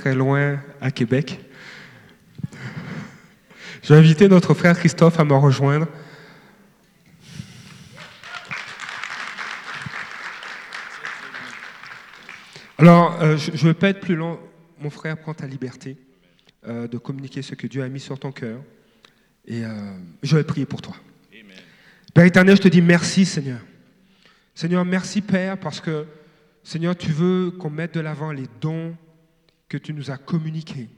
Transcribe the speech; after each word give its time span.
très 0.00 0.14
loin 0.14 0.58
à 0.80 0.90
Québec. 0.90 1.38
Je 3.82 3.92
vais 3.92 4.00
inviter 4.00 4.28
notre 4.28 4.54
frère 4.54 4.78
Christophe 4.78 5.20
à 5.20 5.24
me 5.26 5.34
rejoindre. 5.34 5.86
Alors, 12.78 13.20
euh, 13.20 13.36
je 13.36 13.50
ne 13.50 13.72
vais 13.72 13.74
pas 13.74 13.90
être 13.90 14.00
plus 14.00 14.16
long. 14.16 14.40
Mon 14.78 14.88
frère, 14.88 15.18
prends 15.18 15.34
ta 15.34 15.46
liberté 15.46 15.98
euh, 16.66 16.88
de 16.88 16.96
communiquer 16.96 17.42
ce 17.42 17.54
que 17.54 17.66
Dieu 17.66 17.82
a 17.82 17.88
mis 17.90 18.00
sur 18.00 18.18
ton 18.18 18.32
cœur. 18.32 18.62
Et 19.46 19.66
euh, 19.66 19.68
je 20.22 20.34
vais 20.34 20.44
prier 20.44 20.64
pour 20.64 20.80
toi. 20.80 20.96
Père 22.14 22.24
éternel, 22.24 22.56
je 22.56 22.62
te 22.62 22.68
dis 22.68 22.80
merci, 22.80 23.26
Seigneur. 23.26 23.60
Seigneur, 24.54 24.82
merci, 24.86 25.20
Père, 25.20 25.60
parce 25.60 25.78
que, 25.78 26.06
Seigneur, 26.64 26.96
tu 26.96 27.12
veux 27.12 27.50
qu'on 27.50 27.68
mette 27.68 27.92
de 27.92 28.00
l'avant 28.00 28.32
les 28.32 28.46
dons 28.62 28.96
que 29.70 29.78
tu 29.78 29.94
nous 29.94 30.10
as 30.10 30.18
communiqués. 30.18 30.90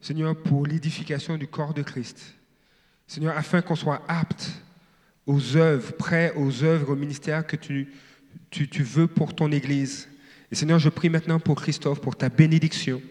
Seigneur, 0.00 0.34
pour 0.34 0.66
l'édification 0.66 1.36
du 1.36 1.46
corps 1.46 1.74
de 1.74 1.82
Christ. 1.82 2.36
Seigneur, 3.06 3.36
afin 3.36 3.60
qu'on 3.60 3.74
soit 3.74 4.02
apte 4.08 4.50
aux 5.26 5.56
œuvres, 5.56 5.92
prêt 5.92 6.32
aux 6.36 6.62
œuvres, 6.62 6.92
au 6.92 6.96
ministère 6.96 7.46
que 7.46 7.56
tu 7.56 7.88
veux 8.82 9.08
pour 9.08 9.34
ton 9.34 9.50
Église. 9.50 10.08
Et 10.50 10.54
Seigneur, 10.54 10.78
je 10.78 10.88
prie 10.88 11.10
maintenant 11.10 11.38
pour 11.38 11.60
Christophe, 11.60 12.00
pour 12.00 12.16
ta 12.16 12.28
bénédiction. 12.28 13.02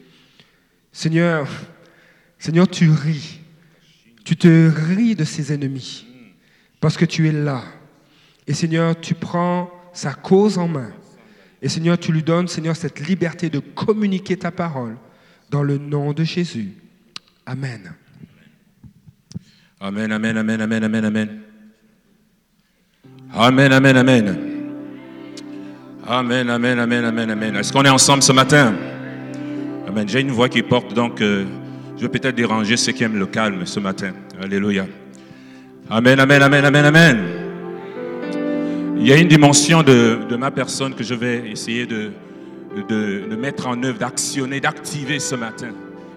Seigneur, 0.91 1.47
Seigneur, 2.37 2.67
tu 2.67 2.89
ris. 2.89 3.41
Tu 4.23 4.35
te 4.37 4.69
ris 4.69 5.15
de 5.15 5.25
ses 5.25 5.53
ennemis 5.53 6.07
parce 6.79 6.95
que 6.97 7.05
tu 7.05 7.27
es 7.27 7.31
là. 7.31 7.63
Et 8.47 8.53
Seigneur, 8.53 8.99
tu 8.99 9.15
prends 9.15 9.69
sa 9.91 10.13
cause 10.13 10.57
en 10.57 10.67
main. 10.67 10.93
Et 11.61 11.69
Seigneur, 11.69 11.97
tu 11.97 12.11
lui 12.11 12.23
donnes, 12.23 12.47
Seigneur, 12.47 12.75
cette 12.75 12.99
liberté 13.05 13.49
de 13.49 13.59
communiquer 13.59 14.37
ta 14.37 14.51
parole 14.51 14.95
dans 15.49 15.63
le 15.63 15.77
nom 15.77 16.13
de 16.13 16.23
Jésus. 16.23 16.69
Amen. 17.45 17.93
Amen, 19.81 20.11
amen, 20.11 20.37
amen, 20.37 20.61
amen, 20.61 20.83
amen, 20.83 21.05
amen. 21.05 21.41
Amen, 23.33 23.71
amen, 23.71 23.97
amen. 23.97 24.37
Amen, 26.05 26.49
amen, 26.49 26.79
amen, 26.79 27.05
amen, 27.05 27.29
amen. 27.29 27.55
Est-ce 27.55 27.71
qu'on 27.71 27.83
est 27.83 27.89
ensemble 27.89 28.23
ce 28.23 28.31
matin? 28.31 28.73
Amen. 29.87 30.07
J'ai 30.07 30.21
une 30.21 30.31
voix 30.31 30.49
qui 30.49 30.63
porte, 30.63 30.93
donc 30.93 31.21
euh, 31.21 31.45
je 31.97 32.01
vais 32.01 32.09
peut-être 32.09 32.35
déranger 32.35 32.77
ceux 32.77 32.91
qui 32.91 33.03
aiment 33.03 33.19
le 33.19 33.27
calme 33.27 33.65
ce 33.65 33.79
matin. 33.79 34.13
Alléluia. 34.41 34.85
Amen, 35.89 36.19
amen, 36.19 36.41
amen, 36.41 36.65
amen, 36.65 36.85
amen. 36.85 37.38
Il 39.01 39.07
y 39.07 39.13
a 39.13 39.15
une 39.15 39.29
dimension 39.29 39.81
de, 39.81 40.35
ma 40.37 40.51
personne 40.51 40.93
que 40.93 41.05
je 41.05 41.15
vais 41.15 41.49
essayer 41.49 41.85
de, 41.85 42.11
de, 42.75 43.23
de 43.29 43.35
mettre 43.37 43.65
en 43.67 43.81
œuvre, 43.81 43.97
d'actionner, 43.97 44.59
d'activer 44.59 45.19
ce 45.19 45.35
matin 45.35 45.69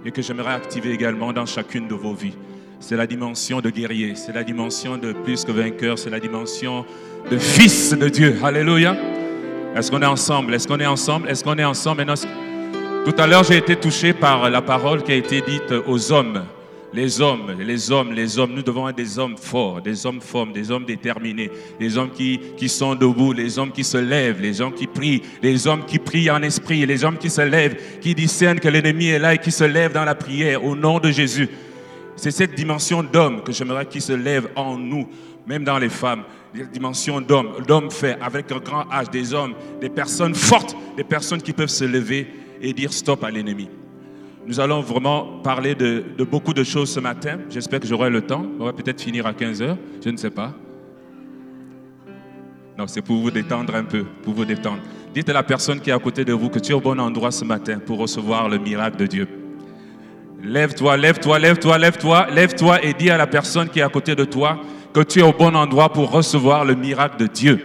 et 0.05 0.11
que 0.11 0.21
j'aimerais 0.21 0.53
activer 0.53 0.91
également 0.91 1.33
dans 1.33 1.47
chacune 1.47 1.87
de 1.87 1.95
vos 1.95 2.13
vies. 2.13 2.35
C'est 2.81 2.97
la 2.97 3.07
dimension 3.07 3.61
de 3.61 3.71
guerrier, 3.71 4.17
c'est 4.17 4.33
la 4.33 4.43
dimension 4.43 4.99
de 4.99 5.13
plus 5.13 5.45
que 5.45 5.53
vainqueur, 5.53 5.97
c'est 5.97 6.11
la 6.11 6.19
dimension 6.19 6.85
de 7.31 7.39
fils 7.39 7.97
de 7.97 8.09
Dieu. 8.09 8.37
Alléluia. 8.43 8.97
Est-ce 9.77 9.89
qu'on 9.89 10.03
est 10.03 10.07
ensemble? 10.07 10.53
Est-ce 10.53 10.67
qu'on 10.67 10.81
est 10.81 10.87
ensemble? 10.87 11.29
Est-ce 11.29 11.45
qu'on 11.45 11.57
est 11.57 11.65
ensemble? 11.65 12.05
Tout 13.05 13.15
à 13.17 13.29
l'heure, 13.29 13.45
j'ai 13.45 13.59
été 13.59 13.77
touché 13.77 14.13
par 14.13 14.51
la 14.51 14.61
parole 14.61 15.05
qui 15.05 15.13
a 15.13 15.15
été 15.15 15.41
dite 15.41 15.73
aux 15.87 16.11
hommes. 16.11 16.43
Les 16.95 17.23
hommes, 17.23 17.53
les 17.59 17.91
hommes, 17.91 18.13
les 18.13 18.39
hommes, 18.39 18.53
nous 18.53 18.63
devons 18.63 18.87
être 18.87 18.97
des 18.97 19.19
hommes 19.19 19.39
forts, 19.39 19.81
des 19.81 20.05
hommes 20.05 20.21
forts, 20.21 20.49
des 20.49 20.71
hommes 20.71 20.85
déterminés, 20.85 21.51
des 21.81 21.97
hommes 21.97 22.11
qui, 22.11 22.39
qui 22.57 22.69
sont 22.69 22.95
debout, 22.95 23.33
les 23.33 23.59
hommes 23.59 23.73
qui 23.73 23.83
se 23.83 23.97
lèvent, 23.97 24.43
les 24.43 24.61
hommes 24.61 24.75
qui 24.75 24.87
prient, 24.87 25.23
les 25.43 25.67
hommes 25.67 25.87
qui 25.87 25.99
prient 25.99 26.31
en 26.31 26.43
esprit, 26.43 26.85
les 26.85 27.03
hommes 27.03 27.17
qui 27.17 27.31
se 27.31 27.41
lèvent, 27.41 27.77
qui 28.01 28.15
discernent 28.15 28.61
que 28.61 28.69
l'ennemi 28.69 29.07
est 29.07 29.19
là 29.19 29.33
et 29.33 29.39
qui 29.39 29.51
se 29.51 29.65
lèvent 29.65 29.95
dans 29.95 30.05
la 30.05 30.15
prière 30.15 30.63
au 30.63 30.77
nom 30.77 30.99
de 30.99 31.11
Jésus. 31.11 31.49
C'est 32.15 32.31
cette 32.31 32.55
dimension 32.55 33.03
d'homme 33.03 33.43
que 33.43 33.53
j'aimerais 33.53 33.87
qu'il 33.87 34.03
se 34.03 34.13
lève 34.13 34.51
en 34.55 34.77
nous, 34.77 35.09
même 35.47 35.65
dans 35.65 35.79
les 35.79 35.89
femmes. 35.89 36.25
Des 36.55 36.67
dimensions 36.67 37.23
d'homme, 37.23 37.53
d'homme 37.67 37.91
fait 37.91 38.19
avec 38.21 38.53
un 38.53 38.59
grand 38.59 38.85
H, 38.91 39.11
des 39.11 39.33
hommes, 39.33 39.55
des 39.81 39.89
personnes 39.89 40.35
fortes, 40.35 40.77
des 40.99 41.05
personnes 41.05 41.41
qui 41.41 41.55
peuvent 41.55 41.69
se 41.69 41.85
lever 41.85 42.27
et 42.61 42.75
dire 42.75 42.93
stop 42.93 43.25
à 43.25 43.31
l'ennemi. 43.31 43.71
Nous 44.47 44.59
allons 44.59 44.81
vraiment 44.81 45.41
parler 45.43 45.75
de, 45.75 46.05
beaucoup 46.25 46.53
de 46.53 46.65
choses 46.65 46.91
ce 46.91 47.01
matin. 47.01 47.39
J'espère 47.49 47.81
que 47.81 47.87
j'aurai 47.87 48.11
le 48.11 48.23
temps. 48.23 48.45
On 48.59 48.65
va 48.65 48.73
peut-être 48.73 49.01
finir 49.01 49.27
à 49.27 49.33
15 49.33 49.63
heures, 49.63 49.79
je 50.05 50.11
ne 50.11 50.17
sais 50.17 50.31
pas. 50.31 50.53
Non, 52.77 52.87
c'est 52.87 53.03
pour 53.03 53.17
vous 53.17 53.31
détendre 53.31 53.75
un 53.75 53.85
peu, 53.85 54.05
pour 54.23 54.35
vous 54.35 54.45
détendre. 54.45 54.81
Dites 55.15 55.29
à 55.29 55.33
la 55.33 55.43
personne 55.43 55.81
qui 55.81 55.91
est 55.91 55.93
à 55.93 55.99
côté 55.99 56.25
de 56.25 56.33
vous 56.33 56.49
que 56.49 56.59
tu 56.59 56.73
es 56.73 56.75
au 56.75 56.81
bon 56.81 56.99
endroit 56.99 57.31
ce 57.31 57.45
matin 57.45 57.79
pour 57.79 57.99
recevoir 57.99 58.49
le 58.49 58.59
miracle 58.59 58.97
de 58.97 59.07
Dieu. 59.07 59.29
Lève-toi, 60.43 60.97
lève-toi, 60.97 61.39
lève-toi, 61.39 61.79
lève-toi, 61.79 62.27
lève-toi 62.33 62.85
et 62.85 62.95
dis 62.95 63.11
à 63.11 63.17
la 63.17 63.29
personne 63.29 63.69
qui 63.69 63.79
est 63.79 63.83
à 63.83 63.89
côté 63.89 64.17
de 64.17 64.25
toi 64.25 64.59
que 64.93 65.01
tu 65.01 65.21
es 65.21 65.23
au 65.23 65.33
bon 65.33 65.55
endroit 65.55 65.93
pour 65.93 66.11
recevoir 66.11 66.65
le 66.65 66.75
miracle 66.75 67.19
de 67.19 67.27
Dieu. 67.27 67.65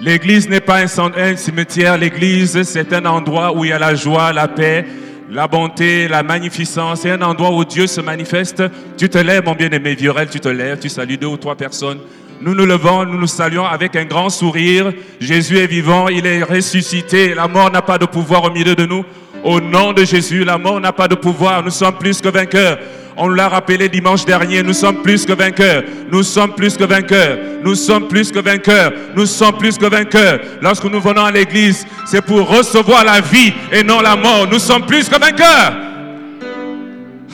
L'église 0.00 0.48
n'est 0.48 0.60
pas 0.60 0.80
un 0.80 1.36
cimetière, 1.36 1.96
l'église 1.96 2.62
c'est 2.64 2.92
un 2.92 3.04
endroit 3.04 3.56
où 3.56 3.64
il 3.64 3.68
y 3.68 3.72
a 3.72 3.78
la 3.78 3.94
joie, 3.94 4.32
la 4.32 4.48
paix, 4.48 4.84
la 5.32 5.48
bonté, 5.48 6.08
la 6.08 6.22
magnificence. 6.22 7.00
C'est 7.00 7.10
un 7.10 7.22
endroit 7.22 7.52
où 7.52 7.64
Dieu 7.64 7.86
se 7.86 8.00
manifeste. 8.00 8.62
Tu 8.98 9.08
te 9.08 9.18
lèves, 9.18 9.44
mon 9.44 9.54
bien-aimé 9.54 9.94
Viorel, 9.94 10.28
tu 10.28 10.40
te 10.40 10.48
lèves, 10.48 10.78
tu 10.78 10.88
salues 10.88 11.16
deux 11.16 11.26
ou 11.26 11.38
trois 11.38 11.56
personnes. 11.56 11.98
Nous 12.40 12.54
nous 12.54 12.66
levons, 12.66 13.06
nous 13.06 13.18
nous 13.18 13.26
saluons 13.26 13.64
avec 13.64 13.96
un 13.96 14.04
grand 14.04 14.28
sourire. 14.28 14.92
Jésus 15.20 15.58
est 15.58 15.66
vivant, 15.66 16.08
il 16.08 16.26
est 16.26 16.42
ressuscité. 16.42 17.34
La 17.34 17.48
mort 17.48 17.70
n'a 17.70 17.82
pas 17.82 17.98
de 17.98 18.04
pouvoir 18.04 18.44
au 18.44 18.50
milieu 18.50 18.74
de 18.74 18.84
nous. 18.84 19.04
Au 19.42 19.60
nom 19.60 19.92
de 19.92 20.04
Jésus, 20.04 20.44
la 20.44 20.58
mort 20.58 20.80
n'a 20.80 20.92
pas 20.92 21.08
de 21.08 21.14
pouvoir. 21.14 21.62
Nous 21.62 21.70
sommes 21.70 21.96
plus 21.96 22.20
que 22.20 22.28
vainqueurs. 22.28 22.78
On 23.16 23.28
l'a 23.28 23.48
rappelé 23.48 23.88
dimanche 23.88 24.24
dernier, 24.24 24.62
nous 24.62 24.72
sommes 24.72 25.02
plus 25.02 25.26
que 25.26 25.32
vainqueurs. 25.32 25.82
Nous 26.10 26.22
sommes 26.22 26.54
plus 26.54 26.76
que 26.76 26.84
vainqueurs. 26.84 27.38
Nous 27.62 27.74
sommes 27.74 28.08
plus 28.08 28.32
que 28.32 28.38
vainqueurs. 28.38 28.92
Nous 29.14 29.26
sommes 29.26 29.58
plus 29.58 29.76
que 29.76 29.86
vainqueurs. 29.86 30.40
Lorsque 30.62 30.84
nous 30.84 31.00
venons 31.00 31.24
à 31.24 31.30
l'église, 31.30 31.86
c'est 32.06 32.22
pour 32.22 32.48
recevoir 32.48 33.04
la 33.04 33.20
vie 33.20 33.52
et 33.70 33.82
non 33.82 34.00
la 34.00 34.16
mort. 34.16 34.46
Nous 34.50 34.58
sommes 34.58 34.86
plus 34.86 35.08
que 35.08 35.18
vainqueurs. 35.18 35.74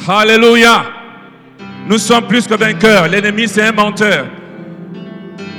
Alléluia. 0.09 0.85
Nous 1.87 1.99
sommes 1.99 2.27
plus 2.27 2.47
que 2.47 2.55
vainqueurs. 2.55 3.09
L'ennemi, 3.09 3.47
c'est 3.47 3.63
un 3.63 3.73
menteur. 3.73 4.27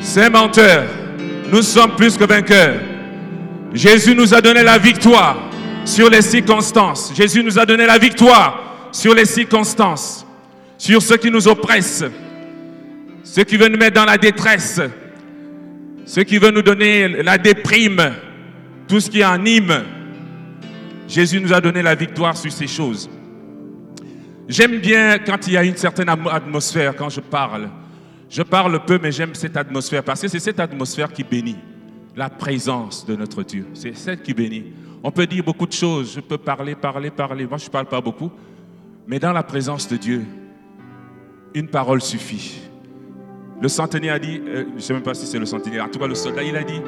C'est 0.02 0.25
un 0.25 0.29
menteur. 0.29 0.84
Nous 1.52 1.62
sommes 1.62 1.96
plus 1.96 2.18
que 2.18 2.25
vainqueurs. 2.25 2.75
Jésus 3.74 4.16
nous 4.16 4.34
a 4.34 4.41
donné 4.41 4.63
la 4.63 4.78
victoire 4.78 5.38
sur 5.85 6.09
les 6.09 6.22
circonstances. 6.22 7.13
Jésus 7.16 7.44
nous 7.44 7.58
a 7.58 7.66
donné 7.66 7.85
la 7.85 7.97
victoire 7.97 8.69
sur 8.91 9.13
les 9.13 9.25
circonstances, 9.25 10.25
sur 10.77 11.01
ceux 11.01 11.17
qui 11.17 11.31
nous 11.31 11.47
oppressent, 11.47 12.05
ceux 13.23 13.44
qui 13.44 13.57
veulent 13.57 13.72
nous 13.72 13.77
mettre 13.77 13.95
dans 13.95 14.05
la 14.05 14.17
détresse, 14.17 14.81
ceux 16.05 16.23
qui 16.23 16.38
veulent 16.38 16.55
nous 16.55 16.61
donner 16.61 17.07
la 17.22 17.38
déprime, 17.38 18.13
tout 18.88 18.99
ce 18.99 19.09
qui 19.09 19.22
anime. 19.22 19.83
Jésus 21.07 21.39
nous 21.39 21.53
a 21.53 21.61
donné 21.61 21.81
la 21.81 21.95
victoire 21.95 22.35
sur 22.35 22.51
ces 22.51 22.67
choses. 22.67 23.09
J'aime 24.47 24.79
bien 24.79 25.19
quand 25.19 25.45
il 25.45 25.53
y 25.53 25.57
a 25.57 25.63
une 25.63 25.78
certaine 25.78 26.09
atmosphère, 26.09 26.95
quand 26.95 27.09
je 27.09 27.19
parle. 27.19 27.69
Je 28.29 28.41
parle 28.41 28.83
peu, 28.85 28.99
mais 29.01 29.11
j'aime 29.11 29.35
cette 29.35 29.57
atmosphère 29.57 30.03
parce 30.03 30.22
que 30.22 30.28
c'est 30.28 30.39
cette 30.39 30.59
atmosphère 30.59 31.11
qui 31.11 31.23
bénit 31.23 31.57
la 32.16 32.29
présence 32.29 33.05
de 33.05 33.16
notre 33.16 33.44
Dieu. 33.44 33.67
C'est 33.73 33.95
celle 33.95 34.22
qui 34.22 34.33
bénit. 34.33 34.73
On 35.03 35.11
peut 35.11 35.25
dire 35.25 35.44
beaucoup 35.44 35.66
de 35.66 35.73
choses. 35.73 36.13
Je 36.16 36.19
peux 36.19 36.38
parler, 36.38 36.75
parler, 36.75 37.11
parler. 37.11 37.45
Moi, 37.45 37.57
je 37.57 37.66
ne 37.66 37.69
parle 37.69 37.85
pas 37.85 38.01
beaucoup. 38.01 38.31
Mais 39.09 39.18
dans 39.18 39.34
la 39.34 39.42
présence 39.42 39.88
de 39.88 39.97
Dieu, 39.97 40.24
une 41.56 41.68
parole 41.68 42.00
suffit. 42.00 42.62
Le 43.59 43.68
centenier 43.68 44.12
a 44.12 44.20
dit, 44.20 44.40
euh, 44.46 44.66
je 44.70 44.75
ne 44.75 44.80
sais 44.80 44.94
même 44.94 45.02
pas 45.02 45.16
si 45.16 45.25
c'est 45.25 45.40
le 45.40 45.47
centenier, 45.47 45.81
en 45.81 45.90
tout 45.90 45.97
cas 45.97 46.06
le 46.06 46.14
soldat, 46.14 46.44
il 46.44 46.56
a 46.56 46.64
dit, 46.64 46.80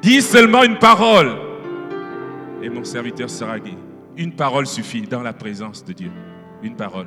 dis 0.00 0.22
seulement 0.22 0.62
une 0.62 0.78
parole. 0.78 1.36
Et 2.62 2.70
mon 2.70 2.82
serviteur 2.82 3.28
sera 3.28 3.58
guéri. 3.60 3.76
Une 4.16 4.32
parole 4.32 4.66
suffit 4.66 5.02
dans 5.02 5.20
la 5.20 5.34
présence 5.34 5.84
de 5.84 5.92
Dieu. 5.92 6.10
Une 6.62 6.76
parole. 6.76 7.06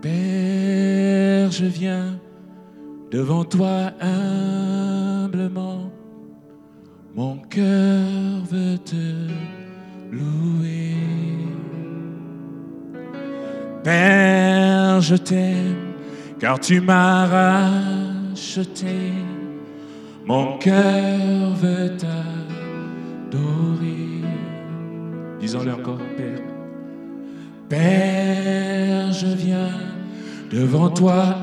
Père, 0.00 1.50
je 1.50 1.66
viens 1.66 2.18
devant 3.10 3.44
toi 3.44 3.90
humblement. 4.00 5.90
Mon 7.14 7.38
cœur 7.38 8.44
veut 8.50 8.78
te 8.78 9.28
louer. 10.12 10.94
Père, 13.82 15.00
je 15.00 15.16
t'aime 15.16 15.90
car 16.40 16.58
tu 16.58 16.80
m'as 16.80 17.26
racheté. 17.26 19.12
Mon 20.26 20.58
cœur 20.58 21.52
veut 21.54 21.96
t'adorer. 21.96 23.42
Disons-le 25.38 25.72
encore, 25.74 25.98
Père. 26.16 26.40
Père, 27.68 29.12
je 29.12 29.26
viens 29.26 29.70
devant 30.50 30.88
toi 30.88 31.36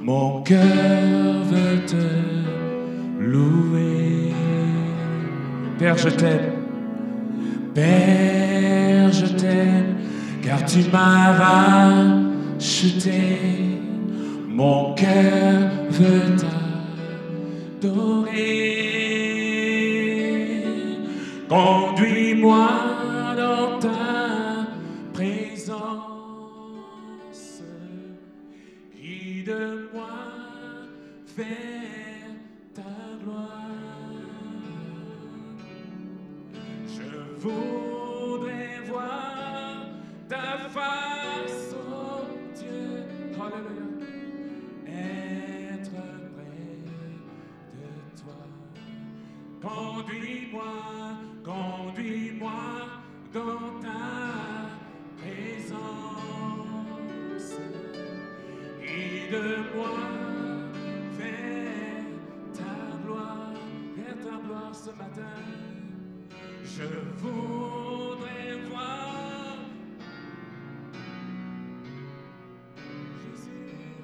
Mon 0.00 0.42
cœur 0.42 1.44
veut 1.50 1.84
te 1.86 1.96
louer. 3.20 4.32
Père, 5.78 5.98
je 5.98 6.08
t'aime. 6.08 6.52
Père, 7.74 9.12
je 9.12 9.26
t'aime, 9.26 9.96
car 10.42 10.64
tu 10.64 10.78
m'as 10.90 11.32
racheté. 12.12 13.10
Mon 14.48 14.94
cœur 14.94 15.70
veut 15.90 16.36
t'adorer. 17.80 18.52
Conduis-moi 21.48 22.91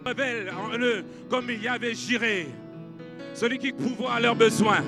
Révèle 0.08 0.50
en 0.50 0.78
eux 0.78 1.04
comme 1.28 1.50
il 1.50 1.62
y 1.62 1.68
avait 1.68 1.92
Jiré, 1.92 2.48
celui 3.34 3.58
qui 3.58 3.72
pourvoit 3.72 4.14
à 4.14 4.20
leurs 4.20 4.34
besoins. 4.34 4.82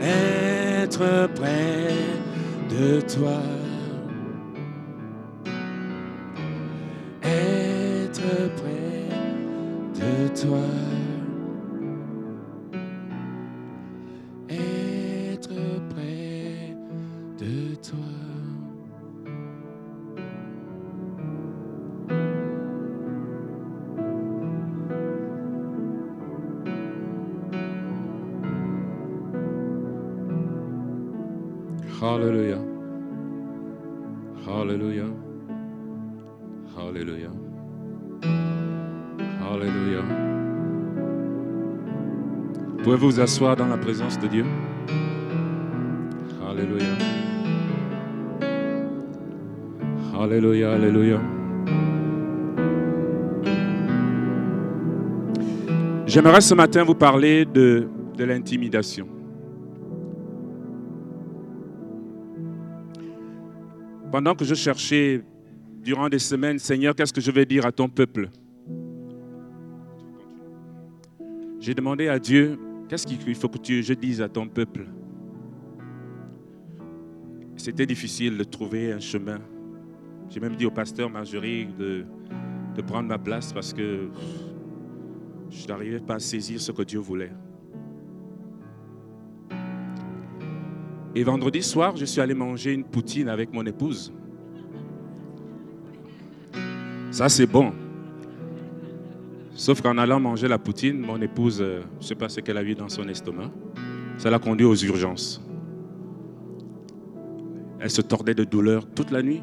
Être 0.00 1.28
près 1.36 1.94
de 2.68 3.00
toi. 3.02 3.40
Être 7.22 8.50
près 8.56 9.06
de 9.94 10.40
toi. 10.40 10.87
Hallelujah. 32.00 32.60
Hallelujah. 34.46 35.10
Hallelujah. 36.76 37.32
Hallelujah. 39.42 40.04
Pouvez-vous 42.84 43.10
vous 43.10 43.20
asseoir 43.20 43.56
dans 43.56 43.66
la 43.66 43.78
présence 43.78 44.16
de 44.20 44.28
Dieu? 44.28 44.44
Alléluia. 46.48 46.86
Alléluia, 50.16 50.72
Alléluia. 50.74 51.20
J'aimerais 56.06 56.42
ce 56.42 56.54
matin 56.54 56.84
vous 56.84 56.94
parler 56.94 57.44
de, 57.44 57.88
de 58.16 58.24
l'intimidation. 58.24 59.17
Pendant 64.18 64.34
que 64.34 64.44
je 64.44 64.56
cherchais 64.56 65.22
durant 65.80 66.08
des 66.08 66.18
semaines, 66.18 66.58
Seigneur, 66.58 66.96
qu'est-ce 66.96 67.12
que 67.12 67.20
je 67.20 67.30
vais 67.30 67.46
dire 67.46 67.64
à 67.64 67.70
ton 67.70 67.88
peuple? 67.88 68.30
J'ai 71.60 71.72
demandé 71.72 72.08
à 72.08 72.18
Dieu, 72.18 72.58
qu'est-ce 72.88 73.06
qu'il 73.06 73.36
faut 73.36 73.48
que 73.48 73.80
je 73.80 73.94
dise 73.94 74.20
à 74.20 74.28
ton 74.28 74.48
peuple? 74.48 74.88
C'était 77.54 77.86
difficile 77.86 78.36
de 78.36 78.42
trouver 78.42 78.90
un 78.90 78.98
chemin. 78.98 79.38
J'ai 80.28 80.40
même 80.40 80.56
dit 80.56 80.66
au 80.66 80.72
pasteur 80.72 81.08
Marjorie 81.08 81.68
de 81.78 82.04
prendre 82.88 83.08
ma 83.08 83.18
place 83.18 83.52
parce 83.52 83.72
que 83.72 84.08
je 85.48 85.68
n'arrivais 85.68 86.00
pas 86.00 86.16
à 86.16 86.18
saisir 86.18 86.60
ce 86.60 86.72
que 86.72 86.82
Dieu 86.82 86.98
voulait. 86.98 87.30
Et 91.18 91.24
vendredi 91.24 91.64
soir, 91.64 91.96
je 91.96 92.04
suis 92.04 92.20
allé 92.20 92.32
manger 92.32 92.72
une 92.72 92.84
poutine 92.84 93.28
avec 93.28 93.52
mon 93.52 93.66
épouse. 93.66 94.12
Ça, 97.10 97.28
c'est 97.28 97.48
bon. 97.48 97.72
Sauf 99.50 99.82
qu'en 99.82 99.98
allant 99.98 100.20
manger 100.20 100.46
la 100.46 100.58
poutine, 100.58 101.00
mon 101.00 101.20
épouse, 101.20 101.60
euh, 101.60 101.80
je 101.94 101.96
ne 101.96 102.02
sais 102.02 102.14
pas 102.14 102.28
ce 102.28 102.38
qu'elle 102.38 102.56
a 102.56 102.62
vu 102.62 102.76
dans 102.76 102.88
son 102.88 103.08
estomac, 103.08 103.50
ça 104.16 104.30
l'a 104.30 104.38
conduit 104.38 104.64
aux 104.64 104.76
urgences. 104.76 105.42
Elle 107.80 107.90
se 107.90 108.00
tordait 108.00 108.34
de 108.34 108.44
douleur 108.44 108.86
toute 108.88 109.10
la 109.10 109.20
nuit. 109.20 109.42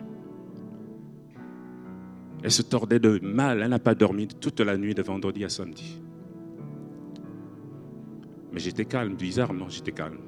Elle 2.41 2.51
se 2.51 2.61
tordait 2.61 2.99
de 2.99 3.19
mal. 3.21 3.61
Elle 3.61 3.69
n'a 3.71 3.79
pas 3.79 3.95
dormi 3.95 4.29
toute 4.29 4.61
la 4.61 4.77
nuit 4.77 4.95
de 4.95 5.01
vendredi 5.01 5.43
à 5.43 5.49
samedi. 5.49 6.01
Mais 8.53 8.61
j'étais 8.61 8.85
calme, 8.85 9.15
bizarrement, 9.15 9.67
j'étais 9.67 9.91
calme. 9.91 10.19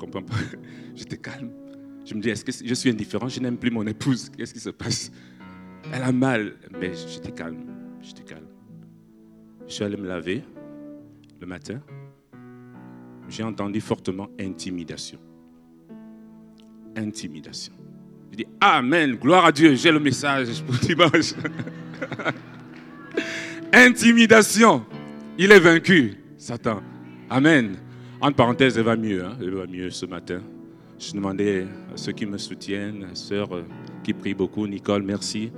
Comprends 0.00 0.22
pas. 0.22 0.34
J'étais 0.96 1.18
calme. 1.18 1.50
Je 2.06 2.14
me 2.14 2.22
dis, 2.22 2.30
est-ce 2.30 2.42
que 2.42 2.52
je 2.66 2.74
suis 2.74 2.88
indifférent? 2.88 3.28
Je 3.28 3.38
n'aime 3.38 3.58
plus 3.58 3.70
mon 3.70 3.86
épouse. 3.86 4.30
Qu'est-ce 4.30 4.54
qui 4.54 4.60
se 4.60 4.70
passe? 4.70 5.12
Elle 5.92 6.02
a 6.02 6.10
mal. 6.10 6.54
Mais 6.80 6.92
j'étais 6.94 7.32
calme. 7.32 7.58
J'étais 8.00 8.22
calme. 8.22 8.46
Je 9.68 9.74
suis 9.74 9.84
allé 9.84 9.98
me 9.98 10.08
laver 10.08 10.42
le 11.38 11.46
matin. 11.46 11.80
J'ai 13.28 13.42
entendu 13.42 13.80
fortement 13.82 14.28
intimidation. 14.40 15.18
Intimidation. 16.96 17.74
Je 18.32 18.38
dis 18.38 18.46
Amen, 18.60 19.16
gloire 19.16 19.44
à 19.44 19.52
Dieu, 19.52 19.74
j'ai 19.74 19.92
le 19.92 20.00
message 20.00 20.62
pour 20.62 20.74
dimanche. 20.76 21.34
Intimidation. 23.72 24.84
Il 25.38 25.52
est 25.52 25.60
vaincu, 25.60 26.16
Satan. 26.38 26.82
Amen. 27.28 27.76
En 28.22 28.32
parenthèse, 28.32 28.76
elle 28.76 28.84
va 28.84 28.96
mieux. 28.96 29.24
Hein? 29.24 29.38
Elle 29.40 29.54
va 29.54 29.66
mieux 29.66 29.90
ce 29.90 30.04
matin. 30.04 30.42
Je 30.98 31.14
demandais 31.14 31.66
à 31.90 31.96
ceux 31.96 32.12
qui 32.12 32.26
me 32.26 32.36
soutiennent, 32.36 33.04
à 33.04 33.32
euh, 33.32 33.62
qui 34.04 34.12
prie 34.12 34.34
beaucoup, 34.34 34.66
Nicole, 34.66 35.02
merci. 35.02 35.50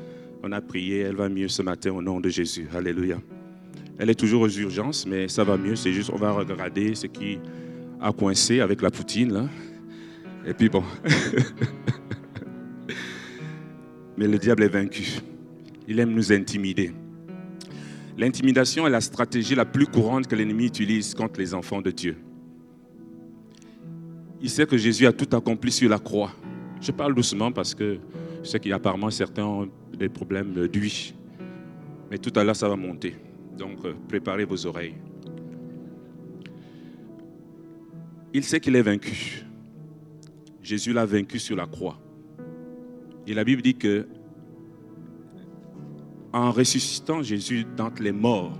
On 0.44 0.52
a 0.52 0.60
prié, 0.60 1.00
elle 1.00 1.16
va 1.16 1.28
mieux 1.28 1.48
ce 1.48 1.62
matin 1.62 1.90
au 1.90 2.00
nom 2.00 2.20
de 2.20 2.28
Jésus. 2.28 2.68
Alléluia. 2.72 3.18
Elle 3.98 4.10
est 4.10 4.14
toujours 4.14 4.42
aux 4.42 4.48
urgences, 4.48 5.06
mais 5.06 5.26
ça 5.26 5.42
va 5.42 5.56
mieux. 5.56 5.74
C'est 5.74 5.92
juste, 5.92 6.10
on 6.12 6.16
va 6.16 6.30
regarder 6.30 6.94
ce 6.94 7.08
qui 7.08 7.40
a 8.00 8.12
coincé 8.12 8.60
avec 8.60 8.80
la 8.80 8.92
poutine. 8.92 9.32
Là. 9.32 9.48
Et 10.46 10.54
puis 10.54 10.68
bon. 10.68 10.84
mais 14.16 14.28
le 14.28 14.38
diable 14.38 14.62
est 14.62 14.68
vaincu. 14.68 15.18
Il 15.88 15.98
aime 15.98 16.12
nous 16.12 16.32
intimider. 16.32 16.92
L'intimidation 18.16 18.86
est 18.86 18.90
la 18.90 19.00
stratégie 19.00 19.56
la 19.56 19.64
plus 19.64 19.86
courante 19.86 20.28
que 20.28 20.36
l'ennemi 20.36 20.66
utilise 20.66 21.14
contre 21.14 21.40
les 21.40 21.54
enfants 21.54 21.82
de 21.82 21.90
Dieu. 21.90 22.16
Il 24.42 24.50
sait 24.50 24.66
que 24.66 24.76
Jésus 24.76 25.06
a 25.06 25.12
tout 25.12 25.36
accompli 25.36 25.70
sur 25.70 25.88
la 25.88 26.00
croix. 26.00 26.32
Je 26.80 26.90
parle 26.90 27.14
doucement 27.14 27.52
parce 27.52 27.76
que 27.76 27.98
je 28.42 28.48
sais 28.48 28.58
qu'il 28.58 28.70
y 28.70 28.72
a 28.72 28.76
apparemment 28.76 29.08
certains 29.08 29.44
ont 29.44 29.70
des 29.96 30.08
problèmes 30.08 30.66
d'huile. 30.66 31.14
Mais 32.10 32.18
tout 32.18 32.32
à 32.34 32.42
l'heure, 32.42 32.56
ça 32.56 32.68
va 32.68 32.74
monter. 32.74 33.14
Donc, 33.56 33.84
euh, 33.84 33.94
préparez 34.08 34.44
vos 34.44 34.66
oreilles. 34.66 34.96
Il 38.34 38.42
sait 38.42 38.58
qu'il 38.58 38.74
est 38.74 38.82
vaincu. 38.82 39.44
Jésus 40.60 40.92
l'a 40.92 41.06
vaincu 41.06 41.38
sur 41.38 41.54
la 41.54 41.66
croix. 41.66 42.00
Et 43.28 43.34
la 43.34 43.44
Bible 43.44 43.62
dit 43.62 43.76
que 43.76 44.08
en 46.32 46.50
ressuscitant 46.50 47.22
Jésus 47.22 47.64
d'entre 47.76 48.02
les 48.02 48.10
morts, 48.10 48.58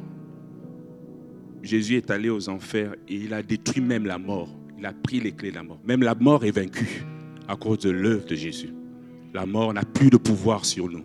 Jésus 1.60 1.96
est 1.96 2.10
allé 2.10 2.30
aux 2.30 2.48
enfers 2.48 2.94
et 3.08 3.16
il 3.16 3.34
a 3.34 3.42
détruit 3.42 3.82
même 3.82 4.06
la 4.06 4.18
mort. 4.18 4.61
Il 4.82 4.86
a 4.86 4.92
pris 4.92 5.20
les 5.20 5.30
clés 5.30 5.50
de 5.50 5.54
la 5.54 5.62
mort. 5.62 5.78
Même 5.84 6.02
la 6.02 6.16
mort 6.16 6.44
est 6.44 6.50
vaincue 6.50 7.04
à 7.46 7.54
cause 7.54 7.78
de 7.78 7.90
l'œuvre 7.90 8.26
de 8.26 8.34
Jésus. 8.34 8.70
La 9.32 9.46
mort 9.46 9.72
n'a 9.72 9.84
plus 9.84 10.10
de 10.10 10.16
pouvoir 10.16 10.64
sur 10.64 10.90
nous. 10.90 11.04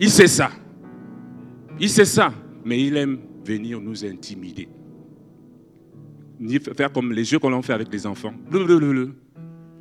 Il 0.00 0.08
sait 0.08 0.28
ça. 0.28 0.50
Il 1.78 1.90
sait 1.90 2.06
ça. 2.06 2.32
Mais 2.64 2.82
il 2.84 2.96
aime 2.96 3.18
venir 3.44 3.82
nous 3.82 4.02
intimider. 4.02 4.66
Faire 6.74 6.90
comme 6.90 7.12
les 7.12 7.24
jeux 7.24 7.38
qu'on 7.38 7.60
fait 7.60 7.74
avec 7.74 7.90
des 7.90 8.06
enfants. 8.06 8.32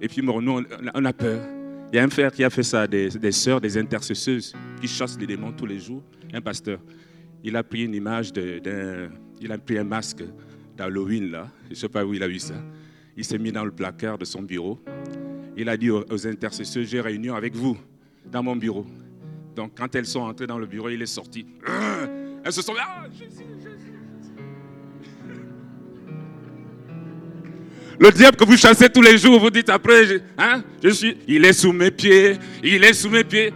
Et 0.02 0.08
puis, 0.10 0.22
nous, 0.22 0.62
on 0.94 1.06
a 1.06 1.14
peur. 1.14 1.48
Il 1.94 1.96
y 1.96 2.00
a 2.00 2.04
un 2.04 2.10
frère 2.10 2.34
qui 2.34 2.44
a 2.44 2.50
fait 2.50 2.64
ça, 2.64 2.86
des, 2.86 3.12
des 3.12 3.32
sœurs, 3.32 3.62
des 3.62 3.78
intercesseuses, 3.78 4.54
qui 4.82 4.90
chassent 4.90 5.18
les 5.18 5.26
démons 5.26 5.54
tous 5.54 5.66
les 5.66 5.80
jours. 5.80 6.04
Un 6.34 6.42
pasteur. 6.42 6.80
Il 7.46 7.56
a 7.56 7.64
pris 7.64 7.86
une 7.86 7.96
image 7.96 8.34
d'un. 8.34 9.10
Il 9.40 9.54
a 9.54 9.58
pris 9.58 9.78
un 9.78 9.86
masque 9.86 10.22
d'Halloween, 10.76 11.32
là. 11.32 11.48
Je 11.66 11.72
ne 11.72 11.76
sais 11.76 11.90
pas 11.90 12.06
où 12.06 12.14
il 12.14 12.24
a 12.24 12.28
vu 12.28 12.40
ça. 12.40 12.56
Il 13.18 13.26
s'est 13.26 13.38
mis 13.38 13.52
dans 13.52 13.66
le 13.66 13.72
placard 13.72 14.18
de 14.18 14.26
son 14.26 14.42
bureau. 14.42 14.80
Il 15.58 15.70
a 15.70 15.78
dit 15.78 15.90
aux, 15.90 16.28
intercesseurs 16.28 16.84
J'ai 16.84 17.02
réunion 17.02 17.36
avec 17.36 17.56
vous 17.56 17.78
dans 18.26 18.44
mon 18.44 18.56
bureau. 18.56 18.86
Donc, 19.56 19.74
quand 19.78 19.94
elles 19.96 20.06
sont 20.06 20.22
entrées 20.22 20.48
dans 20.48 20.58
le 20.58 20.66
bureau, 20.66 20.90
il 20.90 21.02
est 21.02 21.06
sorti. 21.06 21.46
Elles 22.44 22.54
se 22.54 22.62
sont. 22.62 22.74
Ah, 22.80 23.06
Jésus, 23.12 23.44
Le 28.02 28.10
diable 28.10 28.36
que 28.36 28.46
vous 28.46 28.58
chassez 28.58 28.90
tous 28.90 29.04
les 29.04 29.16
jours, 29.20 29.40
vous 29.40 29.52
dites 29.52 29.70
après, 29.70 30.24
hein, 30.36 30.64
je 30.84 30.90
suis, 30.90 31.18
il 31.28 31.46
est 31.46 31.54
sous 31.54 31.72
mes 31.72 31.92
pieds, 31.92 32.40
il 32.64 32.84
est 32.84 32.94
sous 32.94 33.12
mes 33.12 33.24
pieds. 33.24 33.54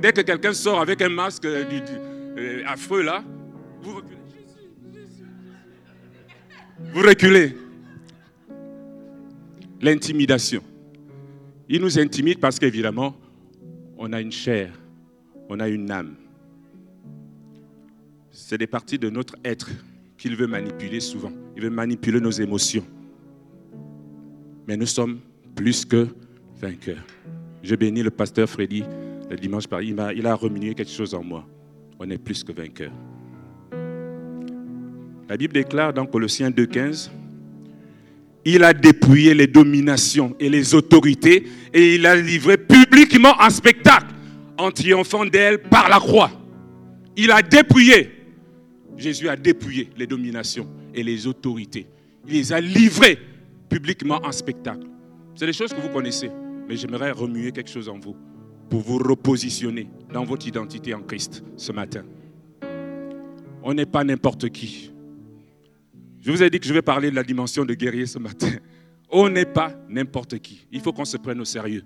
Dès 0.00 0.12
que 0.14 0.22
quelqu'un 0.22 0.54
sort 0.54 0.80
avec 0.80 1.02
un 1.02 1.10
masque 1.10 1.44
euh, 1.44 1.64
euh, 2.38 2.62
affreux 2.66 3.02
là, 3.02 3.22
vous. 3.82 4.00
Vous 6.92 7.02
reculez. 7.02 7.56
L'intimidation. 9.80 10.62
Il 11.68 11.80
nous 11.80 11.98
intimide 11.98 12.38
parce 12.38 12.58
qu'évidemment, 12.58 13.16
on 13.98 14.12
a 14.12 14.20
une 14.20 14.32
chair, 14.32 14.72
on 15.48 15.58
a 15.60 15.68
une 15.68 15.90
âme. 15.90 16.14
C'est 18.30 18.58
des 18.58 18.66
parties 18.66 18.98
de 18.98 19.10
notre 19.10 19.36
être 19.44 19.70
qu'il 20.16 20.36
veut 20.36 20.46
manipuler 20.46 21.00
souvent. 21.00 21.32
Il 21.56 21.62
veut 21.62 21.70
manipuler 21.70 22.20
nos 22.20 22.30
émotions. 22.30 22.84
Mais 24.66 24.76
nous 24.76 24.86
sommes 24.86 25.20
plus 25.54 25.84
que 25.84 26.08
vainqueurs. 26.56 27.04
Je 27.62 27.74
bénis 27.74 28.02
le 28.02 28.10
pasteur 28.10 28.48
Freddy 28.48 28.84
le 29.32 29.38
dimanche 29.38 29.66
par 29.66 29.80
il 29.80 29.98
a, 29.98 30.12
il 30.12 30.26
a 30.26 30.34
remué 30.34 30.74
quelque 30.74 30.90
chose 30.90 31.14
en 31.14 31.22
moi. 31.22 31.46
On 31.98 32.08
est 32.10 32.18
plus 32.18 32.44
que 32.44 32.52
vainqueurs. 32.52 32.92
La 35.28 35.36
Bible 35.36 35.54
déclare 35.54 35.92
dans 35.92 36.06
Colossiens 36.06 36.50
2,15 36.50 37.10
Il 38.44 38.64
a 38.64 38.72
dépouillé 38.72 39.34
les 39.34 39.46
dominations 39.46 40.34
et 40.40 40.48
les 40.48 40.74
autorités 40.74 41.46
et 41.72 41.94
il 41.94 42.06
a 42.06 42.16
livré 42.16 42.56
publiquement 42.56 43.40
un 43.40 43.50
spectacle 43.50 44.14
en 44.58 44.70
triomphant 44.70 45.24
d'elles 45.24 45.58
par 45.62 45.88
la 45.88 45.98
croix. 45.98 46.30
Il 47.16 47.30
a 47.30 47.42
dépouillé. 47.42 48.10
Jésus 48.96 49.28
a 49.28 49.36
dépouillé 49.36 49.90
les 49.96 50.06
dominations 50.06 50.68
et 50.94 51.02
les 51.02 51.26
autorités. 51.26 51.86
Il 52.26 52.34
les 52.34 52.52
a 52.52 52.60
livrées 52.60 53.18
publiquement 53.68 54.20
en 54.22 54.32
spectacle. 54.32 54.86
C'est 55.34 55.46
des 55.46 55.52
choses 55.52 55.72
que 55.72 55.80
vous 55.80 55.88
connaissez, 55.88 56.30
mais 56.68 56.76
j'aimerais 56.76 57.10
remuer 57.10 57.52
quelque 57.52 57.70
chose 57.70 57.88
en 57.88 57.98
vous 57.98 58.16
pour 58.68 58.80
vous 58.80 58.98
repositionner 58.98 59.88
dans 60.12 60.24
votre 60.24 60.46
identité 60.46 60.94
en 60.94 61.02
Christ 61.02 61.42
ce 61.56 61.72
matin. 61.72 62.04
On 63.62 63.74
n'est 63.74 63.86
pas 63.86 64.04
n'importe 64.04 64.48
qui. 64.50 64.91
Je 66.22 66.30
vous 66.30 66.42
ai 66.42 66.48
dit 66.48 66.58
que 66.58 66.66
je 66.66 66.72
vais 66.72 66.82
parler 66.82 67.10
de 67.10 67.16
la 67.16 67.24
dimension 67.24 67.64
de 67.64 67.74
guerrier 67.74 68.06
ce 68.06 68.18
matin. 68.18 68.50
On 69.10 69.28
n'est 69.28 69.44
pas 69.44 69.74
n'importe 69.88 70.38
qui. 70.38 70.66
Il 70.72 70.80
faut 70.80 70.92
qu'on 70.92 71.04
se 71.04 71.18
prenne 71.18 71.40
au 71.40 71.44
sérieux. 71.44 71.84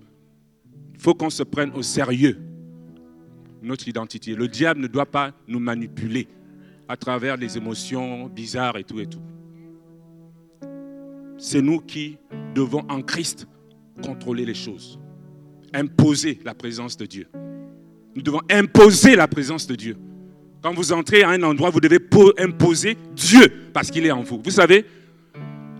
Il 0.93 0.99
faut 1.01 1.13
qu'on 1.13 1.29
se 1.29 1.43
prenne 1.43 1.71
au 1.73 1.81
sérieux 1.81 2.39
notre 3.61 3.87
identité. 3.87 4.33
Le 4.35 4.47
diable 4.47 4.79
ne 4.79 4.87
doit 4.87 5.05
pas 5.05 5.33
nous 5.47 5.59
manipuler 5.59 6.27
à 6.87 6.95
travers 6.95 7.35
les 7.35 7.57
émotions 7.57 8.27
bizarres 8.27 8.77
et 8.77 8.83
tout 8.85 8.99
et 8.99 9.07
tout 9.07 9.21
c'est 11.37 11.61
nous 11.61 11.79
qui 11.79 12.17
devons 12.55 12.83
en 12.89 13.01
Christ 13.01 13.47
contrôler 14.03 14.45
les 14.45 14.53
choses, 14.53 14.99
imposer 15.73 16.39
la 16.43 16.53
présence 16.53 16.97
de 16.97 17.05
Dieu. 17.05 17.27
Nous 18.15 18.21
devons 18.21 18.41
imposer 18.49 19.15
la 19.15 19.27
présence 19.27 19.67
de 19.67 19.75
Dieu. 19.75 19.97
Quand 20.67 20.73
vous 20.73 20.91
entrez 20.91 21.23
à 21.23 21.29
un 21.29 21.41
endroit, 21.43 21.69
vous 21.69 21.79
devez 21.79 21.97
imposer 22.39 22.97
Dieu 23.15 23.69
parce 23.71 23.89
qu'il 23.89 24.05
est 24.05 24.11
en 24.11 24.21
vous. 24.21 24.41
Vous 24.43 24.51
savez, 24.51 24.83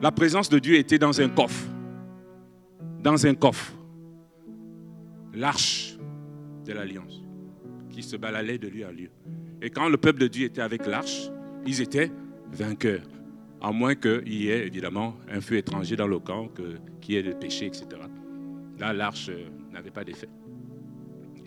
la 0.02 0.14
présence 0.14 0.48
de 0.48 0.60
Dieu 0.60 0.76
était 0.76 0.98
dans 0.98 1.20
un 1.20 1.28
coffre. 1.28 1.66
Dans 3.04 3.28
un 3.28 3.34
coffre. 3.36 3.74
L'arche 5.34 5.98
de 6.64 6.72
l'alliance 6.72 7.22
qui 7.90 8.02
se 8.02 8.16
baladait 8.16 8.60
de 8.60 8.70
lieu 8.70 8.86
à 8.86 8.94
lieu. 8.94 9.10
Et 9.62 9.70
quand 9.72 9.90
le 9.90 9.98
peuple 9.98 10.22
de 10.22 10.28
Dieu 10.28 10.46
était 10.46 10.62
avec 10.62 10.86
l'arche, 10.86 11.32
ils 11.66 11.82
étaient 11.82 12.10
vainqueurs 12.54 13.04
à 13.60 13.74
moins 13.74 13.94
qu'il 13.94 14.34
y 14.34 14.50
ait 14.50 14.66
évidemment 14.66 15.18
un 15.30 15.42
feu 15.42 15.58
étranger 15.58 15.98
dans 15.98 16.08
le 16.08 16.20
camp, 16.20 16.48
qu'il 17.02 17.16
y 17.16 17.18
ait 17.18 17.24
des 17.24 17.36
péchés, 17.36 17.66
etc. 17.66 17.88
Là, 18.80 18.94
l'arche 18.94 19.28
euh, 19.28 19.50
n'avait 19.74 19.92
pas 19.92 20.06
d'effet. 20.06 20.30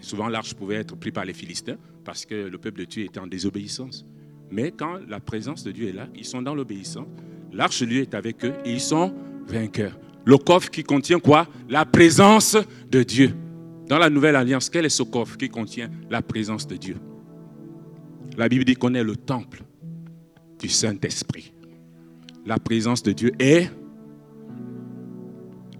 Souvent, 0.00 0.28
l'arche 0.28 0.54
pouvait 0.54 0.76
être 0.76 0.96
prise 0.96 1.12
par 1.12 1.24
les 1.24 1.34
Philistins 1.34 1.76
parce 2.04 2.24
que 2.24 2.34
le 2.34 2.58
peuple 2.58 2.80
de 2.80 2.84
Dieu 2.84 3.04
était 3.04 3.20
en 3.20 3.26
désobéissance. 3.26 4.04
Mais 4.50 4.72
quand 4.72 4.98
la 5.08 5.20
présence 5.20 5.62
de 5.62 5.70
Dieu 5.70 5.88
est 5.88 5.92
là, 5.92 6.08
ils 6.14 6.24
sont 6.24 6.42
dans 6.42 6.54
l'obéissance. 6.54 7.06
L'arche, 7.52 7.82
lui, 7.82 7.98
est 7.98 8.14
avec 8.14 8.44
eux 8.44 8.54
et 8.64 8.72
ils 8.72 8.80
sont 8.80 9.14
vainqueurs. 9.46 9.98
Le 10.24 10.36
coffre 10.38 10.70
qui 10.70 10.82
contient 10.82 11.18
quoi? 11.18 11.46
La 11.68 11.84
présence 11.84 12.56
de 12.90 13.02
Dieu. 13.02 13.34
Dans 13.88 13.98
la 13.98 14.10
nouvelle 14.10 14.36
alliance, 14.36 14.70
quel 14.70 14.84
est 14.84 14.90
ce 14.90 15.02
coffre 15.02 15.36
qui 15.36 15.48
contient 15.48 15.90
la 16.08 16.22
présence 16.22 16.66
de 16.66 16.76
Dieu? 16.76 16.96
La 18.36 18.48
Bible 18.48 18.64
dit 18.64 18.74
qu'on 18.74 18.94
est 18.94 19.02
le 19.02 19.16
temple 19.16 19.62
du 20.60 20.68
Saint-Esprit 20.68 21.52
la 22.46 22.58
présence 22.58 23.02
de 23.02 23.12
Dieu 23.12 23.32
est... 23.38 23.70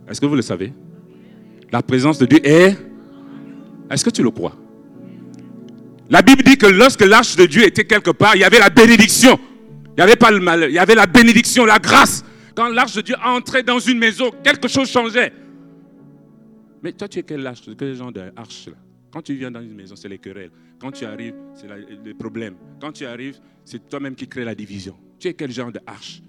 Est-ce 0.08 0.20
que 0.20 0.26
vous 0.26 0.34
le 0.34 0.42
savez? 0.42 0.72
La 1.72 1.82
présence 1.82 2.18
de 2.18 2.26
Dieu 2.26 2.40
est... 2.44 2.76
Est-ce 3.90 4.04
que 4.04 4.10
tu 4.10 4.22
le 4.22 4.30
crois? 4.30 4.56
La 6.08 6.22
Bible 6.22 6.42
dit 6.42 6.56
que 6.56 6.66
lorsque 6.66 7.02
l'arche 7.02 7.36
de 7.36 7.46
Dieu 7.46 7.64
était 7.64 7.84
quelque 7.84 8.10
part, 8.10 8.36
il 8.36 8.40
y 8.40 8.44
avait 8.44 8.58
la 8.58 8.70
bénédiction. 8.70 9.38
Il 9.86 9.94
n'y 9.96 10.02
avait 10.02 10.16
pas 10.16 10.30
le 10.30 10.40
mal, 10.40 10.66
il 10.68 10.74
y 10.74 10.78
avait 10.78 10.94
la 10.94 11.06
bénédiction, 11.06 11.64
la 11.64 11.78
grâce. 11.78 12.24
Quand 12.54 12.68
l'arche 12.68 12.94
de 12.94 13.00
Dieu 13.00 13.14
entrait 13.24 13.62
dans 13.62 13.78
une 13.78 13.98
maison, 13.98 14.30
quelque 14.42 14.68
chose 14.68 14.90
changeait. 14.90 15.32
Mais 16.82 16.92
toi, 16.92 17.08
tu 17.08 17.18
es 17.18 17.22
quel 17.22 17.46
arche 17.46 17.62
Quel 17.78 17.94
genre 17.94 18.12
d'arche 18.12 18.68
Quand 19.12 19.22
tu 19.22 19.34
viens 19.34 19.50
dans 19.50 19.60
une 19.60 19.74
maison, 19.74 19.94
c'est 19.96 20.08
les 20.08 20.18
querelles. 20.18 20.50
Quand 20.80 20.90
tu 20.90 21.04
arrives, 21.04 21.34
c'est 21.54 21.68
les 22.04 22.14
problèmes. 22.14 22.54
Quand 22.80 22.92
tu 22.92 23.04
arrives, 23.04 23.38
c'est 23.64 23.88
toi-même 23.88 24.14
qui 24.14 24.26
crée 24.26 24.44
la 24.44 24.54
division. 24.54 24.96
Tu 25.18 25.28
es 25.28 25.34
quel 25.34 25.50
genre 25.50 25.70
d'arche? 25.70 26.22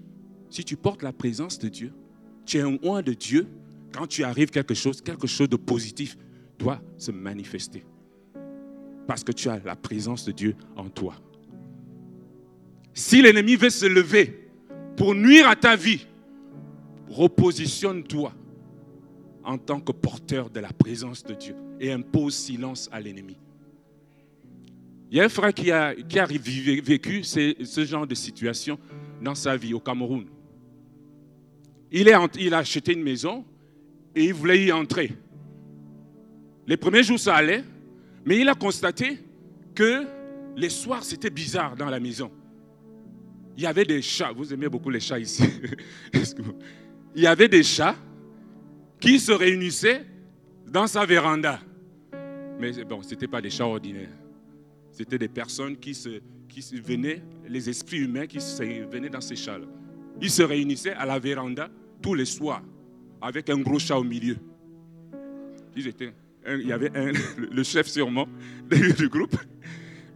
Si 0.50 0.62
tu 0.64 0.76
portes 0.76 1.02
la 1.02 1.12
présence 1.12 1.58
de 1.58 1.68
Dieu, 1.68 1.92
tu 2.44 2.58
es 2.58 2.60
un 2.60 2.76
oint 2.82 3.02
de 3.02 3.14
Dieu, 3.14 3.46
quand 3.92 4.06
tu 4.06 4.22
arrives 4.22 4.50
quelque 4.50 4.74
chose, 4.74 5.00
quelque 5.00 5.26
chose 5.26 5.48
de 5.48 5.56
positif 5.56 6.16
doit 6.62 6.80
se 6.96 7.10
manifester. 7.10 7.84
Parce 9.06 9.24
que 9.24 9.32
tu 9.32 9.48
as 9.48 9.58
la 9.64 9.76
présence 9.76 10.24
de 10.24 10.32
Dieu 10.32 10.54
en 10.76 10.88
toi. 10.88 11.14
Si 12.94 13.20
l'ennemi 13.20 13.56
veut 13.56 13.70
se 13.70 13.86
lever 13.86 14.48
pour 14.96 15.14
nuire 15.14 15.48
à 15.48 15.56
ta 15.56 15.76
vie, 15.76 16.06
repositionne-toi 17.08 18.32
en 19.44 19.58
tant 19.58 19.80
que 19.80 19.92
porteur 19.92 20.50
de 20.50 20.60
la 20.60 20.72
présence 20.72 21.24
de 21.24 21.34
Dieu 21.34 21.56
et 21.80 21.90
impose 21.90 22.34
silence 22.34 22.88
à 22.92 23.00
l'ennemi. 23.00 23.36
Il 25.10 25.18
y 25.18 25.20
a 25.20 25.24
un 25.24 25.28
frère 25.28 25.52
qui 25.52 25.70
a, 25.70 25.94
vécu 25.94 27.22
ce 27.24 27.84
genre 27.84 28.06
de 28.06 28.14
situation 28.14 28.78
dans 29.20 29.34
sa 29.34 29.56
vie 29.56 29.74
au 29.74 29.80
Cameroun. 29.80 30.26
Il, 31.90 32.08
a 32.08 32.58
acheté 32.58 32.94
une 32.94 33.02
maison 33.02 33.44
et 34.14 34.24
il 34.24 34.32
voulait 34.32 34.64
y 34.64 34.72
entrer. 34.72 35.12
Les 36.72 36.78
premiers 36.78 37.02
jours, 37.02 37.18
ça 37.18 37.34
allait, 37.34 37.62
mais 38.24 38.38
il 38.38 38.48
a 38.48 38.54
constaté 38.54 39.18
que 39.74 40.06
les 40.56 40.70
soirs, 40.70 41.04
c'était 41.04 41.28
bizarre 41.28 41.76
dans 41.76 41.90
la 41.90 42.00
maison. 42.00 42.30
Il 43.58 43.62
y 43.62 43.66
avait 43.66 43.84
des 43.84 44.00
chats, 44.00 44.32
vous 44.32 44.54
aimez 44.54 44.70
beaucoup 44.70 44.88
les 44.88 44.98
chats 44.98 45.18
ici. 45.18 45.44
il 47.14 47.22
y 47.22 47.26
avait 47.26 47.48
des 47.48 47.62
chats 47.62 47.94
qui 48.98 49.20
se 49.20 49.32
réunissaient 49.32 50.06
dans 50.66 50.86
sa 50.86 51.04
véranda. 51.04 51.60
Mais 52.58 52.72
bon, 52.84 53.02
ce 53.02 53.10
n'était 53.10 53.28
pas 53.28 53.42
des 53.42 53.50
chats 53.50 53.66
ordinaires. 53.66 54.16
C'était 54.92 55.18
des 55.18 55.28
personnes 55.28 55.76
qui, 55.76 55.94
se, 55.94 56.22
qui 56.48 56.62
venaient, 56.80 57.22
les 57.50 57.68
esprits 57.68 57.98
humains 57.98 58.26
qui 58.26 58.38
venaient 58.90 59.10
dans 59.10 59.20
ces 59.20 59.36
chats-là. 59.36 59.66
Ils 60.22 60.30
se 60.30 60.42
réunissaient 60.42 60.94
à 60.94 61.04
la 61.04 61.18
véranda 61.18 61.68
tous 62.00 62.14
les 62.14 62.24
soirs 62.24 62.62
avec 63.20 63.50
un 63.50 63.58
gros 63.58 63.78
chat 63.78 63.98
au 63.98 64.04
milieu. 64.04 64.38
Il 66.46 66.66
y 66.66 66.72
avait 66.72 66.90
un, 66.96 67.12
le 67.50 67.62
chef 67.62 67.86
sûrement 67.86 68.26
du 68.98 69.08
groupe, 69.08 69.36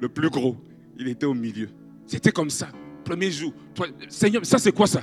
le 0.01 0.09
plus 0.09 0.31
gros. 0.31 0.57
Il 0.99 1.09
était 1.09 1.27
au 1.27 1.35
milieu. 1.35 1.69
C'était 2.07 2.33
comme 2.33 2.51
ça. 2.51 2.69
Premier 3.05 3.31
jour. 3.31 3.53
Seigneur, 4.09 4.45
ça 4.45 4.59
c'est 4.59 4.73
quoi 4.73 4.87
ça? 4.87 5.03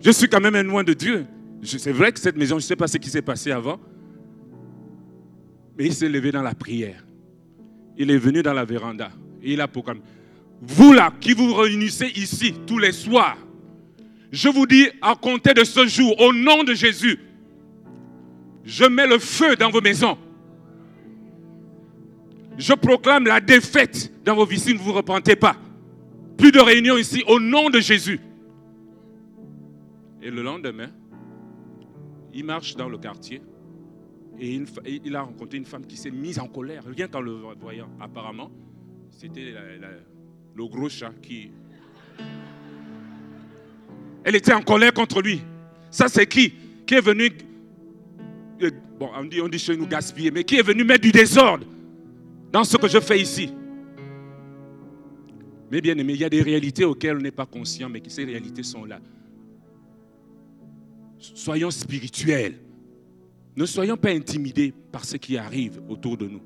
Je 0.00 0.10
suis 0.10 0.28
quand 0.28 0.40
même 0.40 0.54
un 0.54 0.62
loin 0.62 0.84
de 0.84 0.94
Dieu. 0.94 1.26
C'est 1.62 1.92
vrai 1.92 2.12
que 2.12 2.18
cette 2.18 2.36
maison, 2.36 2.58
je 2.58 2.64
ne 2.64 2.68
sais 2.68 2.76
pas 2.76 2.88
ce 2.88 2.98
qui 2.98 3.10
s'est 3.10 3.22
passé 3.22 3.50
avant. 3.52 3.78
Mais 5.78 5.86
il 5.86 5.94
s'est 5.94 6.08
levé 6.08 6.32
dans 6.32 6.42
la 6.42 6.54
prière. 6.54 7.04
il 7.96 8.10
est 8.10 8.18
venu 8.18 8.42
dans 8.42 8.52
la 8.52 8.64
véranda 8.64 9.10
et 9.42 9.52
il 9.54 9.60
a 9.60 9.68
proclamé, 9.68 10.00
vous 10.60 10.92
là 10.92 11.12
qui 11.20 11.32
vous 11.32 11.52
réunissez 11.54 12.06
ici 12.14 12.54
tous 12.66 12.78
les 12.78 12.92
soirs, 12.92 13.36
je 14.30 14.48
vous 14.48 14.66
dis 14.66 14.88
à 15.00 15.14
compter 15.14 15.52
de 15.52 15.64
ce 15.64 15.86
jour, 15.86 16.18
au 16.20 16.32
nom 16.32 16.62
de 16.62 16.74
Jésus, 16.74 17.18
je 18.64 18.84
mets 18.84 19.06
le 19.06 19.18
feu 19.18 19.56
dans 19.56 19.70
vos 19.70 19.80
maisons. 19.80 20.16
Je 22.58 22.74
proclame 22.74 23.24
la 23.24 23.40
défaite 23.40 24.12
dans 24.24 24.34
vos 24.34 24.44
vies 24.44 24.58
si 24.58 24.72
vous 24.72 24.78
ne 24.78 24.84
vous 24.84 24.92
repentez 24.92 25.36
pas. 25.36 25.56
Plus 26.36 26.52
de 26.52 26.60
réunions 26.60 26.96
ici 26.96 27.24
au 27.26 27.40
nom 27.40 27.70
de 27.70 27.80
Jésus. 27.80 28.20
Et 30.22 30.30
le 30.30 30.42
lendemain, 30.42 30.90
il 32.32 32.44
marche 32.44 32.76
dans 32.76 32.88
le 32.88 32.98
quartier 32.98 33.42
et 34.38 34.60
il 35.04 35.16
a 35.16 35.22
rencontré 35.22 35.58
une 35.58 35.64
femme 35.64 35.86
qui 35.86 35.96
s'est 35.96 36.10
mise 36.10 36.38
en 36.38 36.48
colère, 36.48 36.84
rien 36.86 37.08
qu'en 37.08 37.20
le 37.20 37.32
voyant. 37.60 37.88
Apparemment, 38.00 38.50
c'était 39.10 39.54
le 40.54 40.66
gros 40.66 40.88
chat 40.88 41.12
qui... 41.20 41.50
Elle 44.24 44.36
était 44.36 44.52
en 44.52 44.62
colère 44.62 44.92
contre 44.92 45.20
lui. 45.20 45.42
Ça, 45.90 46.08
c'est 46.08 46.26
qui? 46.26 46.54
Qui 46.86 46.94
est 46.94 47.00
venu... 47.00 47.30
Bon, 48.98 49.10
on 49.16 49.24
dit, 49.24 49.40
on 49.40 49.48
dit 49.48 49.58
chez 49.58 49.76
nous 49.76 49.86
gaspiller, 49.86 50.30
mais 50.30 50.44
qui 50.44 50.56
est 50.56 50.62
venu 50.62 50.84
mettre 50.84 51.02
du 51.02 51.12
désordre 51.12 51.66
dans 52.52 52.64
ce 52.64 52.76
que 52.76 52.88
je 52.88 53.00
fais 53.00 53.20
ici? 53.20 53.50
Mais 55.70 55.80
bien 55.80 55.96
aimé, 55.96 56.12
il 56.12 56.20
y 56.20 56.24
a 56.24 56.28
des 56.28 56.42
réalités 56.42 56.84
auxquelles 56.84 57.16
on 57.16 57.20
n'est 57.20 57.30
pas 57.30 57.46
conscient, 57.46 57.88
mais 57.88 58.02
ces 58.06 58.24
réalités 58.24 58.62
sont 58.62 58.84
là. 58.84 59.00
Soyons 61.18 61.70
spirituels. 61.70 62.58
Ne 63.56 63.64
soyons 63.66 63.96
pas 63.96 64.10
intimidés 64.10 64.74
par 64.90 65.04
ce 65.04 65.16
qui 65.16 65.36
arrive 65.36 65.80
autour 65.88 66.16
de 66.16 66.26
nous, 66.26 66.42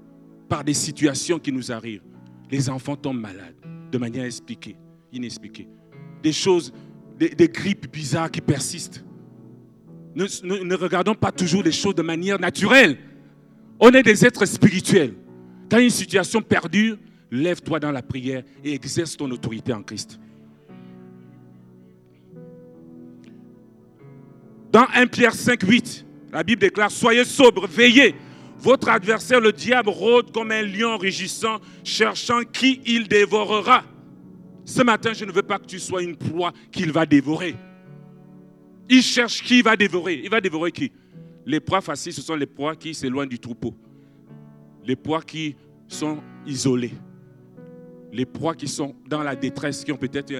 par 0.48 0.62
des 0.64 0.74
situations 0.74 1.38
qui 1.38 1.52
nous 1.52 1.72
arrivent. 1.72 2.02
Les 2.50 2.68
enfants 2.70 2.96
tombent 2.96 3.20
malades 3.20 3.56
de 3.90 3.98
manière 3.98 4.24
expliquée, 4.24 4.76
inexpliquée. 5.12 5.68
Des 6.22 6.32
choses, 6.32 6.72
des, 7.18 7.48
grippes 7.48 7.90
bizarres 7.90 8.30
qui 8.30 8.40
persistent. 8.40 9.04
Ne, 10.16 10.74
regardons 10.74 11.14
pas 11.14 11.30
toujours 11.30 11.62
les 11.62 11.72
choses 11.72 11.94
de 11.94 12.00
manière 12.00 12.40
naturelle. 12.40 12.96
On 13.78 13.90
est 13.90 14.02
des 14.02 14.24
êtres 14.24 14.46
spirituels. 14.46 15.14
Quand 15.70 15.78
une 15.78 15.90
situation 15.90 16.40
perdure, 16.40 16.96
lève-toi 17.30 17.78
dans 17.78 17.90
la 17.90 18.00
prière 18.00 18.42
et 18.64 18.72
exerce 18.72 19.14
ton 19.14 19.30
autorité 19.30 19.74
en 19.74 19.82
Christ. 19.82 20.18
Dans 24.72 24.86
1 24.94 25.06
Pierre 25.08 25.34
5, 25.34 25.62
8, 25.62 26.06
la 26.32 26.42
Bible 26.42 26.60
déclare, 26.60 26.90
soyez 26.90 27.24
sobres, 27.24 27.66
veillez. 27.66 28.14
Votre 28.58 28.88
adversaire, 28.88 29.40
le 29.40 29.52
diable, 29.52 29.90
rôde 29.90 30.32
comme 30.32 30.50
un 30.50 30.62
lion 30.62 30.96
rugissant, 30.96 31.58
cherchant 31.84 32.40
qui 32.40 32.80
il 32.86 33.06
dévorera. 33.06 33.84
Ce 34.64 34.82
matin, 34.82 35.12
je 35.12 35.26
ne 35.26 35.32
veux 35.32 35.42
pas 35.42 35.58
que 35.58 35.66
tu 35.66 35.78
sois 35.78 36.02
une 36.02 36.16
proie 36.16 36.54
qu'il 36.72 36.90
va 36.90 37.04
dévorer. 37.04 37.54
Il 38.88 39.02
cherche 39.02 39.42
qui 39.42 39.62
va 39.62 39.76
dévorer. 39.76 40.20
Il 40.22 40.30
va 40.30 40.40
dévorer 40.40 40.72
qui? 40.72 40.92
Les 41.44 41.60
proies 41.60 41.80
faciles, 41.80 42.12
ce 42.12 42.22
sont 42.22 42.34
les 42.34 42.46
proies 42.46 42.76
qui 42.76 42.94
s'éloignent 42.94 43.28
du 43.28 43.38
troupeau. 43.38 43.74
Les 44.84 44.96
proies 44.96 45.22
qui 45.22 45.56
sont 45.88 46.18
isolées. 46.46 46.94
Les 48.12 48.26
proies 48.26 48.54
qui 48.54 48.68
sont 48.68 48.94
dans 49.08 49.22
la 49.22 49.36
détresse, 49.36 49.84
qui 49.84 49.92
ont 49.92 49.96
peut-être 49.96 50.32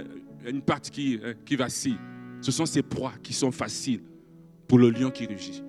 une 0.46 0.62
partie 0.62 0.90
qui, 0.90 1.20
hein, 1.24 1.34
qui 1.44 1.56
vacille. 1.56 1.98
Ce 2.40 2.52
sont 2.52 2.66
ces 2.66 2.82
proies 2.82 3.12
qui 3.22 3.32
sont 3.32 3.52
faciles 3.52 4.02
pour 4.68 4.78
le 4.78 4.90
lion 4.90 5.10
qui 5.10 5.26
rugit. 5.26 5.62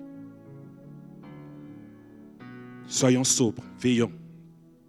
Soyons 2.86 3.24
sobres, 3.24 3.62
veillons. 3.80 4.12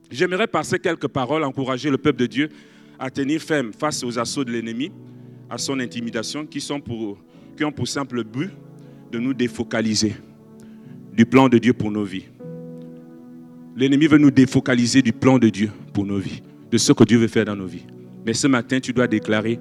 J'aimerais 0.09 0.47
passer 0.47 0.79
quelques 0.79 1.07
paroles, 1.07 1.43
encourager 1.43 1.89
le 1.89 1.97
peuple 1.97 2.19
de 2.19 2.25
Dieu 2.25 2.49
à 2.97 3.09
tenir 3.09 3.41
ferme 3.41 3.71
face 3.73 4.03
aux 4.03 4.17
assauts 4.17 4.43
de 4.43 4.51
l'ennemi, 4.51 4.91
à 5.49 5.57
son 5.57 5.79
intimidation, 5.79 6.45
qui, 6.45 6.59
sont 6.59 6.79
pour, 6.79 7.17
qui 7.59 7.65
ont 7.65 7.73
pour 7.73 7.89
simple 7.89 8.23
but 8.23 8.51
de 9.11 9.19
nous 9.19 9.33
défocaliser 9.33 10.15
du 11.11 11.25
plan 11.25 11.49
de 11.49 11.57
Dieu 11.57 11.73
pour 11.73 11.91
nos 11.91 12.05
vies. 12.05 12.23
L'ennemi 13.75 14.07
veut 14.07 14.17
nous 14.17 14.31
défocaliser 14.31 15.01
du 15.01 15.11
plan 15.11 15.37
de 15.37 15.49
Dieu 15.49 15.69
pour 15.93 16.05
nos 16.05 16.19
vies, 16.19 16.41
de 16.71 16.77
ce 16.77 16.93
que 16.93 17.03
Dieu 17.03 17.17
veut 17.17 17.27
faire 17.27 17.43
dans 17.43 17.57
nos 17.57 17.65
vies. 17.65 17.85
Mais 18.25 18.33
ce 18.33 18.47
matin, 18.47 18.79
tu 18.79 18.93
dois 18.93 19.07
déclarer 19.07 19.59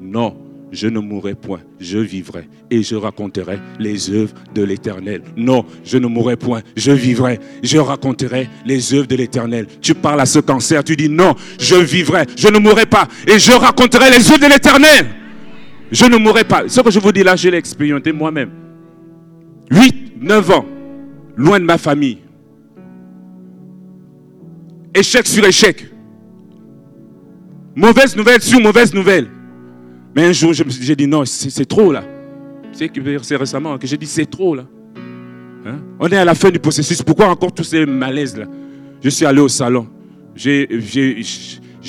non 0.00 0.42
je 0.72 0.88
ne 0.88 0.98
mourrai 0.98 1.36
point, 1.36 1.60
je 1.78 1.98
vivrai 1.98 2.48
et 2.68 2.82
je 2.82 2.96
raconterai 2.96 3.60
les 3.78 4.10
œuvres 4.10 4.34
de 4.52 4.64
l'Éternel. 4.64 5.22
Non, 5.36 5.64
je 5.84 5.98
ne 5.98 6.08
mourrai 6.08 6.36
point, 6.36 6.62
je 6.76 6.90
vivrai, 6.90 7.38
je 7.62 7.78
raconterai 7.78 8.48
les 8.64 8.92
œuvres 8.92 9.06
de 9.06 9.14
l'Éternel. 9.14 9.68
Tu 9.80 9.94
parles 9.94 10.20
à 10.20 10.26
ce 10.26 10.40
cancer, 10.40 10.82
tu 10.82 10.96
dis 10.96 11.08
non, 11.08 11.36
je 11.60 11.76
vivrai, 11.76 12.26
je 12.36 12.48
ne 12.48 12.58
mourrai 12.58 12.86
pas 12.86 13.06
et 13.28 13.38
je 13.38 13.52
raconterai 13.52 14.10
les 14.10 14.32
œuvres 14.32 14.40
de 14.40 14.52
l'Éternel. 14.52 15.25
Je 15.90 16.04
ne 16.06 16.16
mourrai 16.16 16.44
pas. 16.44 16.68
Ce 16.68 16.80
que 16.80 16.90
je 16.90 16.98
vous 16.98 17.12
dis 17.12 17.22
là, 17.22 17.36
je 17.36 17.48
l'ai 17.48 17.58
expérimenté 17.58 18.12
moi-même. 18.12 18.50
8, 19.70 20.20
9 20.20 20.50
ans, 20.50 20.64
loin 21.36 21.60
de 21.60 21.64
ma 21.64 21.78
famille. 21.78 22.18
Échec 24.94 25.26
sur 25.26 25.44
échec. 25.44 25.90
Mauvaise 27.74 28.16
nouvelle 28.16 28.40
sur 28.40 28.60
mauvaise 28.60 28.94
nouvelle. 28.94 29.28
Mais 30.14 30.24
un 30.24 30.32
jour, 30.32 30.52
j'ai 30.54 30.96
dit 30.96 31.06
non, 31.06 31.24
c'est 31.26 31.66
trop 31.66 31.92
là. 31.92 32.02
C'est 32.72 33.36
récemment 33.36 33.76
que 33.78 33.86
j'ai 33.86 33.96
dit 33.96 34.06
c'est 34.06 34.24
trop 34.26 34.54
là. 34.54 34.64
Hein? 35.66 35.78
On 35.98 36.08
est 36.08 36.16
à 36.16 36.24
la 36.24 36.34
fin 36.34 36.50
du 36.50 36.58
processus. 36.58 37.02
Pourquoi 37.02 37.28
encore 37.28 37.52
tous 37.52 37.64
ces 37.64 37.84
malaises 37.84 38.36
là? 38.36 38.46
Je 39.02 39.10
suis 39.10 39.26
allé 39.26 39.40
au 39.40 39.48
salon. 39.48 39.86
J'ai 40.34 40.68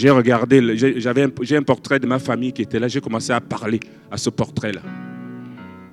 regardé, 0.09 0.61
j'ai 1.41 1.57
un 1.57 1.63
portrait 1.63 1.99
de 1.99 2.07
ma 2.07 2.19
famille 2.19 2.53
qui 2.53 2.61
était 2.61 2.79
là. 2.79 2.87
J'ai 2.87 3.01
commencé 3.01 3.31
à 3.31 3.41
parler 3.41 3.79
à 4.11 4.17
ce 4.17 4.29
portrait-là. 4.29 4.81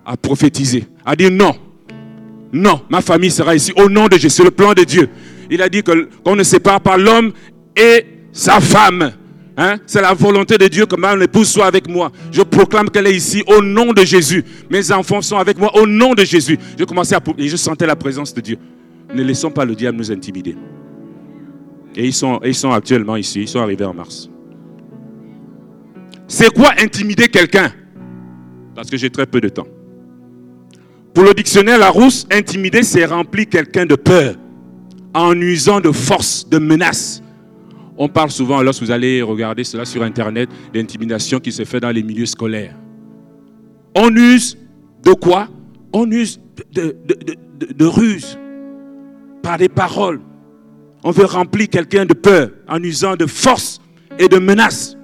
À 0.05 0.17
prophétiser. 0.17 0.87
À 1.05 1.17
dire 1.17 1.31
non. 1.31 1.55
Non, 2.53 2.83
ma 2.89 3.01
famille 3.01 3.31
sera 3.31 3.55
ici 3.55 3.73
au 3.77 3.89
nom 3.89 4.07
de 4.07 4.15
Jésus. 4.15 4.31
C'est 4.31 4.45
le 4.45 4.51
plan 4.51 4.75
de 4.75 4.85
Dieu. 4.85 5.09
Il 5.51 5.61
a 5.61 5.69
dit 5.69 5.83
qu'on 5.83 6.37
ne 6.37 6.43
sépare 6.43 6.81
pas 6.81 6.97
l'homme 6.97 7.33
et 7.77 8.07
sa 8.33 8.61
femme. 8.61 9.13
Hein? 9.57 9.77
C'est 9.87 10.01
la 10.01 10.15
volonté 10.15 10.59
de 10.59 10.67
Dieu 10.67 10.87
que 10.87 10.97
ma 10.97 11.15
épouse 11.15 11.49
soit 11.49 11.67
avec 11.67 11.89
moi. 11.89 12.11
Je 12.33 12.43
proclame 12.43 12.91
qu'elle 12.91 13.07
est 13.07 13.15
ici 13.15 13.43
au 13.47 13.63
nom 13.63 13.93
de 13.93 14.03
Jésus. 14.05 14.45
Mes 14.71 14.91
enfants 14.93 15.23
sont 15.23 15.37
avec 15.37 15.59
moi 15.59 15.71
au 15.77 15.87
nom 15.87 16.15
de 16.15 16.25
Jésus. 16.25 16.59
Je 16.79 16.85
commençais 16.85 17.15
à 17.15 17.23
et 17.39 17.49
je 17.49 17.57
sentais 17.57 17.87
la 17.87 17.97
présence 17.97 18.35
de 18.35 18.41
Dieu. 18.41 18.59
Ne 19.15 19.23
laissons 19.23 19.51
pas 19.51 19.65
le 19.65 19.75
diable 19.75 19.99
nous 19.99 20.11
intimider. 20.11 20.57
Et 21.97 22.07
ils 22.07 22.13
sont, 22.13 22.41
ils 22.45 22.55
sont 22.55 22.71
actuellement 22.71 23.17
ici. 23.17 23.43
Ils 23.43 23.49
sont 23.49 23.61
arrivés 23.61 23.85
en 23.85 23.95
mars. 23.95 24.29
C'est 26.27 26.53
quoi 26.53 26.71
intimider 26.79 27.29
quelqu'un? 27.29 27.71
Parce 28.75 28.91
que 28.91 28.97
j'ai 28.97 29.11
très 29.11 29.27
peu 29.27 29.41
de 29.41 29.49
temps. 29.49 29.69
Pour 31.13 31.25
le 31.25 31.33
dictionnaire 31.33 31.79
Larousse, 31.79 32.27
intimider, 32.33 32.83
c'est 32.83 33.05
remplir 33.05 33.49
quelqu'un 33.49 33.87
de 33.87 33.95
peur 33.95 34.35
en 35.15 35.41
usant 35.41 35.81
de 35.81 35.93
force, 35.93 36.49
de 36.49 36.59
menace 36.59 37.23
on 37.97 38.09
parle 38.09 38.31
souvent, 38.31 38.61
lorsque 38.63 38.83
vous 38.83 38.91
allez 38.91 39.23
regarder 39.23 39.63
cela 39.65 39.85
sur 39.85 40.03
Internet, 40.03 40.49
l'intimidation 40.73 41.39
qui 41.39 41.53
se 41.53 41.65
fait 41.65 41.81
dans 41.81 41.91
les 41.91 42.03
milieux 42.03 42.27
scolaires. 42.27 42.75
On 43.95 44.15
use 44.15 44.59
de 45.05 45.13
quoi? 45.13 45.49
On 45.93 46.11
use 46.11 46.41
de, 46.73 46.97
de, 47.73 47.85
ruse, 47.85 48.37
par 49.43 49.59
des 49.59 49.69
paroles. 49.69 50.21
On 51.05 51.11
veut 51.11 51.27
remplir 51.27 51.69
quelqu'un 51.69 52.07
de 52.07 52.15
peur 52.15 52.49
en 52.67 52.83
usant 52.83 53.15
de 53.15 53.27
force 53.27 53.81
et 54.19 54.27
de 54.27 54.39
menace. 54.39 54.97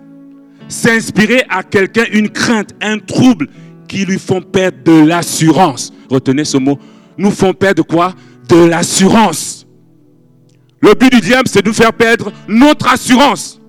S'inspirer 0.67 1.45
à 1.51 1.63
quelqu'un 1.63 2.05
une 2.13 2.31
crainte, 2.31 2.71
un 2.81 2.99
trouble 2.99 3.49
qui 3.87 4.07
lui 4.07 4.19
font 4.19 4.41
perdre 4.41 4.79
de 4.83 5.05
l'assurance. 5.07 5.93
Retenez 6.09 6.45
ce 6.45 6.57
mot. 6.57 6.79
Nous 7.19 7.31
font 7.31 7.53
perdre 7.53 7.83
quoi? 7.83 8.15
De 8.49 8.65
l'assurance. 8.65 9.67
Le 10.81 10.95
but 10.95 11.13
du 11.13 11.21
diable, 11.21 11.49
c'est 11.49 11.61
de 11.61 11.69
nous 11.69 11.75
faire 11.75 11.93
perdre 11.93 12.33
notre 12.49 12.89
assurance. 12.89 13.61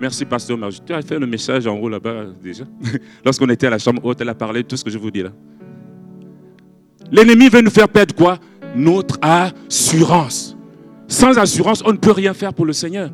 Merci, 0.00 0.24
pasteur 0.24 0.56
Margie. 0.56 0.80
Tu 0.86 0.94
fait 1.02 1.18
le 1.18 1.26
message 1.26 1.66
en 1.66 1.76
haut 1.76 1.88
là-bas 1.88 2.26
déjà? 2.42 2.64
Lorsqu'on 3.24 3.48
était 3.48 3.66
à 3.66 3.70
la 3.70 3.78
chambre 3.78 4.04
haute, 4.04 4.20
elle 4.20 4.28
a 4.28 4.34
parlé 4.34 4.62
de 4.62 4.68
tout 4.68 4.76
ce 4.76 4.84
que 4.84 4.90
je 4.90 4.98
vous 4.98 5.10
dis 5.10 5.22
là. 5.22 5.30
L'ennemi 7.10 7.48
veut 7.48 7.62
nous 7.62 7.70
faire 7.70 7.88
perdre 7.88 8.14
quoi? 8.14 8.38
Notre 8.76 9.18
assurance. 9.20 10.53
Sans 11.14 11.38
assurance, 11.38 11.80
on 11.86 11.92
ne 11.92 11.96
peut 11.96 12.10
rien 12.10 12.34
faire 12.34 12.52
pour 12.52 12.66
le 12.66 12.72
Seigneur. 12.72 13.08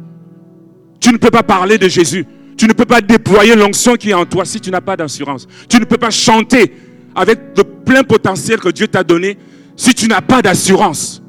Tu 1.01 1.13
ne 1.13 1.19
peux 1.19 1.31
pas 1.31 1.43
parler 1.43 1.77
de 1.77 1.87
Jésus. 1.87 2.25
Tu 2.57 2.67
ne 2.67 2.73
peux 2.73 2.87
pas 2.87 3.03
déployer 3.03 3.55
l'onction 3.55 3.95
qui 3.97 4.09
est 4.09 4.15
en 4.15 4.25
toi 4.25 4.47
si 4.47 4.59
tu 4.59 4.71
n'as 4.71 4.81
pas 4.81 4.97
d'assurance. 4.97 5.47
Tu 5.69 5.79
ne 5.79 5.85
peux 5.85 5.99
pas 5.99 6.09
chanter 6.09 6.73
avec 7.15 7.39
le 7.59 7.63
plein 7.63 8.03
potentiel 8.03 8.59
que 8.59 8.71
Dieu 8.71 8.89
t'a 8.89 9.05
donné 9.05 9.37
si 9.77 9.93
tu 9.93 10.09
n'as 10.09 10.23
pas 10.23 10.41
d'assurance. 10.41 11.23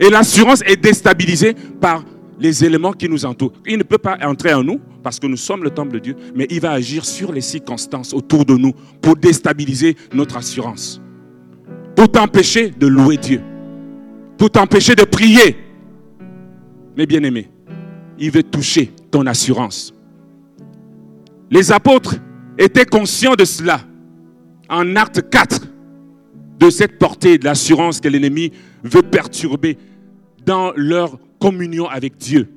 Et 0.00 0.08
l'assurance 0.08 0.62
est 0.64 0.76
déstabilisée 0.76 1.54
par 1.78 2.02
les 2.40 2.64
éléments 2.64 2.92
qui 2.92 3.06
nous 3.10 3.26
entourent. 3.26 3.52
Il 3.66 3.76
ne 3.76 3.82
peut 3.82 3.98
pas 3.98 4.16
entrer 4.22 4.54
en 4.54 4.64
nous 4.64 4.80
parce 5.02 5.20
que 5.20 5.26
nous 5.26 5.36
sommes 5.36 5.62
le 5.62 5.70
temple 5.70 5.92
de 5.92 5.98
Dieu, 5.98 6.16
mais 6.34 6.46
il 6.48 6.60
va 6.60 6.70
agir 6.70 7.04
sur 7.04 7.32
les 7.32 7.42
circonstances 7.42 8.14
autour 8.14 8.46
de 8.46 8.56
nous 8.56 8.72
pour 9.02 9.14
déstabiliser 9.14 9.94
notre 10.14 10.38
assurance, 10.38 11.02
pour 11.94 12.10
t'empêcher 12.10 12.70
de 12.70 12.86
louer 12.86 13.18
Dieu, 13.18 13.42
pour 14.38 14.50
t'empêcher 14.50 14.94
de 14.94 15.04
prier. 15.04 15.67
Mes 16.98 17.06
bien-aimés, 17.06 17.48
il 18.18 18.32
veut 18.32 18.42
toucher 18.42 18.90
ton 19.12 19.24
assurance. 19.26 19.94
Les 21.48 21.70
apôtres 21.70 22.16
étaient 22.58 22.84
conscients 22.84 23.36
de 23.36 23.44
cela. 23.44 23.82
En 24.68 24.96
acte 24.96 25.30
4, 25.30 25.60
de 26.58 26.70
cette 26.70 26.98
portée 26.98 27.38
de 27.38 27.44
l'assurance 27.44 28.00
que 28.00 28.08
l'ennemi 28.08 28.50
veut 28.82 29.02
perturber 29.02 29.78
dans 30.44 30.72
leur 30.74 31.20
communion 31.38 31.86
avec 31.86 32.16
Dieu. 32.16 32.48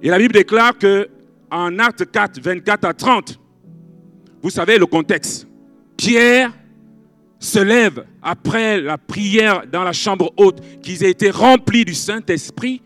Et 0.00 0.10
la 0.10 0.18
Bible 0.18 0.34
déclare 0.34 0.78
que 0.78 1.08
en 1.50 1.80
acte 1.80 2.08
4, 2.08 2.40
24 2.40 2.84
à 2.84 2.94
30, 2.94 3.40
vous 4.42 4.50
savez 4.50 4.78
le 4.78 4.86
contexte. 4.86 5.48
Pierre 5.96 6.52
se 7.44 7.58
lève 7.58 8.04
après 8.22 8.80
la 8.80 8.98
prière 8.98 9.64
dans 9.70 9.84
la 9.84 9.92
chambre 9.92 10.32
haute, 10.36 10.60
qu'ils 10.82 11.04
aient 11.04 11.10
été 11.10 11.30
remplis 11.30 11.84
du 11.84 11.94
Saint-Esprit. 11.94 12.82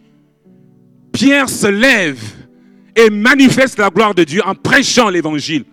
Pierre 1.12 1.48
se 1.48 1.66
lève 1.66 2.20
et 2.94 3.10
manifeste 3.10 3.78
la 3.78 3.90
gloire 3.90 4.14
de 4.14 4.24
Dieu 4.24 4.42
en 4.44 4.54
prêchant 4.54 5.08
l'évangile. 5.08 5.64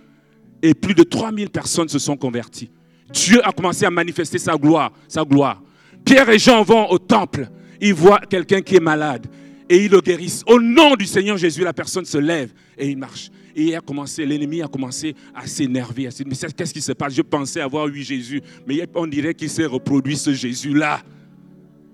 Et 0.62 0.74
plus 0.74 0.93
de 0.93 1.04
3000 1.04 1.50
personnes 1.50 1.89
se 1.89 2.00
sont 2.00 2.15
converties. 2.15 2.69
Dieu 3.12 3.45
a 3.45 3.52
commencé 3.52 3.86
à 3.86 3.91
manifester 3.91 4.38
sa 4.38 4.56
gloire, 4.56 4.91
sa 5.08 5.24
gloire. 5.24 5.62
Pierre 6.04 6.30
et 6.30 6.39
Jean 6.39 6.63
vont 6.63 6.88
au 6.89 6.98
temple. 6.98 7.48
Ils 7.82 7.93
voient 7.93 8.21
quelqu'un 8.30 8.62
qui 8.62 8.76
est 8.76 8.80
malade 8.80 9.28
et 9.69 9.86
ils 9.86 9.91
le 9.91 10.02
guérissent. 10.02 10.43
Au 10.48 10.60
nom 10.60 10.95
du 10.95 11.06
Seigneur 11.06 11.38
Jésus, 11.38 11.63
la 11.63 11.74
personne 11.74 12.06
se 12.06 12.17
lève 12.17 12.52
et 12.78 12.88
il 12.88 12.98
marche. 12.98 13.30
Et 13.55 13.73
a 13.73 13.79
commencé, 13.79 14.25
l'ennemi 14.25 14.61
a 14.61 14.67
commencé 14.67 15.15
à 15.33 15.47
s'énerver, 15.47 16.07
à 16.07 16.11
se 16.11 16.23
dire, 16.23 16.27
mais 16.27 16.51
qu'est-ce 16.51 16.73
qui 16.73 16.81
se 16.81 16.91
passe? 16.91 17.13
Je 17.13 17.21
pensais 17.21 17.61
avoir 17.61 17.87
eu 17.87 18.01
Jésus, 18.01 18.41
mais 18.67 18.85
on 18.93 19.07
dirait 19.07 19.33
qu'il 19.33 19.49
s'est 19.49 19.65
reproduit 19.65 20.17
ce 20.17 20.33
Jésus-là. 20.33 21.01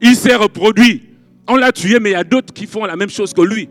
Il 0.02 0.16
s'est 0.16 0.36
reproduit. 0.36 1.04
On 1.48 1.56
l'a 1.58 1.72
tué, 1.72 2.00
mais 2.00 2.10
il 2.10 2.14
y 2.14 2.16
a 2.16 2.24
d'autres 2.24 2.52
qui 2.52 2.66
font 2.66 2.84
la 2.86 2.96
même 2.96 3.10
chose 3.10 3.32
que 3.32 3.42
lui. 3.42 3.70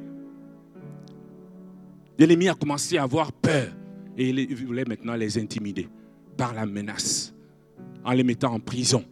L'ennemi 2.16 2.48
a 2.48 2.54
commencé 2.54 2.96
à 2.96 3.02
avoir 3.02 3.32
peur 3.32 3.72
et 4.16 4.28
il 4.28 4.54
voulait 4.54 4.84
maintenant 4.84 5.16
les 5.16 5.38
intimider 5.38 5.88
par 6.36 6.54
la 6.54 6.66
menace, 6.66 7.34
en 8.04 8.12
les 8.12 8.22
mettant 8.22 8.52
en 8.52 8.60
prison, 8.60 9.04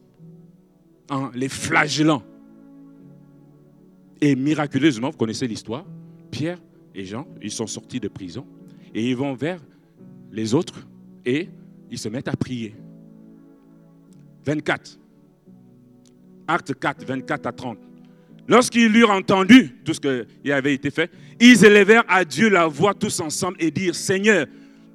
en 1.10 1.30
les 1.34 1.48
flagellant. 1.48 2.22
Et 4.20 4.36
miraculeusement, 4.36 5.10
vous 5.10 5.16
connaissez 5.16 5.48
l'histoire, 5.48 5.84
Pierre 6.30 6.58
et 6.94 7.04
Jean, 7.04 7.26
ils 7.42 7.50
sont 7.50 7.66
sortis 7.66 7.98
de 7.98 8.08
prison 8.08 8.46
et 8.94 9.08
ils 9.08 9.16
vont 9.16 9.34
vers 9.34 9.60
les 10.32 10.54
autres 10.54 10.86
et 11.24 11.48
ils 11.90 11.98
se 11.98 12.08
mettent 12.08 12.28
à 12.28 12.36
prier. 12.36 12.74
24. 14.44 14.98
Acte 16.46 16.74
4, 16.78 17.04
24 17.04 17.46
à 17.46 17.52
30. 17.52 17.78
Lorsqu'ils 18.48 18.96
eurent 18.96 19.10
entendu 19.10 19.76
tout 19.84 19.92
ce 19.92 20.24
qui 20.24 20.50
avait 20.50 20.72
été 20.72 20.90
fait, 20.90 21.10
ils 21.38 21.64
élevèrent 21.64 22.04
à 22.08 22.24
Dieu 22.24 22.48
la 22.48 22.66
voix 22.66 22.94
tous 22.94 23.20
ensemble 23.20 23.58
et 23.60 23.70
dirent, 23.70 23.94
Seigneur, 23.94 24.46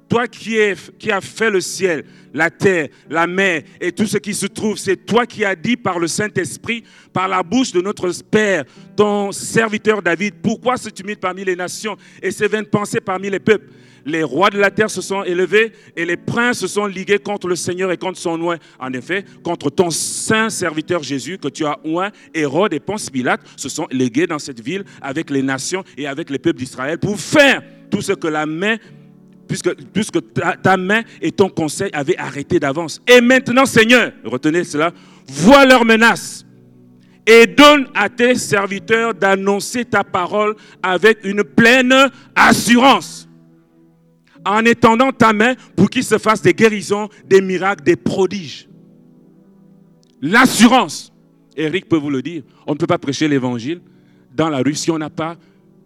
toi 0.08 0.26
qui, 0.28 0.58
as 0.58 1.20
fait 1.20 1.50
le 1.50 1.60
ciel, 1.60 2.04
la 2.32 2.50
terre, 2.50 2.88
la 3.08 3.26
mer 3.26 3.62
et 3.80 3.92
tout 3.92 4.06
ce 4.06 4.18
qui 4.18 4.34
se 4.34 4.46
trouve, 4.46 4.76
c'est 4.76 4.96
toi 4.96 5.26
qui 5.26 5.44
as 5.44 5.56
dit 5.56 5.76
par 5.76 5.98
le 5.98 6.06
Saint-Esprit, 6.06 6.84
par 7.12 7.28
la 7.28 7.42
bouche 7.42 7.72
de 7.72 7.80
notre 7.80 8.10
Père, 8.30 8.64
ton 8.96 9.32
serviteur 9.32 10.02
David, 10.02 10.34
pourquoi 10.42 10.76
se 10.76 10.88
tumultes 10.90 11.20
parmi 11.20 11.44
les 11.44 11.56
nations 11.56 11.96
et 12.22 12.30
se 12.30 12.44
vaines 12.44 12.66
pensées 12.66 13.00
parmi 13.00 13.30
les 13.30 13.40
peuples? 13.40 13.68
Les 14.06 14.22
rois 14.22 14.50
de 14.50 14.58
la 14.58 14.70
terre 14.70 14.90
se 14.90 15.00
sont 15.00 15.24
élevés 15.24 15.72
et 15.96 16.04
les 16.04 16.16
princes 16.16 16.58
se 16.58 16.66
sont 16.66 16.86
ligués 16.86 17.18
contre 17.18 17.48
le 17.48 17.56
Seigneur 17.56 17.90
et 17.90 17.96
contre 17.96 18.18
son 18.18 18.40
oint. 18.42 18.58
En 18.78 18.92
effet, 18.92 19.24
contre 19.42 19.70
ton 19.70 19.90
saint 19.90 20.50
serviteur 20.50 21.02
Jésus 21.02 21.38
que 21.38 21.48
tu 21.48 21.64
as 21.64 21.78
oint, 21.84 22.10
Hérode 22.34 22.74
et 22.74 22.80
Ponce 22.80 23.08
Pilate 23.08 23.40
se 23.56 23.70
sont 23.70 23.86
légués 23.90 24.26
dans 24.26 24.38
cette 24.38 24.60
ville 24.60 24.84
avec 25.00 25.30
les 25.30 25.42
nations 25.42 25.84
et 25.96 26.06
avec 26.06 26.28
les 26.28 26.38
peuples 26.38 26.58
d'Israël 26.58 26.98
pour 26.98 27.18
faire 27.18 27.62
tout 27.90 28.02
ce 28.02 28.12
que 28.12 28.28
la 28.28 28.44
main 28.44 28.76
puisque, 29.46 30.18
ta, 30.62 30.76
main 30.76 31.02
et 31.20 31.32
ton 31.32 31.48
conseil 31.48 31.90
avaient 31.92 32.16
arrêté 32.16 32.58
d'avance. 32.58 33.00
Et 33.06 33.20
maintenant, 33.20 33.66
Seigneur, 33.66 34.12
retenez 34.24 34.64
cela, 34.64 34.92
vois 35.28 35.64
leurs 35.64 35.84
menaces 35.84 36.44
et 37.26 37.46
donne 37.46 37.86
à 37.94 38.08
tes 38.08 38.34
serviteurs 38.34 39.14
d'annoncer 39.14 39.84
ta 39.84 40.04
parole 40.04 40.54
avec 40.82 41.24
une 41.24 41.42
pleine 41.42 42.10
assurance 42.34 43.28
en 44.44 44.64
étendant 44.64 45.10
ta 45.10 45.32
main 45.32 45.54
pour 45.74 45.88
qu'il 45.88 46.04
se 46.04 46.18
fasse 46.18 46.42
des 46.42 46.52
guérisons, 46.52 47.08
des 47.26 47.40
miracles, 47.40 47.84
des 47.84 47.96
prodiges. 47.96 48.68
L'assurance. 50.20 51.12
Eric 51.56 51.88
peut 51.88 51.96
vous 51.96 52.10
le 52.10 52.20
dire. 52.20 52.42
On 52.66 52.72
ne 52.72 52.78
peut 52.78 52.86
pas 52.86 52.98
prêcher 52.98 53.28
l'évangile 53.28 53.80
dans 54.34 54.48
la 54.48 54.58
rue 54.58 54.74
si 54.74 54.90
on 54.90 54.98
n'a 54.98 55.10
pas 55.10 55.36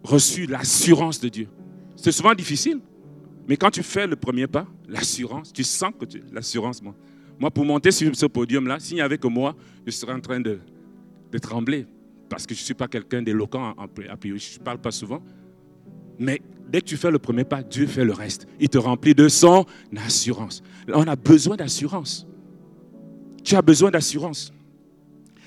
reçu 0.03 0.45
l'assurance 0.45 1.19
de 1.19 1.29
Dieu. 1.29 1.47
C'est 1.95 2.11
souvent 2.11 2.33
difficile. 2.33 2.79
Mais 3.49 3.57
quand 3.57 3.71
tu 3.71 3.81
fais 3.81 4.05
le 4.05 4.15
premier 4.15 4.45
pas, 4.45 4.67
l'assurance, 4.87 5.51
tu 5.51 5.63
sens 5.63 5.91
que 5.99 6.05
tu... 6.05 6.21
L'assurance, 6.31 6.83
moi. 6.83 6.93
Moi, 7.39 7.49
pour 7.49 7.65
monter 7.65 7.89
sur 7.89 8.15
ce 8.15 8.27
podium-là, 8.27 8.79
s'il 8.79 8.93
n'y 8.93 9.01
avait 9.01 9.17
que 9.17 9.27
moi, 9.27 9.55
je 9.87 9.91
serais 9.91 10.13
en 10.13 10.19
train 10.19 10.39
de, 10.39 10.59
de 11.31 11.37
trembler. 11.39 11.87
Parce 12.29 12.45
que 12.45 12.53
je 12.53 12.59
ne 12.59 12.65
suis 12.65 12.73
pas 12.75 12.87
quelqu'un 12.87 13.23
d'éloquent, 13.23 13.73
je 13.97 14.59
ne 14.59 14.63
parle 14.63 14.77
pas 14.77 14.91
souvent. 14.91 15.23
Mais 16.19 16.39
dès 16.69 16.81
que 16.81 16.85
tu 16.85 16.95
fais 16.95 17.09
le 17.09 17.17
premier 17.17 17.43
pas, 17.43 17.63
Dieu 17.63 17.87
fait 17.87 18.05
le 18.05 18.13
reste. 18.13 18.45
Il 18.59 18.69
te 18.69 18.77
remplit 18.77 19.15
de 19.15 19.27
son 19.27 19.65
assurance. 19.97 20.61
On 20.93 21.07
a 21.07 21.15
besoin 21.15 21.55
d'assurance. 21.55 22.27
Tu 23.43 23.55
as 23.55 23.63
besoin 23.63 23.89
d'assurance. 23.89 24.53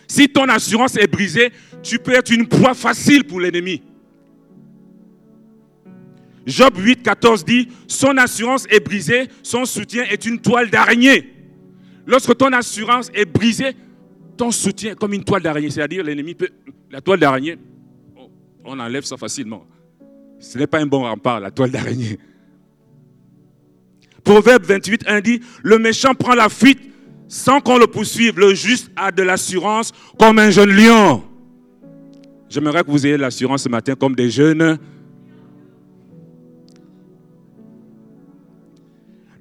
Si 0.09 0.29
ton 0.29 0.49
assurance 0.49 0.97
est 0.97 1.07
brisée, 1.07 1.53
tu 1.85 2.01
peux 2.01 2.15
être 2.15 2.33
une 2.33 2.49
proie 2.49 2.75
facile 2.75 3.23
pour 3.23 3.39
l'ennemi. 3.39 3.81
Job 6.47 6.75
8, 6.77 7.03
14 7.03 7.45
dit, 7.45 7.69
son 7.87 8.17
assurance 8.17 8.67
est 8.69 8.81
brisée, 8.81 9.29
son 9.43 9.65
soutien 9.65 10.05
est 10.05 10.25
une 10.25 10.41
toile 10.41 10.71
d'araignée. 10.71 11.33
Lorsque 12.07 12.37
ton 12.37 12.53
assurance 12.53 13.11
est 13.15 13.25
brisée, 13.25 13.77
ton 14.37 14.51
soutien 14.51 14.93
est 14.93 14.97
comme 14.97 15.13
une 15.13 15.25
toile 15.25 15.43
d'araignée. 15.43 15.71
C'est-à-dire 15.71 16.03
l'ennemi 16.03 16.35
peut... 16.35 16.49
La 16.91 17.01
toile 17.01 17.21
d'araignée, 17.21 17.57
on 18.65 18.79
enlève 18.79 19.05
ça 19.05 19.17
facilement. 19.17 19.67
Ce 20.41 20.59
n'est 20.59 20.67
pas 20.67 20.81
un 20.81 20.87
bon 20.87 21.03
rempart, 21.03 21.41
la 21.41 21.51
toile 21.51 21.71
d'araignée. 21.71 22.19
Proverbe 24.25 24.65
28, 24.65 25.05
1 25.07 25.21
dit, 25.21 25.41
le 25.63 25.79
méchant 25.79 26.15
prend 26.15 26.35
la 26.35 26.49
fuite 26.49 26.81
sans 27.29 27.61
qu'on 27.61 27.79
le 27.79 27.87
poursuive. 27.87 28.39
Le 28.39 28.55
juste 28.55 28.91
a 28.97 29.11
de 29.11 29.23
l'assurance 29.23 29.93
comme 30.19 30.39
un 30.39 30.51
jeune 30.51 30.71
lion. 30.71 31.23
J'aimerais 32.49 32.85
que 32.85 32.91
vous 32.91 33.07
ayez 33.07 33.17
l'assurance 33.17 33.63
ce 33.63 33.69
matin 33.69 33.95
comme 33.95 34.15
des 34.15 34.29
jeunes. 34.29 34.79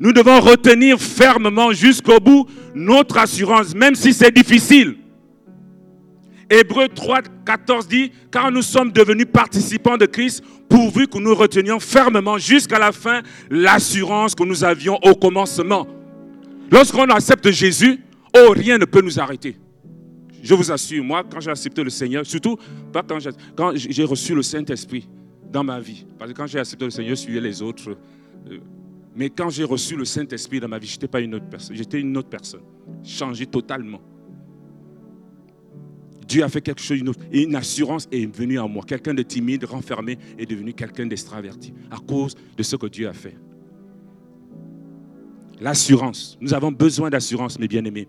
Nous 0.01 0.13
devons 0.13 0.41
retenir 0.41 0.99
fermement 0.99 1.71
jusqu'au 1.73 2.19
bout 2.19 2.47
notre 2.73 3.19
assurance, 3.19 3.75
même 3.75 3.93
si 3.93 4.13
c'est 4.13 4.35
difficile. 4.35 4.97
Hébreu 6.49 6.87
3, 6.87 7.21
14 7.45 7.87
dit, 7.87 8.11
car 8.31 8.51
nous 8.51 8.63
sommes 8.63 8.91
devenus 8.91 9.27
participants 9.31 9.97
de 9.97 10.07
Christ, 10.07 10.43
pourvu 10.67 11.07
que 11.07 11.19
nous 11.19 11.35
retenions 11.35 11.79
fermement 11.79 12.39
jusqu'à 12.39 12.79
la 12.79 12.91
fin 12.91 13.21
l'assurance 13.51 14.33
que 14.33 14.43
nous 14.43 14.63
avions 14.63 14.97
au 15.03 15.13
commencement. 15.13 15.85
Lorsqu'on 16.71 17.05
accepte 17.05 17.51
Jésus, 17.51 17.99
oh, 18.35 18.53
rien 18.53 18.79
ne 18.79 18.85
peut 18.85 19.01
nous 19.01 19.19
arrêter. 19.19 19.55
Je 20.41 20.55
vous 20.55 20.71
assure, 20.71 21.03
moi, 21.03 21.23
quand 21.31 21.41
j'ai 21.41 21.51
accepté 21.51 21.83
le 21.83 21.91
Seigneur, 21.91 22.25
surtout 22.25 22.57
pas 22.91 23.03
quand 23.55 23.71
j'ai 23.75 24.03
reçu 24.03 24.33
le 24.33 24.41
Saint-Esprit 24.41 25.07
dans 25.51 25.63
ma 25.63 25.79
vie, 25.79 26.07
parce 26.17 26.31
que 26.31 26.35
quand 26.35 26.47
j'ai 26.47 26.57
accepté 26.57 26.85
le 26.85 26.91
Seigneur, 26.91 27.11
je 27.11 27.21
suivais 27.21 27.41
les 27.41 27.61
autres. 27.61 27.95
Euh, 28.49 28.57
mais 29.15 29.29
quand 29.29 29.49
j'ai 29.49 29.63
reçu 29.63 29.95
le 29.95 30.05
Saint-Esprit 30.05 30.59
dans 30.59 30.67
ma 30.67 30.79
vie, 30.79 30.87
je 30.87 30.93
n'étais 30.93 31.07
pas 31.07 31.19
une 31.19 31.35
autre 31.35 31.49
personne, 31.49 31.75
j'étais 31.75 31.99
une 31.99 32.15
autre 32.15 32.29
personne, 32.29 32.61
changé 33.03 33.45
totalement. 33.45 34.01
Dieu 36.27 36.43
a 36.43 36.49
fait 36.49 36.61
quelque 36.61 36.81
chose, 36.81 37.01
et 37.31 37.43
une 37.43 37.55
assurance 37.55 38.07
est 38.09 38.33
venue 38.33 38.57
en 38.57 38.69
moi. 38.69 38.85
Quelqu'un 38.87 39.13
de 39.13 39.21
timide, 39.21 39.65
renfermé, 39.65 40.17
est 40.37 40.45
devenu 40.45 40.73
quelqu'un 40.73 41.05
d'extraverti 41.05 41.73
à 41.89 41.97
cause 41.97 42.35
de 42.55 42.63
ce 42.63 42.77
que 42.77 42.87
Dieu 42.87 43.09
a 43.09 43.13
fait. 43.13 43.35
L'assurance. 45.59 46.37
Nous 46.39 46.53
avons 46.53 46.71
besoin 46.71 47.09
d'assurance, 47.09 47.59
mes 47.59 47.67
bien-aimés. 47.67 48.07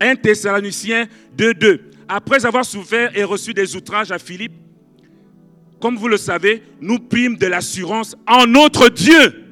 1 0.00 0.16
Thessaloniciens 0.16 1.06
2.2. 1.36 1.80
Après 2.08 2.46
avoir 2.46 2.64
souffert 2.64 3.16
et 3.16 3.24
reçu 3.24 3.52
des 3.52 3.76
outrages 3.76 4.10
à 4.10 4.18
Philippe, 4.18 4.54
comme 5.80 5.96
vous 5.96 6.08
le 6.08 6.16
savez, 6.16 6.62
nous 6.80 6.98
prîmes 6.98 7.36
de 7.36 7.46
l'assurance 7.46 8.16
en 8.26 8.46
notre 8.46 8.88
Dieu 8.88 9.44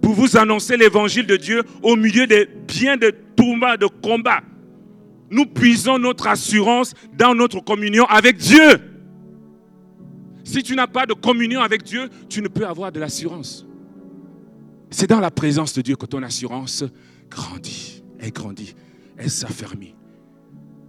pour 0.00 0.14
vous 0.14 0.36
annoncer 0.36 0.76
l'évangile 0.76 1.26
de 1.26 1.36
Dieu 1.36 1.62
au 1.82 1.96
milieu 1.96 2.26
des 2.26 2.48
biens 2.66 2.96
de 2.96 3.12
tourments, 3.36 3.76
de 3.76 3.86
combats 3.86 4.42
nous 5.30 5.46
puisons 5.46 5.98
notre 5.98 6.26
assurance 6.26 6.94
dans 7.16 7.34
notre 7.34 7.60
communion 7.60 8.04
avec 8.06 8.36
Dieu. 8.36 8.80
Si 10.44 10.62
tu 10.62 10.76
n'as 10.76 10.86
pas 10.86 11.06
de 11.06 11.14
communion 11.14 11.60
avec 11.60 11.82
Dieu, 11.82 12.08
tu 12.28 12.40
ne 12.40 12.48
peux 12.48 12.66
avoir 12.66 12.92
de 12.92 13.00
l'assurance. 13.00 13.66
C'est 14.90 15.08
dans 15.08 15.20
la 15.20 15.30
présence 15.30 15.74
de 15.74 15.82
Dieu 15.82 15.96
que 15.96 16.06
ton 16.06 16.22
assurance 16.22 16.84
grandit, 17.28 18.04
elle 18.20 18.30
grandit, 18.30 18.74
elle 19.16 19.30
s'affermit. 19.30 19.94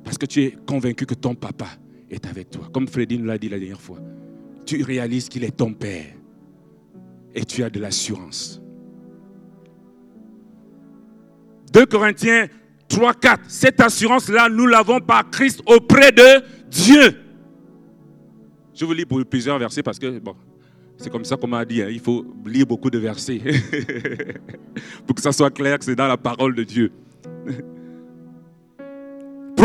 Parce 0.04 0.18
que 0.18 0.28
tu 0.28 0.44
es 0.44 0.52
convaincu 0.66 1.06
que 1.06 1.16
ton 1.16 1.34
papa 1.34 1.68
est 2.10 2.26
avec 2.28 2.52
toi. 2.52 2.70
Comme 2.72 2.88
Freddy 2.88 3.18
nous 3.18 3.26
l'a 3.26 3.38
dit 3.38 3.50
la 3.50 3.58
dernière 3.58 3.82
fois. 3.82 3.98
Tu 4.68 4.84
réalises 4.84 5.30
qu'il 5.30 5.44
est 5.46 5.56
ton 5.56 5.74
père. 5.74 6.14
Et 7.34 7.46
tu 7.46 7.64
as 7.64 7.70
de 7.70 7.80
l'assurance. 7.80 8.62
2 11.74 11.86
Corinthiens 11.86 12.48
3, 12.90 13.14
4. 13.14 13.44
Cette 13.48 13.80
assurance-là, 13.80 14.50
nous 14.50 14.68
l'avons 14.68 15.00
par 15.00 15.30
Christ 15.30 15.62
auprès 15.66 16.12
de 16.12 16.44
Dieu. 16.70 17.18
Je 18.74 18.86
vous 18.86 18.94
lis 18.94 19.06
pour 19.06 19.24
plusieurs 19.26 19.58
versets 19.58 19.84
parce 19.84 19.98
que, 19.98 20.20
bon, 20.20 20.36
c'est 20.98 21.10
comme 21.10 21.26
ça 21.26 21.38
qu'on 21.38 21.48
m'a 21.48 21.64
dit, 21.64 21.82
hein. 21.82 21.88
il 21.90 22.00
faut 22.00 22.26
lire 22.46 22.66
beaucoup 22.66 22.90
de 22.90 22.98
versets 22.98 23.40
pour 25.08 25.16
que 25.16 25.22
ça 25.22 25.32
soit 25.32 25.52
clair 25.52 25.80
que 25.80 25.86
c'est 25.86 25.96
dans 25.96 26.08
la 26.08 26.18
parole 26.18 26.56
de 26.56 26.64
Dieu. 26.64 26.92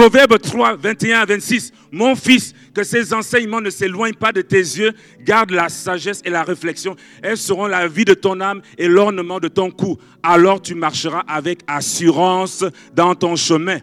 Proverbe 0.03 0.37
3, 0.37 0.79
21 0.79 1.21
à 1.21 1.25
26. 1.25 1.73
Mon 1.93 2.17
fils, 2.17 2.55
que 2.75 2.83
ces 2.83 3.15
enseignements 3.15 3.61
ne 3.61 3.71
s'éloignent 3.71 4.17
pas 4.17 4.33
de 4.33 4.41
tes 4.43 4.57
yeux. 4.57 4.91
Garde 5.21 5.53
la 5.53 5.69
sagesse 5.69 6.21
et 6.25 6.31
la 6.31 6.43
réflexion. 6.43 6.97
Elles 7.23 7.37
seront 7.37 7.69
la 7.69 7.87
vie 7.87 8.05
de 8.05 8.15
ton 8.15 8.41
âme 8.41 8.63
et 8.77 8.89
l'ornement 8.89 9.39
de 9.39 9.47
ton 9.47 9.71
cou. 9.71 9.97
Alors 10.21 10.61
tu 10.61 10.75
marcheras 10.75 11.23
avec 11.29 11.61
assurance 11.69 12.65
dans 12.97 13.15
ton 13.15 13.37
chemin. 13.37 13.79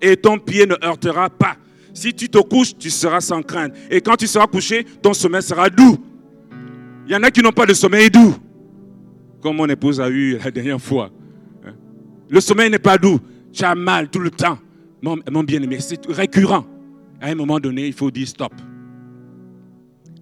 Et 0.00 0.16
ton 0.16 0.38
pied 0.38 0.64
ne 0.64 0.76
heurtera 0.80 1.28
pas. 1.28 1.56
Si 1.92 2.14
tu 2.14 2.28
te 2.28 2.38
couches, 2.38 2.78
tu 2.78 2.88
seras 2.88 3.20
sans 3.20 3.42
crainte. 3.42 3.74
Et 3.90 4.00
quand 4.00 4.14
tu 4.14 4.28
seras 4.28 4.46
couché, 4.46 4.86
ton 5.02 5.12
sommeil 5.12 5.42
sera 5.42 5.68
doux. 5.70 5.98
Il 7.08 7.12
y 7.12 7.16
en 7.16 7.22
a 7.24 7.32
qui 7.32 7.42
n'ont 7.42 7.50
pas 7.50 7.66
de 7.66 7.74
sommeil 7.74 8.12
doux. 8.12 8.36
Comme 9.42 9.56
mon 9.56 9.66
épouse 9.66 10.00
a 10.00 10.08
eu 10.08 10.38
la 10.38 10.52
dernière 10.52 10.80
fois. 10.80 11.10
Hein. 11.66 11.72
Le 12.30 12.40
sommeil 12.40 12.70
n'est 12.70 12.78
pas 12.78 12.96
doux. 12.96 13.18
Tu 13.52 13.64
as 13.64 13.74
mal 13.74 14.08
tout 14.08 14.20
le 14.20 14.30
temps 14.30 14.58
mon, 15.04 15.44
bien-aimé, 15.44 15.78
c'est 15.80 16.06
récurrent. 16.06 16.64
À 17.20 17.28
un 17.28 17.34
moment 17.34 17.60
donné, 17.60 17.86
il 17.86 17.92
faut 17.92 18.10
dire 18.10 18.26
stop. 18.26 18.52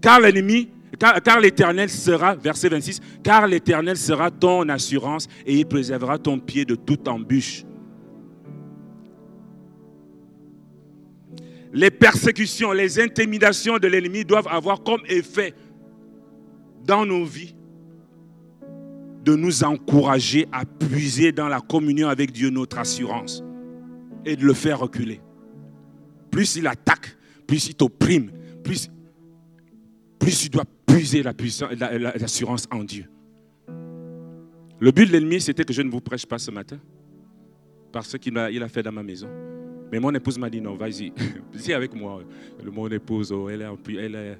Car 0.01 0.21
l'ennemi, 0.21 0.68
car, 0.99 1.40
l'Éternel 1.40 1.88
sera, 1.88 2.35
verset 2.35 2.68
26, 2.68 3.01
car 3.23 3.47
l'Éternel 3.47 3.97
sera 3.97 4.31
ton 4.31 4.68
assurance 4.68 5.29
et 5.47 5.57
il 5.57 5.66
préservera 5.66 6.18
ton 6.18 6.38
pied 6.38 6.64
de 6.64 6.75
toute 6.75 7.07
embûche. 7.07 7.64
Les 11.73 11.90
persécutions, 11.90 12.73
les 12.73 13.01
intimidations 13.01 13.79
de 13.79 13.88
l'ennemi 13.88 14.25
doivent 14.25 14.49
avoir 14.49 14.83
comme 14.83 15.01
effet 15.07 15.55
dans 16.85 17.07
nos 17.07 17.25
vies 17.25 17.55
de 19.25 19.37
nous 19.37 19.62
encourager 19.62 20.47
à 20.53 20.64
puiser 20.64 21.31
dans 21.33 21.49
la 21.49 21.61
communion 21.61 22.09
avec 22.09 22.33
Dieu 22.33 22.51
notre 22.51 22.79
assurance 22.79 23.42
et 24.25 24.37
de 24.37 24.45
le 24.45 24.55
faire 24.55 24.81
reculer. 24.81 25.21
Plus 26.31 26.57
il 26.57 26.67
attaque, 26.67 27.17
plus 27.47 27.69
il 27.69 27.75
t'opprime, 27.75 28.31
plus, 28.63 28.91
plus 30.19 30.41
tu 30.41 30.49
dois 30.49 30.65
puiser 30.87 31.23
l'assurance 31.23 32.67
en 32.71 32.85
Dieu. 32.85 33.07
Le 34.81 34.91
but 34.91 35.07
de 35.07 35.13
l'ennemi, 35.13 35.41
c'était 35.41 35.65
que 35.65 35.73
je 35.73 35.83
ne 35.83 35.91
vous 35.91 36.01
prêche 36.01 36.27
pas 36.27 36.39
ce 36.39 36.51
matin, 36.51 36.79
parce 37.93 38.19
qu'il 38.19 38.37
a, 38.39 38.51
il 38.51 38.63
a 38.63 38.69
fait 38.69 38.83
dans 38.83 38.93
ma 38.93 39.03
maison. 39.03 39.29
Mais 39.93 40.01
mon 40.01 40.13
épouse 40.15 40.39
m'a 40.39 40.49
dit 40.49 40.61
non, 40.61 40.75
vas-y, 40.75 41.13
viens 41.53 41.77
avec 41.77 41.95
moi. 41.95 42.23
Mon 42.65 42.89
épouse, 42.89 43.31
oh, 43.31 43.49
elle, 43.49 43.63
a, 43.63 43.75
elle, 43.89 44.39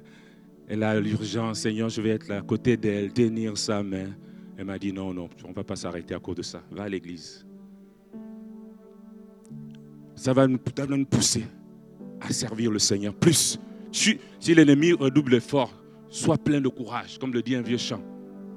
elle 0.67 0.83
a 0.83 0.99
l'urgence, 0.99 1.59
Seigneur, 1.59 1.89
je 1.89 2.01
vais 2.01 2.09
être 2.09 2.27
là 2.27 2.39
à 2.39 2.41
côté 2.41 2.75
d'elle, 2.75 3.13
tenir 3.13 3.57
sa 3.57 3.83
main. 3.83 4.09
Elle 4.57 4.65
m'a 4.65 4.79
dit 4.79 4.91
non, 4.91 5.13
non, 5.13 5.29
on 5.45 5.49
ne 5.49 5.53
va 5.53 5.63
pas 5.63 5.75
s'arrêter 5.75 6.15
à 6.15 6.19
cause 6.19 6.35
de 6.37 6.41
ça. 6.41 6.63
Va 6.71 6.83
à 6.83 6.89
l'église 6.89 7.45
ça 10.23 10.31
va 10.31 10.47
nous, 10.47 10.57
pousser 11.05 11.43
à 12.21 12.31
servir 12.31 12.71
le 12.71 12.79
Seigneur 12.79 13.13
plus. 13.13 13.59
Si, 13.91 14.17
l'ennemi 14.55 14.93
redouble 14.93 15.31
d'efforts, 15.31 15.73
sois 16.07 16.37
plein 16.37 16.61
de 16.61 16.69
courage, 16.69 17.17
comme 17.19 17.33
le 17.33 17.41
dit 17.41 17.57
un 17.57 17.61
vieux 17.61 17.77
chant. 17.77 18.01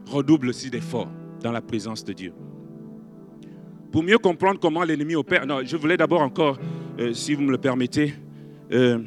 Redouble 0.09 0.51
aussi 0.51 0.71
d'efforts 0.71 1.11
dans 1.43 1.51
la 1.51 1.61
présence 1.61 2.05
de 2.05 2.13
Dieu. 2.13 2.33
Pour 3.91 4.05
mieux 4.05 4.19
comprendre 4.19 4.61
comment 4.61 4.85
l'ennemi 4.85 5.17
opère, 5.17 5.45
non, 5.45 5.63
je 5.65 5.77
voulais 5.77 5.97
d'abord 5.97 6.21
encore, 6.21 6.57
euh, 7.01 7.13
si 7.13 7.35
vous 7.35 7.43
me 7.43 7.51
le 7.51 7.59
permettez, 7.59 8.15
euh, 8.71 9.01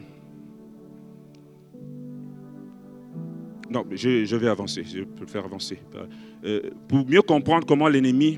non, 3.70 3.86
je, 3.90 4.36
vais 4.36 4.50
avancer, 4.50 4.84
je 4.84 5.04
peux 5.04 5.22
le 5.22 5.28
faire 5.28 5.46
avancer. 5.46 5.80
Euh, 6.44 6.72
pour 6.90 7.08
mieux 7.08 7.22
comprendre 7.22 7.66
comment 7.66 7.88
l'ennemi 7.88 8.38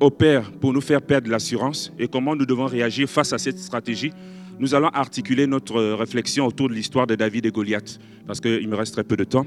opère 0.00 0.50
pour 0.52 0.72
nous 0.72 0.80
faire 0.80 1.02
perdre 1.02 1.30
l'assurance 1.30 1.92
et 1.98 2.08
comment 2.08 2.34
nous 2.34 2.46
devons 2.46 2.66
réagir 2.66 3.08
face 3.08 3.32
à 3.32 3.38
cette 3.38 3.58
stratégie, 3.58 4.12
nous 4.58 4.74
allons 4.74 4.88
articuler 4.88 5.46
notre 5.46 5.80
réflexion 5.94 6.46
autour 6.46 6.68
de 6.68 6.74
l'histoire 6.74 7.06
de 7.06 7.14
David 7.14 7.46
et 7.46 7.50
Goliath, 7.50 7.98
parce 8.26 8.40
qu'il 8.40 8.68
me 8.68 8.76
reste 8.76 8.92
très 8.92 9.04
peu 9.04 9.16
de 9.16 9.24
temps, 9.24 9.46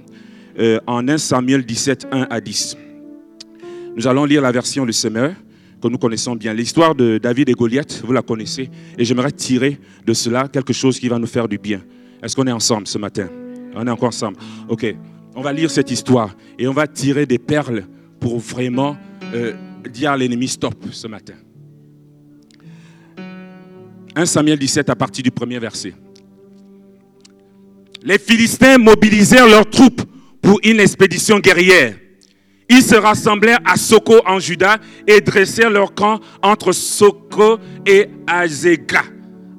euh, 0.60 0.80
en 0.88 1.08
1 1.08 1.18
Samuel 1.18 1.66
17, 1.66 2.08
1 2.12 2.28
à 2.30 2.42
10. 2.42 2.78
Nous 3.96 4.08
allons 4.08 4.26
lire 4.26 4.42
la 4.42 4.52
version 4.52 4.86
du 4.86 4.94
Semeur, 4.94 5.34
que 5.82 5.88
nous 5.88 5.98
connaissons 5.98 6.36
bien. 6.36 6.54
L'histoire 6.54 6.96
de 6.96 7.18
David 7.18 7.50
et 7.50 7.54
Goliath, 7.54 8.02
vous 8.04 8.14
la 8.14 8.22
connaissez, 8.22 8.70
et 8.98 9.06
j'aimerais 9.06 9.32
tirer 9.32 9.78
de 10.06 10.14
cela 10.14 10.48
quelque 10.48 10.74
chose 10.74 11.00
qui 11.00 11.10
va 11.10 11.20
nous 11.20 11.28
faire 11.28 11.48
du 11.48 11.58
bien. 11.58 11.82
Est-ce 12.24 12.36
qu'on 12.36 12.48
est 12.48 12.52
ensemble 12.52 12.88
ce 12.88 12.98
matin? 12.98 13.28
On 13.76 13.86
est 13.86 13.92
encore 13.92 14.10
ensemble. 14.10 14.38
Ok, 14.70 14.96
on 15.36 15.42
va 15.42 15.52
lire 15.52 15.70
cette 15.70 15.92
histoire 15.92 16.36
et 16.58 16.68
on 16.68 16.74
va 16.74 16.88
tirer 16.88 17.26
des 17.26 17.40
perles 17.40 17.86
pour 18.20 18.40
vraiment... 18.40 18.96
Euh, 19.34 19.54
dire 19.90 20.12
à 20.12 20.18
l'ennemi 20.18 20.48
stop 20.48 20.76
ce 20.92 21.08
matin. 21.08 21.36
1 24.16 24.26
Samuel 24.26 24.60
17 24.60 24.90
à 24.90 24.96
partir 24.96 25.24
du 25.24 25.32
premier 25.32 25.60
verset. 25.60 25.94
Les 28.04 28.20
Philistins 28.20 28.78
mobilisèrent 28.78 29.48
leurs 29.48 29.70
troupes 29.70 30.02
pour 30.42 30.60
une 30.64 30.80
expédition 30.80 31.40
guerrière. 31.40 31.96
Ils 32.70 32.84
se 32.84 32.96
rassemblèrent 32.96 33.60
à 33.66 33.78
Soko 33.78 34.22
en 34.26 34.40
Juda 34.40 34.78
et 35.08 35.22
dressèrent 35.22 35.70
leur 35.70 35.94
camp 35.94 36.20
entre 36.42 36.72
Soko 36.72 37.60
et 37.86 38.08
Azega, 38.28 39.04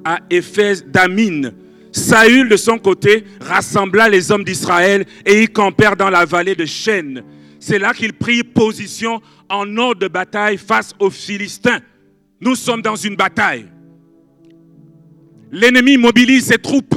à 0.03 0.19
Éphèse 0.29 0.85
d'Amine. 0.85 1.53
Saül, 1.91 2.49
de 2.49 2.57
son 2.57 2.77
côté, 2.77 3.23
rassembla 3.39 4.09
les 4.09 4.31
hommes 4.31 4.43
d'Israël 4.43 5.05
et 5.25 5.43
ils 5.43 5.49
campèrent 5.49 5.95
dans 5.95 6.09
la 6.09 6.25
vallée 6.25 6.55
de 6.55 6.65
Chêne. 6.65 7.23
C'est 7.59 7.79
là 7.79 7.93
qu'ils 7.93 8.13
prirent 8.13 8.43
position 8.53 9.21
en 9.49 9.77
ordre 9.77 10.01
de 10.01 10.07
bataille 10.07 10.57
face 10.57 10.93
aux 10.99 11.09
Philistins. 11.09 11.79
Nous 12.41 12.55
sommes 12.55 12.81
dans 12.81 12.95
une 12.95 13.15
bataille. 13.15 13.65
L'ennemi 15.51 15.97
mobilise 15.97 16.45
ses 16.45 16.57
troupes 16.57 16.95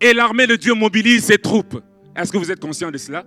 et 0.00 0.12
l'armée 0.12 0.46
de 0.46 0.56
Dieu 0.56 0.74
mobilise 0.74 1.24
ses 1.24 1.38
troupes. 1.38 1.80
Est-ce 2.16 2.32
que 2.32 2.38
vous 2.38 2.50
êtes 2.50 2.60
conscient 2.60 2.90
de 2.90 2.98
cela? 2.98 3.24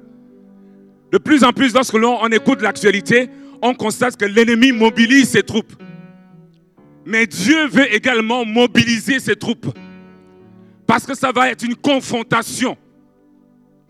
De 1.11 1.17
plus 1.17 1.43
en 1.43 1.53
plus, 1.53 1.73
lorsque 1.73 1.93
l'on 1.93 2.27
écoute 2.29 2.61
l'actualité, 2.61 3.29
on 3.61 3.73
constate 3.73 4.17
que 4.17 4.25
l'ennemi 4.25 4.71
mobilise 4.71 5.29
ses 5.29 5.43
troupes. 5.43 5.73
Mais 7.05 7.27
Dieu 7.27 7.67
veut 7.67 7.93
également 7.93 8.45
mobiliser 8.45 9.19
ses 9.19 9.35
troupes. 9.35 9.67
Parce 10.87 11.05
que 11.05 11.15
ça 11.15 11.31
va 11.31 11.49
être 11.49 11.63
une 11.63 11.75
confrontation. 11.75 12.77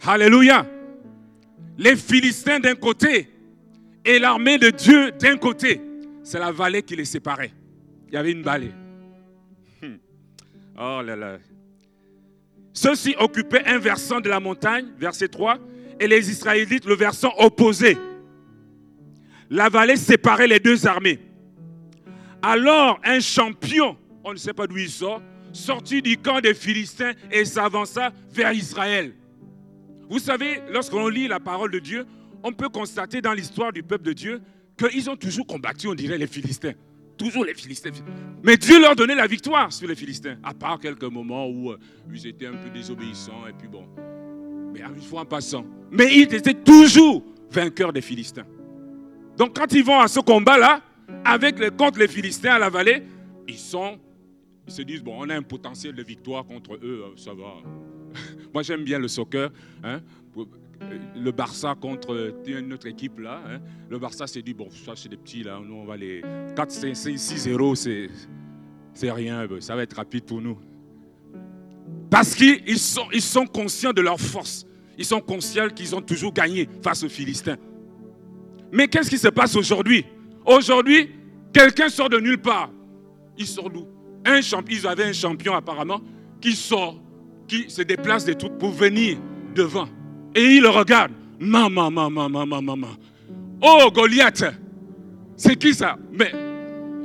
Alléluia. 0.05 0.65
Les 1.77 1.95
Philistins 1.95 2.59
d'un 2.59 2.75
côté 2.75 3.32
et 4.05 4.19
l'armée 4.19 4.57
de 4.57 4.69
Dieu 4.69 5.11
d'un 5.11 5.37
côté. 5.37 5.81
C'est 6.23 6.39
la 6.39 6.51
vallée 6.51 6.83
qui 6.83 6.95
les 6.95 7.05
séparait. 7.05 7.51
Il 8.07 8.13
y 8.13 8.17
avait 8.17 8.31
une 8.31 8.43
vallée. 8.43 8.71
Hmm. 9.81 9.95
Oh 10.77 11.01
là 11.03 11.15
là. 11.15 11.37
Ceux-ci 12.73 13.15
occupaient 13.19 13.65
un 13.65 13.77
versant 13.77 14.19
de 14.19 14.29
la 14.29 14.39
montagne, 14.39 14.87
verset 14.97 15.27
3, 15.27 15.59
et 15.99 16.07
les 16.07 16.29
Israélites 16.29 16.85
le 16.85 16.95
versant 16.95 17.31
opposé. 17.37 17.97
La 19.49 19.69
vallée 19.69 19.95
séparait 19.95 20.47
les 20.47 20.59
deux 20.59 20.87
armées. 20.87 21.19
Alors 22.41 22.99
un 23.03 23.19
champion, 23.19 23.95
on 24.23 24.33
ne 24.33 24.37
sait 24.37 24.53
pas 24.53 24.67
d'où 24.67 24.77
il 24.77 24.89
sort, 24.89 25.21
sortit 25.53 26.01
du 26.01 26.17
camp 26.17 26.41
des 26.41 26.53
Philistins 26.53 27.13
et 27.31 27.45
s'avança 27.45 28.11
vers 28.31 28.51
Israël. 28.53 29.13
Vous 30.09 30.19
savez, 30.19 30.61
lorsqu'on 30.71 31.07
lit 31.07 31.27
la 31.27 31.39
parole 31.39 31.71
de 31.71 31.79
Dieu, 31.79 32.05
on 32.43 32.51
peut 32.51 32.69
constater 32.69 33.21
dans 33.21 33.33
l'histoire 33.33 33.71
du 33.71 33.83
peuple 33.83 34.03
de 34.03 34.13
Dieu 34.13 34.41
qu'ils 34.77 35.09
ont 35.09 35.15
toujours 35.15 35.47
combattu, 35.47 35.87
on 35.87 35.95
dirait, 35.95 36.17
les 36.17 36.27
Philistins. 36.27 36.73
Toujours 37.17 37.45
les 37.45 37.53
Philistins. 37.53 37.91
Mais 38.43 38.57
Dieu 38.57 38.81
leur 38.81 38.95
donnait 38.95 39.15
la 39.15 39.27
victoire 39.27 39.71
sur 39.71 39.87
les 39.87 39.95
Philistins, 39.95 40.37
à 40.43 40.53
part 40.53 40.79
quelques 40.79 41.03
moments 41.03 41.47
où 41.47 41.71
euh, 41.71 41.77
ils 42.11 42.27
étaient 42.27 42.47
un 42.47 42.55
peu 42.55 42.69
désobéissants, 42.69 43.47
et 43.47 43.53
puis 43.53 43.67
bon. 43.67 43.85
Mais 44.73 44.81
une 44.81 45.01
fois 45.01 45.21
en 45.21 45.25
passant. 45.25 45.65
Mais 45.91 46.07
ils 46.11 46.33
étaient 46.33 46.55
toujours 46.55 47.23
vainqueurs 47.51 47.93
des 47.93 48.01
Philistins. 48.01 48.45
Donc 49.37 49.55
quand 49.55 49.71
ils 49.73 49.83
vont 49.83 49.99
à 49.99 50.07
ce 50.07 50.19
combat-là, 50.19 50.81
avec 51.23 51.59
les, 51.59 51.69
contre 51.69 51.99
les 51.99 52.07
Philistins 52.07 52.53
à 52.53 52.59
la 52.59 52.69
vallée, 52.69 53.03
ils 53.47 53.57
sont, 53.57 53.99
ils 54.67 54.73
se 54.73 54.81
disent, 54.81 55.03
bon, 55.03 55.15
on 55.17 55.29
a 55.29 55.35
un 55.35 55.43
potentiel 55.43 55.93
de 55.93 56.03
victoire 56.03 56.45
contre 56.45 56.75
eux, 56.75 57.05
euh, 57.05 57.15
ça 57.15 57.33
va. 57.33 57.57
Moi 58.53 58.63
j'aime 58.63 58.83
bien 58.83 58.97
le 58.97 59.07
soccer. 59.07 59.51
Hein 59.83 60.01
le 61.15 61.31
Barça 61.31 61.75
contre 61.79 62.35
une 62.45 62.73
autre 62.73 62.87
équipe 62.87 63.19
là. 63.19 63.41
Hein. 63.47 63.59
Le 63.89 63.99
Barça 63.99 64.27
s'est 64.27 64.41
dit, 64.41 64.53
bon, 64.53 64.69
ça 64.69 64.93
c'est 64.95 65.09
des 65.09 65.17
petits 65.17 65.43
là, 65.43 65.59
nous 65.65 65.75
on 65.75 65.85
va 65.85 65.97
les 65.97 66.21
4, 66.55 66.71
5, 66.71 66.95
6, 66.95 67.37
0, 67.37 67.75
c'est. 67.75 68.09
rien, 69.03 69.47
ça 69.59 69.75
va 69.75 69.83
être 69.83 69.95
rapide 69.95 70.25
pour 70.25 70.41
nous. 70.41 70.57
Parce 72.09 72.35
qu'ils 72.35 72.77
sont, 72.77 73.07
ils 73.11 73.21
sont 73.21 73.45
conscients 73.45 73.93
de 73.93 74.01
leur 74.01 74.19
force. 74.19 74.65
Ils 74.97 75.05
sont 75.05 75.21
conscients 75.21 75.69
qu'ils 75.69 75.95
ont 75.95 76.01
toujours 76.01 76.31
gagné 76.31 76.69
face 76.83 77.03
aux 77.03 77.09
Philistins. 77.09 77.57
Mais 78.71 78.87
qu'est-ce 78.87 79.09
qui 79.09 79.17
se 79.17 79.29
passe 79.29 79.55
aujourd'hui? 79.55 80.05
Aujourd'hui, 80.45 81.09
quelqu'un 81.51 81.89
sort 81.89 82.09
de 82.09 82.19
nulle 82.19 82.41
part. 82.41 82.69
Il 83.37 83.47
sort 83.47 83.69
d'où? 83.69 83.87
Un 84.25 84.39
Ils 84.69 84.87
avaient 84.87 85.05
un 85.05 85.13
champion 85.13 85.53
apparemment 85.53 86.01
qui 86.39 86.53
sort, 86.53 87.01
qui 87.47 87.69
se 87.69 87.81
déplace 87.81 88.25
de 88.25 88.33
tout 88.33 88.49
pour 88.49 88.71
venir 88.71 89.17
devant. 89.55 89.87
Et 90.35 90.55
il 90.55 90.61
le 90.61 90.69
regarde. 90.69 91.11
Maman, 91.39 91.91
maman, 91.91 92.29
maman, 92.29 92.61
maman. 92.61 92.87
Oh, 93.61 93.89
Goliath 93.93 94.43
C'est 95.35 95.55
qui 95.55 95.73
ça? 95.73 95.97
Mais 96.11 96.31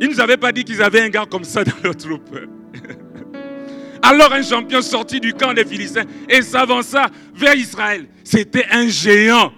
ils 0.01 0.09
ne 0.09 0.13
nous 0.13 0.21
avaient 0.21 0.37
pas 0.37 0.53
dit 0.53 0.65
qu'ils 0.65 0.83
avaient 0.83 1.03
un 1.03 1.09
gars 1.09 1.27
comme 1.27 1.45
ça 1.45 1.65
dans 1.65 1.73
leur 1.83 1.97
troupe. 1.97 2.31
Alors 4.03 4.33
un 4.33 4.43
champion 4.43 4.81
sorti 4.81 5.21
du 5.21 5.33
camp 5.35 5.53
des 5.55 5.65
Philistins 5.65 6.05
et 6.29 6.43
s'avança 6.43 7.09
vers 7.35 7.55
Israël. 7.55 8.07
C'était 8.23 8.67
un 8.71 8.87
géant 8.89 9.53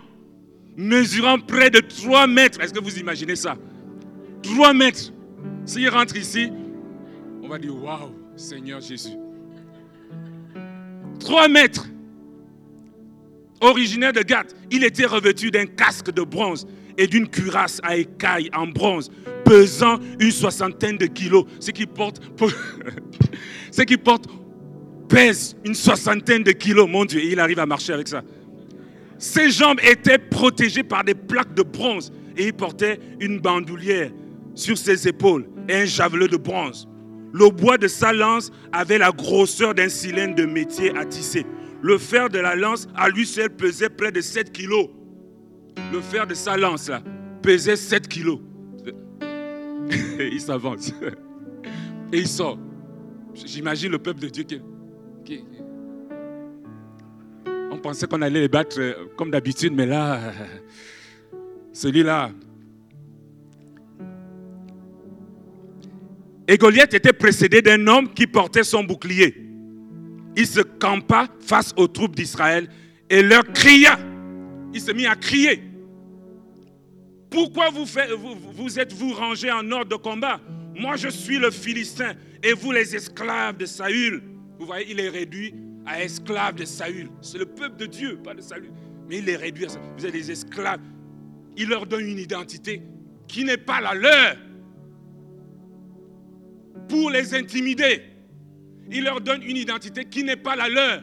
mesurant 0.77 1.39
près 1.39 1.71
de 1.71 1.81
3 1.81 2.27
mètres. 2.27 2.61
Est-ce 2.61 2.73
que 2.73 2.81
vous 2.83 2.99
imaginez 2.99 3.37
ça? 3.37 3.57
3 4.43 4.73
mètres. 4.73 5.13
S'il 5.67 5.89
rentre 5.91 6.17
ici, 6.17 6.51
on 7.43 7.49
va 7.49 7.59
dire 7.59 7.77
Waouh, 7.77 8.15
Seigneur 8.37 8.81
Jésus. 8.81 9.17
3 11.21 11.49
mètres. 11.49 11.87
Originaire 13.61 14.13
de 14.13 14.23
Gath, 14.23 14.55
il 14.71 14.85
était 14.85 15.07
revêtu 15.07 15.51
d'un 15.51 15.67
casque 15.67 16.11
de 16.11 16.23
bronze 16.23 16.67
et 16.97 17.07
d'une 17.07 17.29
cuirasse 17.29 17.81
à 17.83 17.97
écailles 17.97 18.51
en 18.55 18.67
bronze, 18.67 19.11
pesant 19.45 19.99
une 20.19 20.31
soixantaine 20.31 20.97
de 20.97 21.07
kilos. 21.07 21.45
Ce 21.61 21.71
qui 21.71 21.87
porte, 21.87 22.21
ce 23.71 23.83
qui 23.83 23.97
porte 23.97 24.27
pèse 25.09 25.57
une 25.65 25.75
soixantaine 25.75 26.43
de 26.43 26.53
kilos. 26.53 26.89
Mon 26.89 27.05
Dieu, 27.05 27.23
il 27.23 27.39
arrive 27.41 27.59
à 27.59 27.67
marcher 27.67 27.93
avec 27.93 28.09
ça. 28.09 28.23
Ses 29.19 29.51
jambes 29.51 29.81
étaient 29.83 30.19
protégées 30.19 30.83
par 30.83 31.05
des 31.05 31.15
plaques 31.15 31.55
de 31.55 31.63
bronze 31.63 32.11
et 32.37 32.47
il 32.47 32.53
portait 32.55 32.99
une 33.21 33.39
bandoulière 33.41 34.11
sur 34.55 34.79
ses 34.79 35.07
épaules 35.07 35.47
et 35.69 35.75
un 35.75 35.85
javelot 35.85 36.29
de 36.29 36.39
bronze. 36.39 36.89
Le 37.33 37.51
bois 37.51 37.77
de 37.77 37.87
sa 37.87 38.13
lance 38.13 38.51
avait 38.73 38.99
la 38.99 39.13
grosseur 39.13 39.75
d'un 39.75 39.89
cylindre 39.89 40.35
de 40.35 40.47
métier 40.47 40.97
à 40.97 41.05
tisser. 41.05 41.45
Le 41.83 41.99
fer 41.99 42.29
de 42.29 42.39
la 42.39 42.57
lance 42.57 42.89
à 42.95 43.09
lui 43.09 43.27
seul 43.27 43.51
pesait 43.51 43.89
près 43.89 44.13
de 44.13 44.21
7 44.21 44.53
kilos. 44.53 44.89
Le 45.93 46.01
fer 46.01 46.27
de 46.27 46.35
sa 46.35 46.57
lance 46.57 46.89
là, 46.89 47.03
pesait 47.43 47.77
7 47.77 48.07
kilos. 48.07 48.41
il 50.19 50.41
s'avance. 50.41 50.93
Et 52.13 52.19
il 52.19 52.29
sort. 52.29 52.59
J'imagine 53.35 53.93
le 53.93 53.99
peuple 53.99 54.21
de 54.21 54.29
Dieu 54.29 54.45
qui, 54.45 54.61
on 57.71 57.79
pensait 57.79 58.07
qu'on 58.07 58.21
allait 58.21 58.41
les 58.41 58.49
battre 58.49 58.81
euh, 58.81 59.07
comme 59.17 59.31
d'habitude, 59.31 59.73
mais 59.73 59.87
là, 59.87 60.33
celui-là. 61.73 62.33
Et 66.49 66.59
Goliath 66.59 66.93
était 66.95 67.13
précédé 67.13 67.63
d'un 67.63 67.87
homme 67.87 68.13
qui 68.13 68.27
portait 68.27 68.65
son 68.65 68.83
bouclier. 68.83 69.50
Il 70.37 70.47
se 70.47 70.61
campa 70.61 71.27
face 71.41 71.73
aux 71.77 71.89
troupes 71.89 72.15
d'Israël 72.17 72.69
et 73.09 73.23
leur 73.23 73.45
cria. 73.53 73.99
Il 74.73 74.81
se 74.81 74.93
mit 74.93 75.07
à 75.07 75.17
crier. 75.17 75.63
Pourquoi 77.31 77.71
vous, 77.71 77.85
vous, 77.85 78.53
vous 78.53 78.79
êtes-vous 78.79 79.13
rangés 79.13 79.51
en 79.51 79.71
ordre 79.71 79.91
de 79.91 79.97
combat? 79.97 80.41
Moi, 80.75 80.97
je 80.97 81.09
suis 81.09 81.39
le 81.39 81.51
Philistin 81.51 82.15
et 82.43 82.53
vous 82.53 82.73
les 82.73 82.95
esclaves 82.95 83.57
de 83.57 83.67
Saül. 83.67 84.23
Vous 84.59 84.67
voyez, 84.67 84.87
il 84.91 85.01
est 85.01 85.09
réduit 85.09 85.55
à 85.87 86.03
esclaves 86.03 86.55
de 86.55 86.65
Saül. 86.65 87.09
C'est 87.21 87.39
le 87.39 87.47
peuple 87.47 87.77
de 87.77 87.87
Dieu, 87.87 88.19
pas 88.23 88.35
de 88.35 88.41
Saül. 88.41 88.71
Mais 89.09 89.19
il 89.19 89.25
les 89.25 89.37
réduit 89.37 89.67
à 89.67 89.69
ça. 89.71 89.81
Vous 89.97 90.07
êtes 90.07 90.13
des 90.13 90.31
esclaves. 90.31 90.81
Il 91.57 91.69
leur 91.69 91.87
donne 91.87 92.07
une 92.07 92.19
identité 92.19 92.83
qui 93.27 93.45
n'est 93.45 93.57
pas 93.57 93.81
la 93.81 93.95
leur 93.95 94.37
pour 96.89 97.11
les 97.11 97.35
intimider. 97.35 98.03
Il 98.91 99.05
leur 99.05 99.21
donne 99.21 99.43
une 99.43 99.57
identité 99.57 100.05
qui 100.05 100.25
n'est 100.25 100.37
pas 100.37 100.57
la 100.57 100.69
leur. 100.69 101.03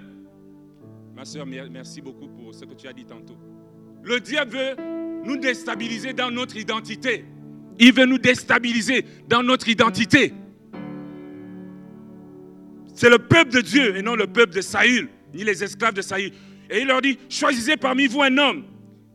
Ma 1.15 1.25
soeur, 1.25 1.45
merci 1.45 2.01
beaucoup 2.01 2.27
pour 2.27 2.53
ce 2.53 2.65
que 2.65 2.73
tu 2.73 2.87
as 2.87 2.93
dit 2.93 3.05
tantôt. 3.05 3.37
Le 4.03 4.19
diable 4.19 4.51
veut 4.51 4.75
nous 5.23 5.37
déstabiliser 5.37 6.13
dans 6.13 6.29
notre 6.29 6.57
identité. 6.57 7.25
Il 7.79 7.93
veut 7.93 8.05
nous 8.05 8.17
déstabiliser 8.17 9.05
dans 9.27 9.43
notre 9.43 9.67
identité. 9.67 10.33
C'est 12.93 13.09
le 13.09 13.19
peuple 13.19 13.51
de 13.51 13.61
Dieu 13.61 13.95
et 13.95 14.01
non 14.01 14.15
le 14.15 14.27
peuple 14.27 14.55
de 14.55 14.61
Saül, 14.61 15.09
ni 15.33 15.43
les 15.43 15.63
esclaves 15.63 15.93
de 15.93 16.01
Saül. 16.01 16.31
Et 16.69 16.81
il 16.81 16.87
leur 16.87 17.01
dit, 17.01 17.17
choisissez 17.29 17.77
parmi 17.77 18.07
vous 18.07 18.21
un 18.21 18.37
homme, 18.37 18.65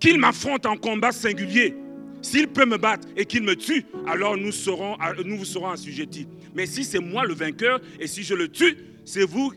qu'il 0.01 0.19
m'affronte 0.19 0.67
en 0.67 0.77
combat 0.77 1.13
singulier. 1.13 1.75
S'il 2.23 2.49
peut 2.49 2.65
me 2.65 2.79
battre 2.79 3.09
et 3.17 3.25
qu'il 3.27 3.43
me 3.43 3.57
tue, 3.57 3.85
alors 4.07 4.37
nous, 4.37 4.53
serons, 4.53 4.97
nous 5.27 5.37
vous 5.37 5.45
serons 5.45 5.71
assujettis. 5.71 6.29
Mais 6.55 6.67
si 6.67 6.85
c'est 6.85 7.01
moi 7.01 7.25
le 7.25 7.35
vainqueur 7.35 7.81
et 7.99 8.07
si 8.07 8.23
je 8.23 8.35
le 8.35 8.49
tue, 8.49 8.77
c'est 9.05 9.25
vous, 9.25 9.53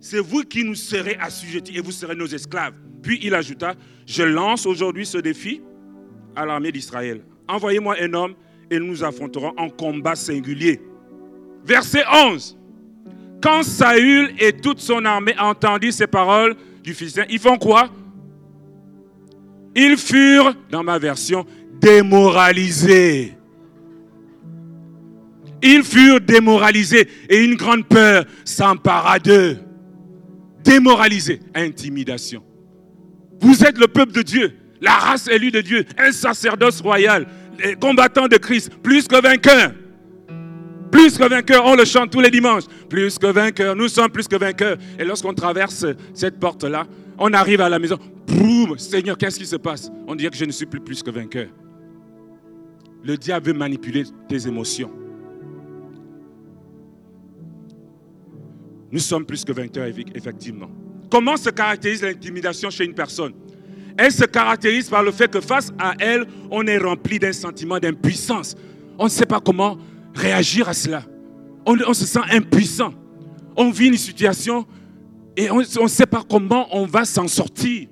c'est 0.00 0.20
vous 0.20 0.42
qui 0.42 0.64
nous 0.64 0.74
serez 0.74 1.16
assujettis 1.20 1.76
et 1.76 1.80
vous 1.80 1.92
serez 1.92 2.16
nos 2.16 2.26
esclaves. 2.26 2.74
Puis 3.02 3.20
il 3.22 3.34
ajouta, 3.34 3.74
je 4.06 4.22
lance 4.22 4.64
aujourd'hui 4.64 5.04
ce 5.04 5.18
défi 5.18 5.60
à 6.34 6.46
l'armée 6.46 6.72
d'Israël. 6.72 7.22
Envoyez-moi 7.46 7.96
un 8.00 8.14
homme 8.14 8.34
et 8.70 8.78
nous 8.78 9.04
affronterons 9.04 9.52
en 9.56 9.68
combat 9.68 10.14
singulier. 10.14 10.80
Verset 11.64 12.04
11. 12.12 12.56
Quand 13.42 13.62
Saül 13.62 14.32
et 14.38 14.52
toute 14.52 14.80
son 14.80 15.04
armée 15.04 15.38
entendu 15.38 15.92
ces 15.92 16.06
paroles 16.06 16.56
du 16.82 16.94
Philistin, 16.94 17.24
ils 17.28 17.38
font 17.38 17.56
quoi? 17.56 17.90
Ils 19.74 19.96
furent, 19.96 20.54
dans 20.70 20.82
ma 20.82 20.98
version, 20.98 21.46
démoralisés. 21.80 23.34
Ils 25.62 25.82
furent 25.82 26.20
démoralisés 26.20 27.08
et 27.28 27.44
une 27.44 27.56
grande 27.56 27.86
peur 27.86 28.24
s'empara 28.44 29.18
d'eux. 29.18 29.58
Démoralisés, 30.62 31.40
intimidation. 31.54 32.42
Vous 33.40 33.64
êtes 33.64 33.78
le 33.78 33.88
peuple 33.88 34.12
de 34.12 34.22
Dieu, 34.22 34.52
la 34.80 34.92
race 34.92 35.28
élue 35.28 35.50
de 35.50 35.60
Dieu, 35.60 35.84
un 35.96 36.12
sacerdoce 36.12 36.80
royal, 36.80 37.26
les 37.62 37.74
combattants 37.74 38.28
de 38.28 38.36
Christ, 38.36 38.70
plus 38.82 39.08
que 39.08 39.20
vainqueurs. 39.20 39.72
Plus 40.90 41.18
que 41.18 41.28
vainqueurs, 41.28 41.64
on 41.66 41.74
le 41.74 41.84
chante 41.84 42.10
tous 42.10 42.20
les 42.20 42.30
dimanches. 42.30 42.64
Plus 42.88 43.18
que 43.18 43.26
vainqueurs, 43.26 43.76
nous 43.76 43.88
sommes 43.88 44.10
plus 44.10 44.26
que 44.26 44.36
vainqueurs. 44.36 44.78
Et 44.98 45.04
lorsqu'on 45.04 45.34
traverse 45.34 45.84
cette 46.14 46.38
porte-là, 46.40 46.86
on 47.18 47.32
arrive 47.32 47.60
à 47.60 47.68
la 47.68 47.78
maison. 47.78 47.98
Boum, 48.26 48.78
Seigneur, 48.78 49.18
qu'est-ce 49.18 49.38
qui 49.38 49.46
se 49.46 49.56
passe? 49.56 49.90
On 50.06 50.14
dirait 50.14 50.30
que 50.30 50.36
je 50.36 50.44
ne 50.44 50.52
suis 50.52 50.66
plus 50.66 50.80
plus 50.80 51.02
que 51.02 51.10
vainqueur. 51.10 51.48
Le 53.02 53.16
diable 53.16 53.46
veut 53.46 53.58
manipuler 53.58 54.04
tes 54.28 54.46
émotions. 54.46 54.90
Nous 58.90 58.98
sommes 58.98 59.24
plus 59.24 59.44
que 59.44 59.52
vainqueurs, 59.52 59.88
effectivement. 60.14 60.70
Comment 61.10 61.36
se 61.36 61.50
caractérise 61.50 62.02
l'intimidation 62.02 62.70
chez 62.70 62.84
une 62.84 62.94
personne? 62.94 63.32
Elle 63.96 64.12
se 64.12 64.24
caractérise 64.24 64.88
par 64.88 65.02
le 65.02 65.10
fait 65.10 65.30
que 65.30 65.40
face 65.40 65.72
à 65.78 65.94
elle, 65.98 66.24
on 66.50 66.66
est 66.66 66.78
rempli 66.78 67.18
d'un 67.18 67.32
sentiment 67.32 67.78
d'impuissance. 67.78 68.54
On 68.98 69.04
ne 69.04 69.10
sait 69.10 69.26
pas 69.26 69.40
comment 69.40 69.76
réagir 70.14 70.68
à 70.68 70.74
cela. 70.74 71.02
On, 71.66 71.92
se 71.92 72.06
sent 72.06 72.20
impuissant. 72.30 72.94
On 73.56 73.70
vit 73.70 73.88
une 73.88 73.96
situation 73.96 74.66
et 75.36 75.50
on 75.50 75.58
ne 75.58 75.88
sait 75.88 76.06
pas 76.06 76.22
comment 76.28 76.66
on 76.72 76.86
va 76.86 77.04
s'en 77.04 77.28
sortir. 77.28 77.88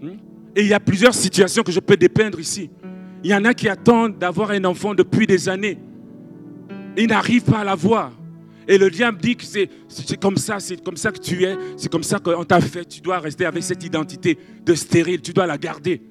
Hmm? 0.00 0.16
Et 0.56 0.62
il 0.62 0.68
y 0.68 0.74
a 0.74 0.80
plusieurs 0.80 1.14
situations 1.14 1.62
que 1.62 1.70
je 1.70 1.80
peux 1.80 1.96
dépeindre 1.96 2.40
ici. 2.40 2.70
Il 3.24 3.30
y 3.30 3.34
en 3.34 3.44
a 3.44 3.54
qui 3.54 3.68
attendent 3.68 4.18
d'avoir 4.18 4.50
un 4.50 4.64
enfant 4.64 4.94
depuis 4.94 5.26
des 5.26 5.48
années. 5.48 5.78
Ils 6.96 7.08
n'arrivent 7.08 7.44
pas 7.44 7.58
à 7.58 7.64
l'avoir. 7.64 8.12
Et 8.66 8.76
le 8.76 8.90
diable 8.90 9.18
dit 9.18 9.34
que 9.36 9.44
c'est 9.44 10.20
comme 10.20 10.36
ça, 10.36 10.60
c'est 10.60 10.82
comme 10.82 10.96
ça 10.96 11.10
que 11.10 11.18
tu 11.18 11.44
es, 11.44 11.56
c'est 11.76 11.90
comme 11.90 12.02
ça 12.02 12.18
qu'on 12.18 12.44
t'a 12.44 12.60
fait. 12.60 12.84
Tu 12.84 13.00
dois 13.00 13.18
rester 13.18 13.46
avec 13.46 13.62
cette 13.62 13.82
identité 13.82 14.38
de 14.64 14.74
stérile, 14.74 15.22
tu 15.22 15.32
dois 15.32 15.46
la 15.46 15.56
garder. 15.56 16.02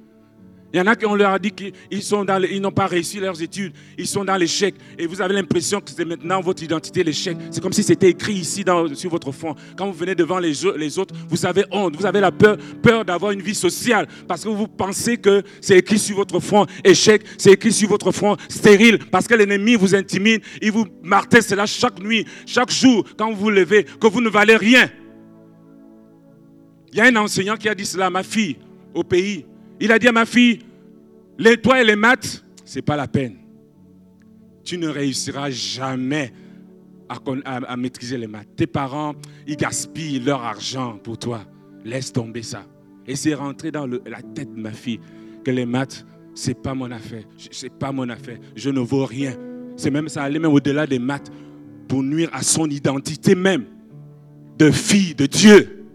Il 0.73 0.77
y 0.77 0.81
en 0.81 0.87
a 0.87 0.95
qui 0.95 1.05
on 1.05 1.15
leur 1.15 1.31
a 1.31 1.39
dit 1.39 1.51
qu'ils 1.51 2.61
n'ont 2.61 2.71
pas 2.71 2.87
réussi 2.87 3.19
leurs 3.19 3.41
études, 3.41 3.71
ils 3.97 4.07
sont 4.07 4.25
dans 4.25 4.35
l'échec. 4.35 4.75
Et 4.97 5.07
vous 5.07 5.21
avez 5.21 5.33
l'impression 5.33 5.79
que 5.79 5.89
c'est 5.89 6.03
maintenant 6.03 6.41
votre 6.41 6.61
identité 6.61 7.03
l'échec. 7.03 7.37
C'est 7.51 7.61
comme 7.61 7.71
si 7.71 7.83
c'était 7.83 8.09
écrit 8.09 8.33
ici 8.33 8.65
dans, 8.65 8.93
sur 8.93 9.09
votre 9.09 9.31
front. 9.31 9.55
Quand 9.77 9.87
vous 9.87 9.93
venez 9.93 10.13
devant 10.13 10.39
les, 10.39 10.53
les 10.77 10.99
autres, 10.99 11.15
vous 11.29 11.45
avez 11.45 11.63
honte, 11.71 11.95
vous 11.95 12.05
avez 12.05 12.19
la 12.19 12.33
peur, 12.33 12.57
peur 12.83 13.05
d'avoir 13.05 13.31
une 13.31 13.41
vie 13.41 13.55
sociale 13.55 14.07
parce 14.27 14.43
que 14.43 14.49
vous 14.49 14.67
pensez 14.67 15.17
que 15.17 15.41
c'est 15.61 15.77
écrit 15.77 15.99
sur 15.99 16.17
votre 16.17 16.39
front 16.41 16.65
échec, 16.83 17.23
c'est 17.37 17.51
écrit 17.51 17.71
sur 17.71 17.87
votre 17.87 18.11
front 18.11 18.35
stérile 18.49 18.99
parce 19.09 19.27
que 19.27 19.35
l'ennemi 19.35 19.75
vous 19.75 19.95
intimide, 19.95 20.41
il 20.61 20.71
vous 20.73 20.85
martèle 21.01 21.43
cela 21.43 21.65
chaque 21.65 22.01
nuit, 22.01 22.25
chaque 22.45 22.71
jour 22.71 23.05
quand 23.17 23.31
vous 23.31 23.37
vous 23.37 23.49
levez, 23.51 23.85
que 23.85 24.07
vous 24.07 24.21
ne 24.21 24.29
valez 24.29 24.57
rien. 24.57 24.89
Il 26.91 26.97
y 26.97 27.01
a 27.01 27.05
un 27.05 27.15
enseignant 27.15 27.55
qui 27.55 27.69
a 27.69 27.75
dit 27.75 27.85
cela 27.85 28.07
à 28.07 28.09
ma 28.09 28.23
fille 28.23 28.57
au 28.93 29.03
pays. 29.03 29.45
Il 29.79 29.91
a 29.91 29.99
dit 29.99 30.07
à 30.07 30.11
ma 30.11 30.25
fille, 30.25 30.59
les 31.37 31.57
toi 31.57 31.81
et 31.81 31.85
les 31.85 31.95
maths, 31.95 32.43
c'est 32.65 32.81
pas 32.81 32.95
la 32.95 33.07
peine. 33.07 33.37
tu 34.63 34.77
ne 34.77 34.87
réussiras 34.87 35.49
jamais 35.49 36.33
à, 37.09 37.77
maîtriser 37.77 38.17
les 38.17 38.27
maths. 38.27 38.49
Tes 38.55 38.67
parents, 38.67 39.13
ils 39.45 39.55
gaspillent 39.55 40.19
leur 40.19 40.43
argent 40.43 40.97
pour 40.97 41.17
toi. 41.17 41.41
Laisse 41.85 42.11
tomber 42.11 42.43
ça. 42.43 42.65
Et 43.05 43.15
c'est 43.15 43.33
rentré 43.33 43.71
dans 43.71 43.87
la 43.87 44.21
tête 44.21 44.53
de 44.53 44.59
ma 44.59 44.71
fille 44.71 44.99
que 45.43 45.51
les 45.51 45.65
maths, 45.65 46.05
c'est 46.33 46.61
pas 46.61 46.73
mon 46.73 46.91
affaire. 46.91 47.23
C'est 47.51 47.71
pas 47.71 47.91
mon 47.91 48.09
affaire. 48.09 48.39
Je 48.55 48.69
ne 48.69 48.81
vaux 48.81 49.05
rien. 49.05 49.35
C'est 49.77 49.91
même 49.91 50.09
ça 50.09 50.23
allait 50.23 50.39
même 50.39 50.51
au-delà 50.51 50.85
des 50.85 50.99
maths 50.99 51.31
pour 51.87 52.03
nuire 52.03 52.29
à 52.33 52.41
son 52.43 52.69
identité 52.69 53.35
même 53.35 53.65
de 54.57 54.71
fille 54.71 55.15
de 55.15 55.25
Dieu. 55.25 55.85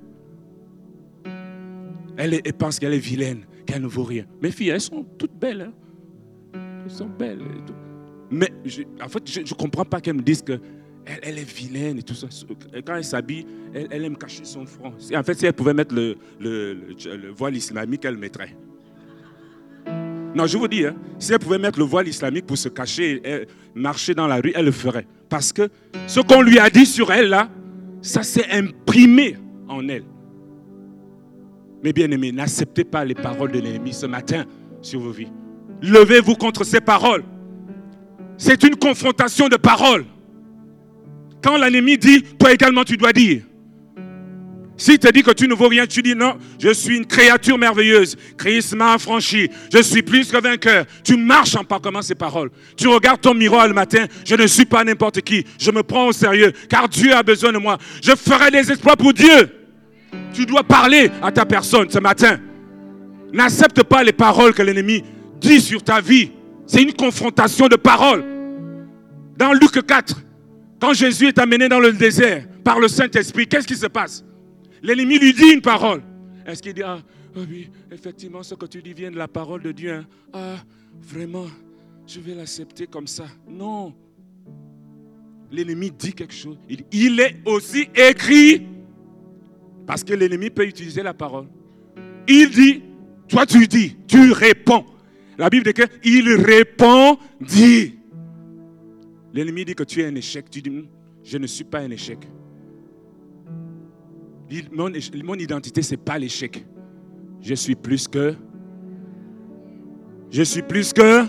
Elle, 2.17 2.41
pense 2.59 2.79
qu'elle 2.79 2.95
est 2.95 2.99
vilaine, 2.99 3.45
qu'elle 3.67 3.83
ne 3.83 3.87
vaut 3.87 4.05
rien. 4.05 4.25
Mes 4.41 4.51
filles, 4.51 4.71
elles 4.71 4.81
sont 4.81 5.05
toutes 5.19 5.35
belles. 5.39 5.63
Hein. 5.63 6.61
Elles 6.85 6.91
sont 6.91 7.09
belles. 7.09 7.41
Mais 8.31 8.53
en 9.03 9.09
fait, 9.09 9.23
je 9.31 9.41
ne 9.41 9.59
comprends 9.59 9.85
pas 9.85 10.01
qu'elles 10.01 10.17
me 10.17 10.23
disent 10.23 10.43
que 10.43 10.59
elle, 11.05 11.39
est 11.39 11.51
vilaine 11.51 11.99
et 11.99 12.03
tout 12.03 12.15
ça. 12.15 12.29
Quand 12.87 12.97
elle 12.97 13.05
s'habille, 13.05 13.45
elle, 13.75 14.05
aime 14.05 14.17
cacher 14.17 14.45
son 14.45 14.65
front. 14.67 14.93
En 15.15 15.23
fait, 15.23 15.39
si 15.39 15.47
elle 15.47 15.53
pouvait 15.53 15.75
mettre 15.75 15.95
le, 15.95 16.17
voile 17.37 17.57
islamique, 17.57 18.05
elle 18.05 18.15
le 18.15 18.21
mettrait. 18.21 18.57
Non, 20.35 20.47
je 20.47 20.57
vous 20.57 20.69
dis, 20.69 20.87
hein, 20.87 20.95
si 21.19 21.33
elle 21.33 21.39
pouvait 21.39 21.59
mettre 21.59 21.79
le 21.79 21.85
voile 21.85 22.09
islamique 22.09 22.47
pour 22.47 22.57
se 22.57 22.69
cacher, 22.69 23.21
et 23.25 23.47
marcher 23.75 24.15
dans 24.15 24.27
la 24.27 24.37
rue, 24.37 24.53
elle 24.55 24.65
le 24.65 24.73
ferait. 24.73 25.07
Parce 25.29 25.53
que 25.53 25.69
ce 26.07 26.21
qu'on 26.21 26.41
lui 26.41 26.59
a 26.59 26.71
dit 26.71 26.87
sur 26.87 27.13
elle, 27.13 27.29
là, 27.29 27.51
ça 28.01 28.23
s'est 28.23 28.51
imprimé 28.51 29.37
en 29.69 29.87
elle. 29.89 30.05
Mais 31.83 31.93
bien 31.93 32.11
aimés, 32.11 32.33
n'acceptez 32.33 32.85
pas 32.85 33.05
les 33.05 33.15
paroles 33.15 33.51
de 33.51 33.59
l'ennemi 33.59 33.93
ce 33.93 34.07
matin 34.07 34.45
sur 34.81 35.01
vos 35.01 35.11
vies. 35.11 35.33
Levez-vous 35.83 36.37
contre 36.37 36.65
ces 36.65 36.81
paroles. 36.81 37.25
C'est 38.37 38.63
une 38.63 38.77
confrontation 38.77 39.49
de 39.49 39.57
paroles. 39.57 40.05
Quand 41.43 41.57
l'ennemi 41.57 41.99
dit, 41.99 42.23
toi 42.39 42.53
également 42.53 42.85
tu 42.85 42.97
dois 42.97 43.13
dire. 43.13 43.43
S'il 44.77 44.99
te 44.99 45.11
dit 45.13 45.23
que 45.23 45.33
tu 45.33 45.47
ne 45.47 45.55
vaux 45.55 45.69
rien, 45.69 45.87
tu 45.87 46.03
dis 46.03 46.15
non, 46.15 46.37
je 46.59 46.73
suis 46.73 46.97
une 46.97 47.07
créature 47.07 47.59
merveilleuse. 47.59 48.17
Christ 48.37 48.75
m'a 48.75 48.95
affranchi. 48.95 49.49
Je 49.73 49.83
suis 49.83 50.03
plus 50.03 50.31
que 50.31 50.41
vainqueur. 50.41 50.87
Tu 51.05 51.17
marches 51.17 51.55
en 51.55 51.63
parcourant 51.63 52.03
ces 52.03 52.15
paroles. 52.15 52.51
Tu 52.77 52.89
regardes 52.89 53.21
ton 53.21 53.35
miroir 53.35 53.69
le 53.69 53.75
matin. 53.75 54.07
Je 54.25 54.35
ne 54.35 54.47
suis 54.47 54.65
pas 54.65 54.83
n'importe 54.83 55.21
qui. 55.21 55.45
Je 55.61 55.71
me 55.71 55.83
prends 55.83 56.07
au 56.07 56.13
sérieux 56.13 56.53
car 56.69 56.89
Dieu 56.89 57.15
a 57.15 57.23
besoin 57.23 57.53
de 57.53 57.59
moi. 57.59 57.79
Je 58.03 58.13
ferai 58.17 58.51
des 58.51 58.73
exploits 58.73 58.97
pour 58.97 59.13
Dieu. 59.13 59.62
Tu 60.33 60.47
dois 60.47 60.63
parler 60.63 61.11
à 61.23 61.31
ta 61.31 61.45
personne 61.45 61.91
ce 61.91 61.99
matin. 61.99 62.39
N'accepte 63.33 63.83
pas 63.83 64.03
les 64.03 64.13
paroles 64.13 64.55
que 64.55 64.63
l'ennemi 64.63 65.03
dit 65.41 65.61
sur 65.61 65.83
ta 65.83 66.01
vie. 66.01 66.31
C'est 66.67 66.83
une 66.83 66.93
confrontation 66.93 67.69
de 67.69 67.77
paroles. 67.77 68.25
Dans 69.37 69.53
Luc 69.53 69.85
4, 69.87 70.23
quand 70.81 70.93
Jésus 70.93 71.29
est 71.29 71.39
amené 71.39 71.69
dans 71.69 71.81
le 71.81 71.93
désert 71.93 72.47
par 72.65 72.79
le 72.79 72.89
Saint-Esprit, 72.89 73.47
qu'est-ce 73.47 73.67
qui 73.67 73.77
se 73.77 73.87
passe? 73.87 74.25
L'ennemi 74.83 75.19
lui 75.19 75.33
dit 75.33 75.51
une 75.53 75.63
parole. 75.63 76.03
Est-ce 76.47 76.63
qu'il 76.63 76.75
dit, 76.75 76.83
ah, 76.83 76.99
ah, 77.35 77.39
oui, 77.49 77.71
effectivement, 77.91 78.43
ce 78.43 78.55
que 78.55 78.67
tu 78.67 78.83
dis 78.83 78.93
vient 78.93 79.11
de 79.11 79.17
la 79.17 79.29
parole 79.29 79.63
de 79.63 79.73
Dieu. 79.73 79.93
Hein. 79.93 80.07
Ah, 80.33 80.57
vraiment, 81.01 81.47
je 82.07 82.21
vais 82.21 82.35
l'accepter 82.35 82.87
comme 82.87 83.07
ça. 83.07 83.27
Non. 83.49 83.95
L'ennemi 85.51 85.91
dit 85.91 86.13
quelque 86.13 86.35
chose. 86.35 86.59
Il, 86.69 86.85
il 86.93 87.21
est 87.21 87.37
aussi 87.45 87.89
écrit. 87.95 88.67
Parce 89.87 90.05
que 90.05 90.15
l'ennemi 90.15 90.51
peut 90.51 90.67
utiliser 90.67 91.03
la 91.03 91.15
parole. 91.15 91.47
Il 92.29 92.51
dit, 92.51 92.83
toi 93.29 93.47
tu 93.47 93.67
dis, 93.67 93.97
tu 94.07 94.33
réponds. 94.33 94.85
La 95.39 95.51
Bible 95.51 95.65
dit 95.65 95.73
qu'il 96.03 96.35
répond, 96.35 97.19
dit. 97.41 97.99
L'ennemi 99.33 99.65
dit 99.65 99.75
que 99.75 99.83
tu 99.83 100.03
es 100.03 100.07
un 100.07 100.15
échec. 100.15 100.49
Tu 100.51 100.63
dis, 100.63 100.71
hmm, 100.71 100.87
je 101.25 101.39
ne 101.39 101.47
suis 101.47 101.65
pas 101.65 101.81
un 101.81 101.91
échec. 101.91 102.19
Mon, 104.71 104.93
mon 105.25 105.35
identité, 105.35 105.81
ce 105.83 105.93
n'est 105.93 105.97
pas 105.97 106.19
l'échec. 106.19 106.65
Je 107.41 107.55
suis 107.55 107.75
plus 107.75 108.07
que. 108.07 108.35
Je 110.31 110.43
suis 110.43 110.63
plus 110.63 110.93
que. 110.93 111.25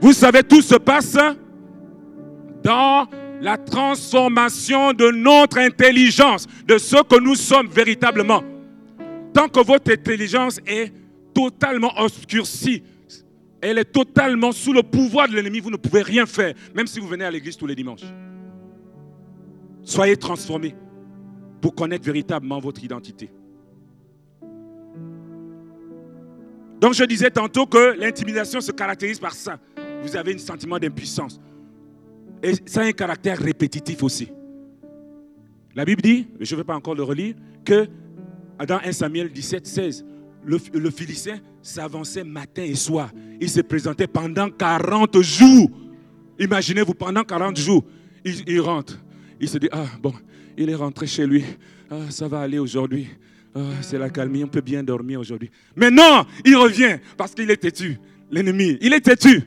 Vous 0.00 0.12
savez, 0.12 0.42
tout 0.42 0.62
se 0.62 0.76
passe 0.76 1.16
dans 2.62 3.06
la 3.40 3.56
transformation 3.56 4.92
de 4.92 5.10
notre 5.10 5.58
intelligence, 5.58 6.46
de 6.66 6.78
ce 6.78 7.02
que 7.02 7.20
nous 7.20 7.34
sommes 7.34 7.68
véritablement. 7.68 8.42
Tant 9.32 9.48
que 9.48 9.60
votre 9.64 9.92
intelligence 9.92 10.60
est 10.66 10.92
totalement 11.34 11.92
obscurcie, 11.96 12.82
elle 13.60 13.78
est 13.78 13.84
totalement 13.92 14.52
sous 14.52 14.72
le 14.72 14.82
pouvoir 14.82 15.28
de 15.28 15.34
l'ennemi. 15.34 15.60
Vous 15.60 15.70
ne 15.70 15.76
pouvez 15.76 16.02
rien 16.02 16.26
faire, 16.26 16.54
même 16.74 16.86
si 16.86 17.00
vous 17.00 17.08
venez 17.08 17.24
à 17.24 17.30
l'église 17.30 17.56
tous 17.56 17.66
les 17.66 17.74
dimanches. 17.74 18.04
Soyez 19.82 20.16
transformés 20.16 20.74
pour 21.60 21.74
connaître 21.74 22.04
véritablement 22.04 22.60
votre 22.60 22.82
identité. 22.84 23.30
Donc 26.80 26.94
je 26.94 27.02
disais 27.04 27.30
tantôt 27.30 27.66
que 27.66 27.98
l'intimidation 27.98 28.60
se 28.60 28.70
caractérise 28.70 29.18
par 29.18 29.34
ça. 29.34 29.58
Vous 30.02 30.14
avez 30.14 30.34
un 30.34 30.38
sentiment 30.38 30.78
d'impuissance. 30.78 31.40
Et 32.42 32.54
ça 32.66 32.82
a 32.82 32.84
un 32.84 32.92
caractère 32.92 33.38
répétitif 33.38 34.02
aussi. 34.02 34.28
La 35.74 35.84
Bible 35.84 36.02
dit, 36.02 36.26
je 36.40 36.54
ne 36.54 36.60
vais 36.60 36.64
pas 36.64 36.74
encore 36.74 36.94
le 36.94 37.02
relire, 37.02 37.34
que 37.64 37.86
dans 38.66 38.78
1 38.84 38.92
Samuel 38.92 39.30
17, 39.30 39.66
16, 39.66 40.04
le, 40.44 40.58
le 40.74 40.90
Philistin 40.90 41.38
s'avançait 41.62 42.24
matin 42.24 42.62
et 42.62 42.74
soir. 42.74 43.10
Il 43.40 43.48
se 43.48 43.60
présentait 43.60 44.06
pendant 44.06 44.50
40 44.50 45.20
jours. 45.20 45.70
Imaginez-vous, 46.38 46.94
pendant 46.94 47.24
40 47.24 47.56
jours, 47.56 47.84
il, 48.24 48.60
rentre. 48.60 48.98
Il 49.40 49.48
se 49.48 49.58
dit, 49.58 49.68
ah 49.72 49.86
bon, 50.00 50.12
il 50.56 50.70
est 50.70 50.74
rentré 50.74 51.06
chez 51.06 51.26
lui. 51.26 51.44
Ah, 51.90 52.10
ça 52.10 52.28
va 52.28 52.40
aller 52.40 52.58
aujourd'hui. 52.58 53.08
Ah, 53.54 53.60
c'est 53.80 53.98
la 53.98 54.10
calmie, 54.10 54.44
on 54.44 54.48
peut 54.48 54.60
bien 54.60 54.82
dormir 54.82 55.20
aujourd'hui. 55.20 55.50
Mais 55.76 55.90
non, 55.90 56.24
il 56.44 56.56
revient 56.56 56.98
parce 57.16 57.34
qu'il 57.34 57.50
est 57.50 57.56
têtu. 57.56 57.98
L'ennemi, 58.30 58.78
il 58.80 58.92
est 58.92 59.00
têtu. 59.00 59.42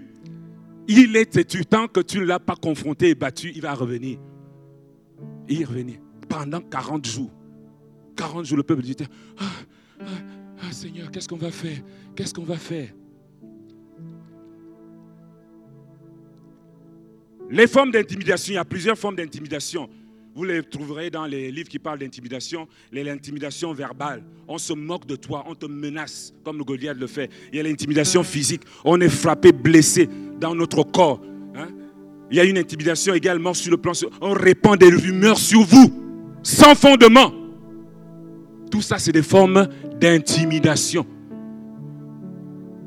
Il 0.94 1.16
est 1.16 1.26
têtu. 1.32 1.66
Tant 1.66 1.88
que 1.88 2.02
tu 2.02 2.20
ne 2.20 2.26
l'as 2.26 2.40
pas 2.40 2.56
confronté 2.56 3.10
et 3.10 3.16
battu, 3.16 3.52
il 3.56 3.62
va 3.62 3.74
revenir. 3.74 4.20
Il 5.48 5.66
revenu 5.66 6.02
pendant 6.28 6.60
40 6.60 7.06
jours. 7.06 7.32
40 8.18 8.46
jours, 8.46 8.58
le 8.58 8.64
peuple 8.64 8.82
dit, 8.82 8.98
ah, 9.40 9.44
ah 10.02 10.04
ah 10.62 10.72
Seigneur, 10.74 11.10
qu'est-ce 11.10 11.30
qu'on 11.30 11.38
va 11.38 11.50
faire? 11.50 11.78
Qu'est-ce 12.14 12.34
qu'on 12.34 12.44
va 12.44 12.58
faire? 12.58 12.90
Les 17.50 17.68
formes 17.68 17.92
d'intimidation, 17.92 18.54
il 18.54 18.56
y 18.56 18.60
a 18.60 18.66
plusieurs 18.66 18.98
formes 18.98 19.16
d'intimidation. 19.16 19.90
Vous 20.34 20.46
les 20.46 20.64
trouverez 20.64 21.10
dans 21.10 21.26
les 21.26 21.52
livres 21.52 21.68
qui 21.68 21.80
parlent 21.80 22.00
d'intimidation, 22.00 22.68
l'intimidation 22.94 23.74
verbale. 23.74 24.24
On 24.48 24.58
se 24.58 24.72
moque 24.72 25.06
de 25.06 25.18
toi, 25.18 25.44
on 25.48 25.56
te 25.56 25.66
menace, 25.66 26.34
comme 26.46 26.58
le 26.58 26.64
Goliath 26.64 26.98
le 26.98 27.08
fait. 27.08 27.30
Il 27.52 27.58
y 27.58 27.60
a 27.60 27.64
l'intimidation 27.64 28.24
physique. 28.24 28.62
On 28.86 29.02
est 29.02 29.10
frappé, 29.10 29.52
blessé 29.52 30.08
dans 30.40 30.56
notre 30.56 30.84
corps. 30.84 31.22
Hein. 31.56 31.68
Il 32.30 32.38
y 32.38 32.40
a 32.40 32.46
une 32.46 32.58
intimidation 32.58 33.14
également 33.14 33.54
sur 33.54 33.72
le 33.72 33.78
plan. 33.78 33.92
On 34.22 34.32
répand 34.32 34.78
des 34.78 34.90
rumeurs 34.90 35.38
sur 35.38 35.64
vous, 35.64 35.92
sans 36.44 36.76
fondement. 36.76 37.34
Tout 38.72 38.82
ça, 38.82 39.00
c'est 39.00 39.12
des 39.12 39.24
formes 39.24 39.68
d'intimidation. 40.00 41.06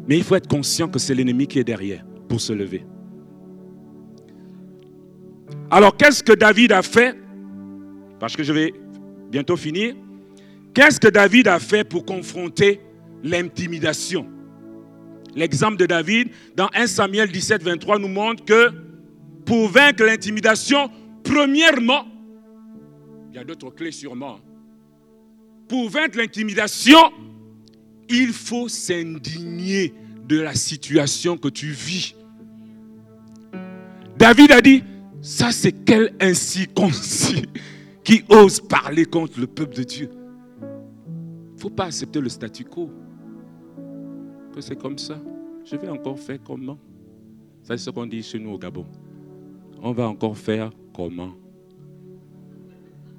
Mais 0.08 0.16
il 0.16 0.24
faut 0.24 0.34
être 0.34 0.48
conscient 0.48 0.88
que 0.88 0.98
c'est 0.98 1.14
l'ennemi 1.14 1.46
qui 1.46 1.58
est 1.58 1.64
derrière 1.64 2.06
pour 2.26 2.40
se 2.40 2.54
lever. 2.54 2.86
Alors, 5.70 5.94
qu'est-ce 5.94 6.22
que 6.22 6.32
David 6.32 6.72
a 6.72 6.82
fait 6.82 7.18
Parce 8.24 8.36
que 8.36 8.42
je 8.42 8.54
vais 8.54 8.72
bientôt 9.30 9.54
finir. 9.54 9.94
Qu'est-ce 10.72 10.98
que 10.98 11.08
David 11.08 11.46
a 11.46 11.58
fait 11.58 11.84
pour 11.84 12.06
confronter 12.06 12.80
l'intimidation? 13.22 14.26
L'exemple 15.34 15.76
de 15.76 15.84
David 15.84 16.30
dans 16.56 16.70
1 16.74 16.86
Samuel 16.86 17.30
17, 17.30 17.62
23 17.62 17.98
nous 17.98 18.08
montre 18.08 18.42
que 18.42 18.70
pour 19.44 19.68
vaincre 19.68 20.04
l'intimidation, 20.04 20.90
premièrement, 21.22 22.06
il 23.28 23.36
y 23.36 23.38
a 23.38 23.44
d'autres 23.44 23.68
clés 23.68 23.92
sûrement, 23.92 24.40
pour 25.68 25.90
vaincre 25.90 26.16
l'intimidation, 26.16 27.12
il 28.08 28.32
faut 28.32 28.70
s'indigner 28.70 29.92
de 30.26 30.40
la 30.40 30.54
situation 30.54 31.36
que 31.36 31.48
tu 31.48 31.72
vis. 31.72 32.14
David 34.16 34.50
a 34.52 34.62
dit, 34.62 34.82
ça 35.20 35.52
c'est 35.52 35.72
quel 35.84 36.14
incirconcis 36.22 37.42
qui 38.04 38.22
ose 38.28 38.60
parler 38.60 39.06
contre 39.06 39.40
le 39.40 39.46
peuple 39.46 39.74
de 39.76 39.82
Dieu. 39.82 40.10
Il 40.60 41.54
ne 41.54 41.58
faut 41.58 41.70
pas 41.70 41.86
accepter 41.86 42.20
le 42.20 42.28
statu 42.28 42.64
quo. 42.64 42.90
C'est 44.60 44.78
comme 44.78 44.98
ça. 44.98 45.18
Je 45.64 45.76
vais 45.76 45.88
encore 45.88 46.18
faire 46.18 46.38
comment? 46.44 46.78
C'est 47.62 47.78
ce 47.78 47.90
qu'on 47.90 48.06
dit 48.06 48.22
chez 48.22 48.38
nous 48.38 48.50
au 48.50 48.58
Gabon. 48.58 48.86
On 49.82 49.92
va 49.92 50.06
encore 50.06 50.36
faire 50.36 50.70
comment? 50.94 51.32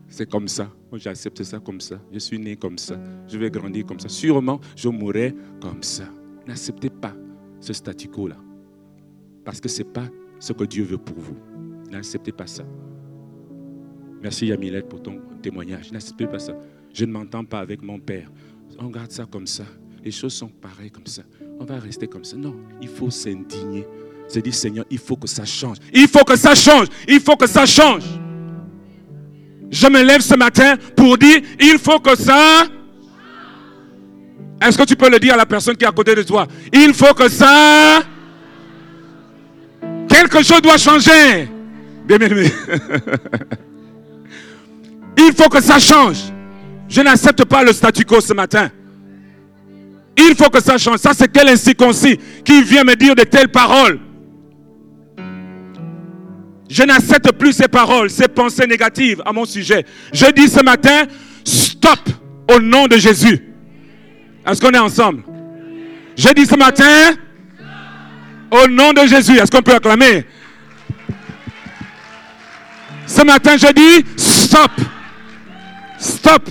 C'est 0.07 0.29
comme 0.29 0.47
ça. 0.47 0.71
J'accepte 0.93 1.43
ça 1.43 1.59
comme 1.59 1.81
ça. 1.81 1.99
Je 2.11 2.19
suis 2.19 2.39
né 2.39 2.55
comme 2.55 2.77
ça. 2.77 2.97
Je 3.27 3.37
vais 3.37 3.49
grandir 3.49 3.85
comme 3.85 3.99
ça. 3.99 4.07
Sûrement, 4.07 4.59
je 4.75 4.87
mourrai 4.87 5.35
comme 5.59 5.83
ça. 5.83 6.05
N'acceptez 6.47 6.89
pas 6.89 7.13
ce 7.59 7.73
statu 7.73 8.07
quo-là. 8.07 8.37
Parce 9.43 9.59
que 9.59 9.67
ce 9.67 9.79
n'est 9.79 9.89
pas 9.89 10.07
ce 10.39 10.53
que 10.53 10.63
Dieu 10.63 10.83
veut 10.83 10.99
pour 10.99 11.17
vous. 11.17 11.35
N'acceptez 11.91 12.31
pas 12.31 12.47
ça. 12.47 12.63
Merci 14.25 14.47
Yamilette 14.47 14.89
pour 14.89 15.03
ton 15.03 15.21
témoignage. 15.43 15.91
N'acceptez 15.91 16.25
pas 16.25 16.39
ça. 16.39 16.53
Je 16.91 17.05
ne 17.05 17.11
m'entends 17.11 17.45
pas 17.45 17.59
avec 17.59 17.83
mon 17.83 17.99
père. 17.99 18.27
On 18.79 18.87
garde 18.87 19.11
ça 19.11 19.27
comme 19.31 19.45
ça. 19.45 19.65
Les 20.03 20.09
choses 20.09 20.33
sont 20.33 20.47
pareilles 20.47 20.89
comme 20.89 21.05
ça. 21.05 21.21
On 21.59 21.63
va 21.63 21.77
rester 21.77 22.07
comme 22.07 22.23
ça. 22.23 22.35
Non, 22.35 22.55
il 22.81 22.87
faut 22.87 23.11
s'indigner. 23.11 23.85
Se 24.27 24.39
dire, 24.39 24.55
Seigneur, 24.55 24.83
il 24.89 24.97
faut 24.97 25.15
que 25.15 25.27
ça 25.27 25.45
change. 25.45 25.77
Il 25.93 26.07
faut 26.07 26.23
que 26.23 26.35
ça 26.35 26.55
change. 26.55 26.87
Il 27.07 27.19
faut 27.19 27.35
que 27.35 27.45
ça 27.45 27.67
change. 27.67 28.01
Je 29.69 29.85
me 29.85 30.01
lève 30.01 30.21
ce 30.21 30.33
matin 30.33 30.75
pour 30.95 31.19
dire, 31.19 31.41
il 31.59 31.77
faut 31.77 31.99
que 31.99 32.15
ça... 32.17 32.63
Est-ce 34.59 34.75
que 34.75 34.85
tu 34.85 34.95
peux 34.95 35.11
le 35.11 35.19
dire 35.19 35.35
à 35.35 35.37
la 35.37 35.45
personne 35.45 35.77
qui 35.77 35.85
est 35.85 35.87
à 35.87 35.91
côté 35.91 36.15
de 36.15 36.23
toi? 36.23 36.47
Il 36.73 36.95
faut 36.95 37.13
que 37.13 37.29
ça... 37.29 37.99
Quelque 40.09 40.41
chose 40.41 40.63
doit 40.63 40.79
changer. 40.79 41.47
Bien, 42.07 42.17
bien, 42.17 42.29
bien. 42.29 42.49
Il 45.17 45.33
faut 45.33 45.49
que 45.49 45.61
ça 45.61 45.79
change. 45.79 46.17
Je 46.87 47.01
n'accepte 47.01 47.45
pas 47.45 47.63
le 47.63 47.73
statu 47.73 48.05
quo 48.05 48.21
ce 48.21 48.33
matin. 48.33 48.69
Il 50.17 50.35
faut 50.35 50.49
que 50.49 50.61
ça 50.61 50.77
change. 50.77 50.97
Ça, 50.97 51.11
c'est 51.13 51.31
quel 51.31 51.49
incirconcis 51.49 52.19
qui 52.43 52.63
vient 52.63 52.83
me 52.83 52.95
dire 52.95 53.15
de 53.15 53.23
telles 53.23 53.49
paroles. 53.49 53.99
Je 56.69 56.83
n'accepte 56.83 57.31
plus 57.33 57.53
ces 57.53 57.67
paroles, 57.67 58.09
ces 58.09 58.27
pensées 58.27 58.65
négatives 58.67 59.21
à 59.25 59.31
mon 59.33 59.45
sujet. 59.45 59.85
Je 60.13 60.31
dis 60.31 60.47
ce 60.47 60.63
matin, 60.63 61.03
stop 61.43 61.99
au 62.51 62.59
nom 62.59 62.87
de 62.87 62.97
Jésus. 62.97 63.39
Est-ce 64.45 64.61
qu'on 64.61 64.71
est 64.71 64.79
ensemble? 64.79 65.23
Je 66.17 66.29
dis 66.29 66.45
ce 66.45 66.55
matin, 66.55 67.13
au 68.51 68.67
nom 68.67 68.93
de 68.93 69.05
Jésus. 69.07 69.37
Est-ce 69.37 69.51
qu'on 69.51 69.61
peut 69.61 69.75
acclamer? 69.75 70.25
Ce 73.05 73.21
matin, 73.23 73.57
je 73.57 73.71
dis, 73.73 74.05
stop. 74.17 74.71
Stop. 76.05 76.49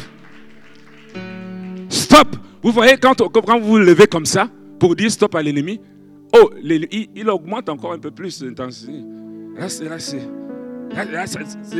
Stop. 1.88 2.36
Vous 2.62 2.72
voyez, 2.72 2.96
quand, 2.96 3.14
quand 3.14 3.60
vous 3.60 3.66
vous 3.66 3.78
levez 3.78 4.06
comme 4.06 4.26
ça, 4.26 4.48
pour 4.80 4.96
dire 4.96 5.10
stop 5.10 5.34
à 5.36 5.42
l'ennemi, 5.42 5.80
oh, 6.36 6.50
il, 6.62 7.30
augmente 7.30 7.68
encore 7.68 7.92
un 7.92 7.98
peu 7.98 8.10
plus 8.10 8.42
l'intensité. 8.42 8.92
Là, 9.56 9.68
c'est, 9.68 9.84
là, 9.84 9.98
c'est, 10.00 10.28
là, 10.92 11.26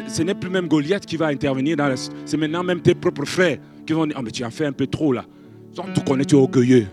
ce 0.09 0.22
n'est 0.22 0.35
plus 0.35 0.51
même 0.51 0.68
Goliath 0.68 1.05
qui 1.05 1.16
va 1.16 1.27
intervenir. 1.27 1.77
Dans 1.77 1.93
c'est 2.25 2.37
maintenant 2.37 2.62
même 2.62 2.81
tes 2.81 2.95
propres 2.95 3.25
frères 3.25 3.59
qui 3.85 3.93
vont 3.93 4.07
dire, 4.07 4.16
oh, 4.18 4.22
mais 4.22 4.31
tu 4.31 4.45
as 4.45 4.51
fait 4.51 4.66
un 4.66 4.72
peu 4.72 4.87
trop 4.87 5.12
là. 5.12 5.25
Connais, 6.07 6.25
tu 6.25 6.37
es 6.37 6.39
orgueilleux. 6.39 6.87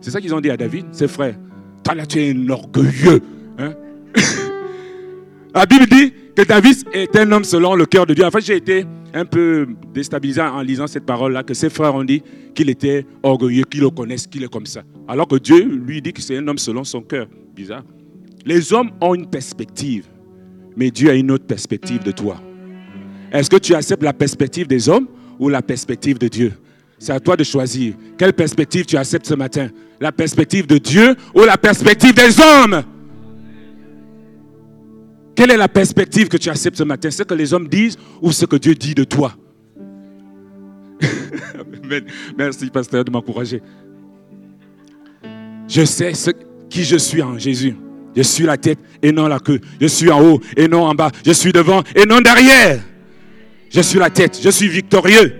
C'est 0.00 0.12
ça 0.12 0.20
qu'ils 0.20 0.34
ont 0.34 0.40
dit 0.40 0.50
à 0.50 0.56
David, 0.56 0.86
ses 0.92 1.08
frères. 1.08 1.34
Toi 1.82 1.96
là, 1.96 2.06
tu 2.06 2.20
es 2.20 2.30
un 2.30 2.48
orgueilleux. 2.48 3.20
Hein? 3.58 3.74
La 5.54 5.66
Bible 5.66 5.86
dit 5.86 6.12
que 6.38 6.44
David 6.44 6.76
est 6.92 7.16
un 7.16 7.32
homme 7.32 7.42
selon 7.42 7.74
le 7.74 7.84
cœur 7.84 8.06
de 8.06 8.14
Dieu. 8.14 8.24
En 8.24 8.30
fait, 8.30 8.42
j'ai 8.42 8.54
été 8.54 8.86
un 9.12 9.24
peu 9.24 9.66
déstabilisé 9.92 10.40
en 10.40 10.62
lisant 10.62 10.86
cette 10.86 11.04
parole-là, 11.04 11.42
que 11.42 11.52
ses 11.52 11.68
frères 11.68 11.96
ont 11.96 12.04
dit 12.04 12.22
qu'il 12.54 12.70
était 12.70 13.04
orgueilleux, 13.24 13.64
qu'ils 13.64 13.80
le 13.80 13.90
connaissent, 13.90 14.28
qu'il 14.28 14.44
est 14.44 14.52
comme 14.52 14.66
ça. 14.66 14.82
Alors 15.08 15.26
que 15.26 15.34
Dieu 15.34 15.64
lui 15.64 16.00
dit 16.00 16.12
que 16.12 16.22
c'est 16.22 16.36
un 16.36 16.46
homme 16.46 16.58
selon 16.58 16.84
son 16.84 17.00
cœur. 17.00 17.26
Bizarre. 17.56 17.82
Les 18.46 18.72
hommes 18.72 18.92
ont 19.00 19.16
une 19.16 19.28
perspective, 19.28 20.06
mais 20.76 20.92
Dieu 20.92 21.10
a 21.10 21.14
une 21.14 21.32
autre 21.32 21.44
perspective 21.44 22.04
de 22.04 22.12
toi. 22.12 22.40
Est-ce 23.32 23.50
que 23.50 23.56
tu 23.56 23.74
acceptes 23.74 24.04
la 24.04 24.12
perspective 24.12 24.68
des 24.68 24.88
hommes 24.88 25.08
ou 25.40 25.48
la 25.48 25.60
perspective 25.60 26.18
de 26.18 26.28
Dieu? 26.28 26.52
C'est 27.00 27.12
à 27.12 27.18
toi 27.18 27.36
de 27.36 27.42
choisir. 27.42 27.94
Quelle 28.16 28.32
perspective 28.32 28.86
tu 28.86 28.96
acceptes 28.96 29.26
ce 29.26 29.34
matin? 29.34 29.70
La 30.00 30.12
perspective 30.12 30.68
de 30.68 30.78
Dieu 30.78 31.16
ou 31.34 31.40
la 31.40 31.56
perspective 31.56 32.14
des 32.14 32.38
hommes? 32.40 32.84
Quelle 35.38 35.52
est 35.52 35.56
la 35.56 35.68
perspective 35.68 36.26
que 36.26 36.36
tu 36.36 36.50
acceptes 36.50 36.78
ce 36.78 36.82
matin? 36.82 37.12
Ce 37.12 37.22
que 37.22 37.32
les 37.32 37.54
hommes 37.54 37.68
disent 37.68 37.96
ou 38.20 38.32
ce 38.32 38.44
que 38.44 38.56
Dieu 38.56 38.74
dit 38.74 38.96
de 38.96 39.04
toi? 39.04 39.36
Merci, 42.36 42.68
pasteur, 42.70 43.04
de 43.04 43.12
m'encourager. 43.12 43.62
Je 45.68 45.84
sais 45.84 46.12
qui 46.68 46.82
je 46.82 46.96
suis 46.96 47.22
en 47.22 47.38
Jésus. 47.38 47.76
Je 48.16 48.22
suis 48.22 48.46
la 48.46 48.56
tête 48.56 48.80
et 49.00 49.12
non 49.12 49.28
la 49.28 49.38
queue. 49.38 49.60
Je 49.80 49.86
suis 49.86 50.10
en 50.10 50.20
haut 50.28 50.40
et 50.56 50.66
non 50.66 50.82
en 50.82 50.94
bas. 50.96 51.12
Je 51.24 51.30
suis 51.30 51.52
devant 51.52 51.84
et 51.94 52.04
non 52.04 52.20
derrière. 52.20 52.80
Je 53.70 53.80
suis 53.80 54.00
la 54.00 54.10
tête. 54.10 54.40
Je 54.42 54.50
suis 54.50 54.66
victorieux. 54.66 55.32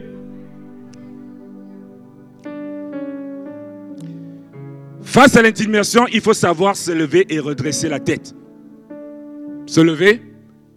Face 5.02 5.34
à 5.34 5.42
l'intimidation, 5.42 6.06
il 6.12 6.20
faut 6.20 6.34
savoir 6.34 6.76
se 6.76 6.92
lever 6.92 7.26
et 7.30 7.40
redresser 7.40 7.88
la 7.88 7.98
tête 7.98 8.32
se 9.68 9.80
lever 9.80 10.22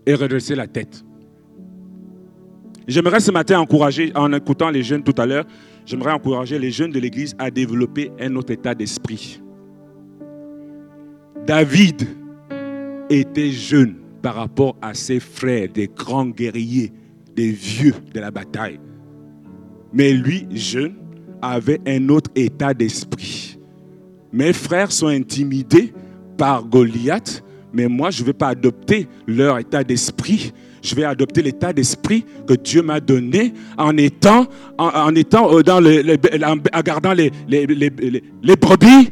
et 0.06 0.14
redresser 0.14 0.54
la 0.54 0.68
tête. 0.68 1.04
J'aimerais 2.88 3.22
ce 3.22 3.32
matin 3.32 3.60
encourager, 3.60 4.12
en 4.16 4.34
écoutant 4.34 4.70
les 4.70 4.84
jeunes 4.84 5.04
tout 5.04 5.16
à 5.18 5.26
l'heure, 5.26 5.46
j'aimerais 5.86 6.12
encourager 6.12 6.60
les 6.60 6.72
jeunes 6.72 6.92
de 6.92 7.00
l'Église 7.00 7.36
à 7.40 7.50
développer 7.50 8.12
un 8.20 8.36
autre 8.36 8.52
état 8.52 8.76
d'esprit. 8.76 9.42
David 11.46 12.08
était 13.10 13.52
jeune 13.52 13.96
par 14.22 14.36
rapport 14.36 14.76
à 14.82 14.94
ses 14.94 15.20
frères, 15.20 15.70
des 15.70 15.88
grands 15.88 16.28
guerriers, 16.28 16.92
des 17.36 17.52
vieux 17.52 17.96
de 18.14 18.20
la 18.20 18.30
bataille. 18.30 18.80
Mais 19.94 20.12
lui, 20.12 20.48
jeune, 20.52 20.96
avait 21.42 21.80
un 21.88 22.10
autre 22.10 22.30
état 22.36 22.74
d'esprit. 22.74 23.58
Mes 24.34 24.54
frères 24.54 24.92
sont 24.92 25.08
intimidés 25.08 25.94
par 26.38 26.66
Goliath 26.66 27.44
mais 27.74 27.88
moi, 27.88 28.12
je 28.12 28.22
ne 28.22 28.28
vais 28.28 28.34
pas 28.34 28.50
adopter 28.50 29.08
leur 29.28 29.58
état 29.60 29.84
d'esprit. 29.84 30.52
Je 30.82 30.96
vais 30.96 31.04
adopter 31.04 31.42
l'état 31.42 31.74
d'esprit 31.74 32.26
que 32.48 32.54
Dieu 32.54 32.82
m'a 32.82 33.00
donné 33.00 33.54
en 33.78 33.96
étant, 33.98 34.48
en, 34.78 35.14
étant 35.16 35.54
euh, 35.54 35.62
en 35.62 36.82
gardant 36.82 37.14
les, 37.14 37.32
les, 37.48 37.66
les, 37.68 38.56
brebis 38.56 39.10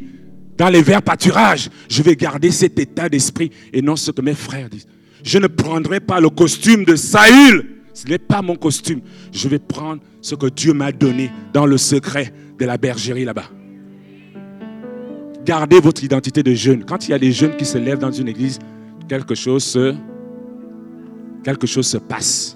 dans 0.57 0.69
les 0.69 0.81
verts 0.81 1.03
pâturages. 1.03 1.69
Je 1.87 2.01
vais 2.01 2.15
garder 2.15 2.51
cet 2.51 2.79
état 2.79 3.07
d'esprit 3.07 3.51
et 3.71 3.81
non 3.81 3.95
ce 3.95 4.11
que 4.11 4.21
mes 4.21 4.33
frères 4.33 4.69
disent. 4.69 4.87
Je 5.23 5.37
ne 5.37 5.47
prendrai 5.47 5.99
pas 5.99 6.19
le 6.19 6.29
costume 6.29 6.85
de 6.85 6.95
Saül. 6.95 7.65
Ce 7.93 8.07
n'est 8.07 8.17
pas 8.17 8.41
mon 8.41 8.55
costume. 8.55 9.01
Je 9.31 9.47
vais 9.47 9.59
prendre 9.59 10.01
ce 10.21 10.35
que 10.35 10.47
Dieu 10.47 10.73
m'a 10.73 10.91
donné 10.91 11.29
dans 11.53 11.65
le 11.65 11.77
secret 11.77 12.33
de 12.57 12.65
la 12.65 12.77
bergerie 12.77 13.25
là-bas. 13.25 13.49
Gardez 15.49 15.79
votre 15.79 16.03
identité 16.03 16.43
de 16.43 16.53
jeune. 16.53 16.85
Quand 16.85 17.07
il 17.07 17.11
y 17.11 17.13
a 17.15 17.17
des 17.17 17.31
jeunes 17.31 17.57
qui 17.57 17.65
se 17.65 17.79
lèvent 17.79 17.97
dans 17.97 18.11
une 18.11 18.27
église, 18.27 18.59
quelque 19.07 19.33
chose 19.33 19.63
se, 19.63 19.95
passe. 21.97 22.55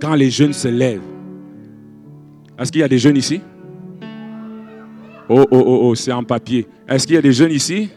Quand 0.00 0.14
les 0.14 0.30
jeunes 0.30 0.52
se 0.52 0.68
lèvent. 0.68 1.00
Est-ce 2.56 2.70
qu'il 2.70 2.82
y 2.82 2.84
a 2.84 2.88
des 2.88 3.00
jeunes 3.00 3.16
ici? 3.16 3.40
Oh, 5.28 5.46
oh, 5.50 5.64
oh, 5.66 5.78
oh, 5.82 5.94
c'est 5.96 6.12
en 6.12 6.22
papier. 6.22 6.68
Est-ce 6.88 7.08
qu'il 7.08 7.16
y 7.16 7.18
a 7.18 7.22
des 7.22 7.32
jeunes 7.32 7.50
ici? 7.50 7.88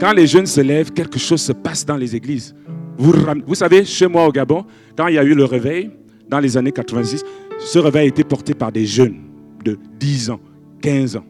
Quand 0.00 0.14
les 0.14 0.26
jeunes 0.26 0.46
se 0.46 0.62
lèvent, 0.62 0.90
quelque 0.90 1.18
chose 1.18 1.42
se 1.42 1.52
passe 1.52 1.84
dans 1.84 1.98
les 1.98 2.16
églises. 2.16 2.54
Vous, 2.96 3.12
vous 3.46 3.54
savez, 3.56 3.84
chez 3.84 4.06
moi 4.06 4.26
au 4.26 4.32
Gabon, 4.32 4.64
quand 4.96 5.08
il 5.08 5.16
y 5.16 5.18
a 5.18 5.22
eu 5.22 5.34
le 5.34 5.44
réveil, 5.44 5.90
dans 6.30 6.40
les 6.40 6.56
années 6.56 6.72
86, 6.72 7.22
ce 7.58 7.78
réveil 7.78 8.04
a 8.04 8.08
été 8.08 8.24
porté 8.24 8.54
par 8.54 8.72
des 8.72 8.86
jeunes 8.86 9.20
de 9.62 9.78
10 10.00 10.30
ans, 10.30 10.40
15 10.80 11.16
ans. 11.16 11.24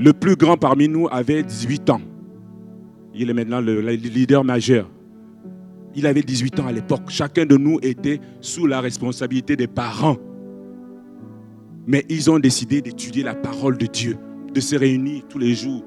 Le 0.00 0.14
plus 0.14 0.34
grand 0.34 0.56
parmi 0.56 0.88
nous 0.88 1.08
avait 1.10 1.42
18 1.42 1.90
ans. 1.90 2.00
Il 3.14 3.28
est 3.28 3.34
maintenant 3.34 3.60
le 3.60 3.80
leader 3.80 4.42
majeur. 4.42 4.90
Il 5.94 6.06
avait 6.06 6.22
18 6.22 6.60
ans 6.60 6.68
à 6.68 6.72
l'époque. 6.72 7.10
Chacun 7.10 7.44
de 7.44 7.58
nous 7.58 7.78
était 7.82 8.18
sous 8.40 8.66
la 8.66 8.80
responsabilité 8.80 9.56
des 9.56 9.66
parents. 9.66 10.16
Mais 11.86 12.06
ils 12.08 12.30
ont 12.30 12.38
décidé 12.38 12.80
d'étudier 12.80 13.22
la 13.22 13.34
parole 13.34 13.76
de 13.76 13.84
Dieu, 13.84 14.16
de 14.54 14.60
se 14.60 14.74
réunir 14.74 15.24
tous 15.28 15.38
les 15.38 15.54
jours 15.54 15.84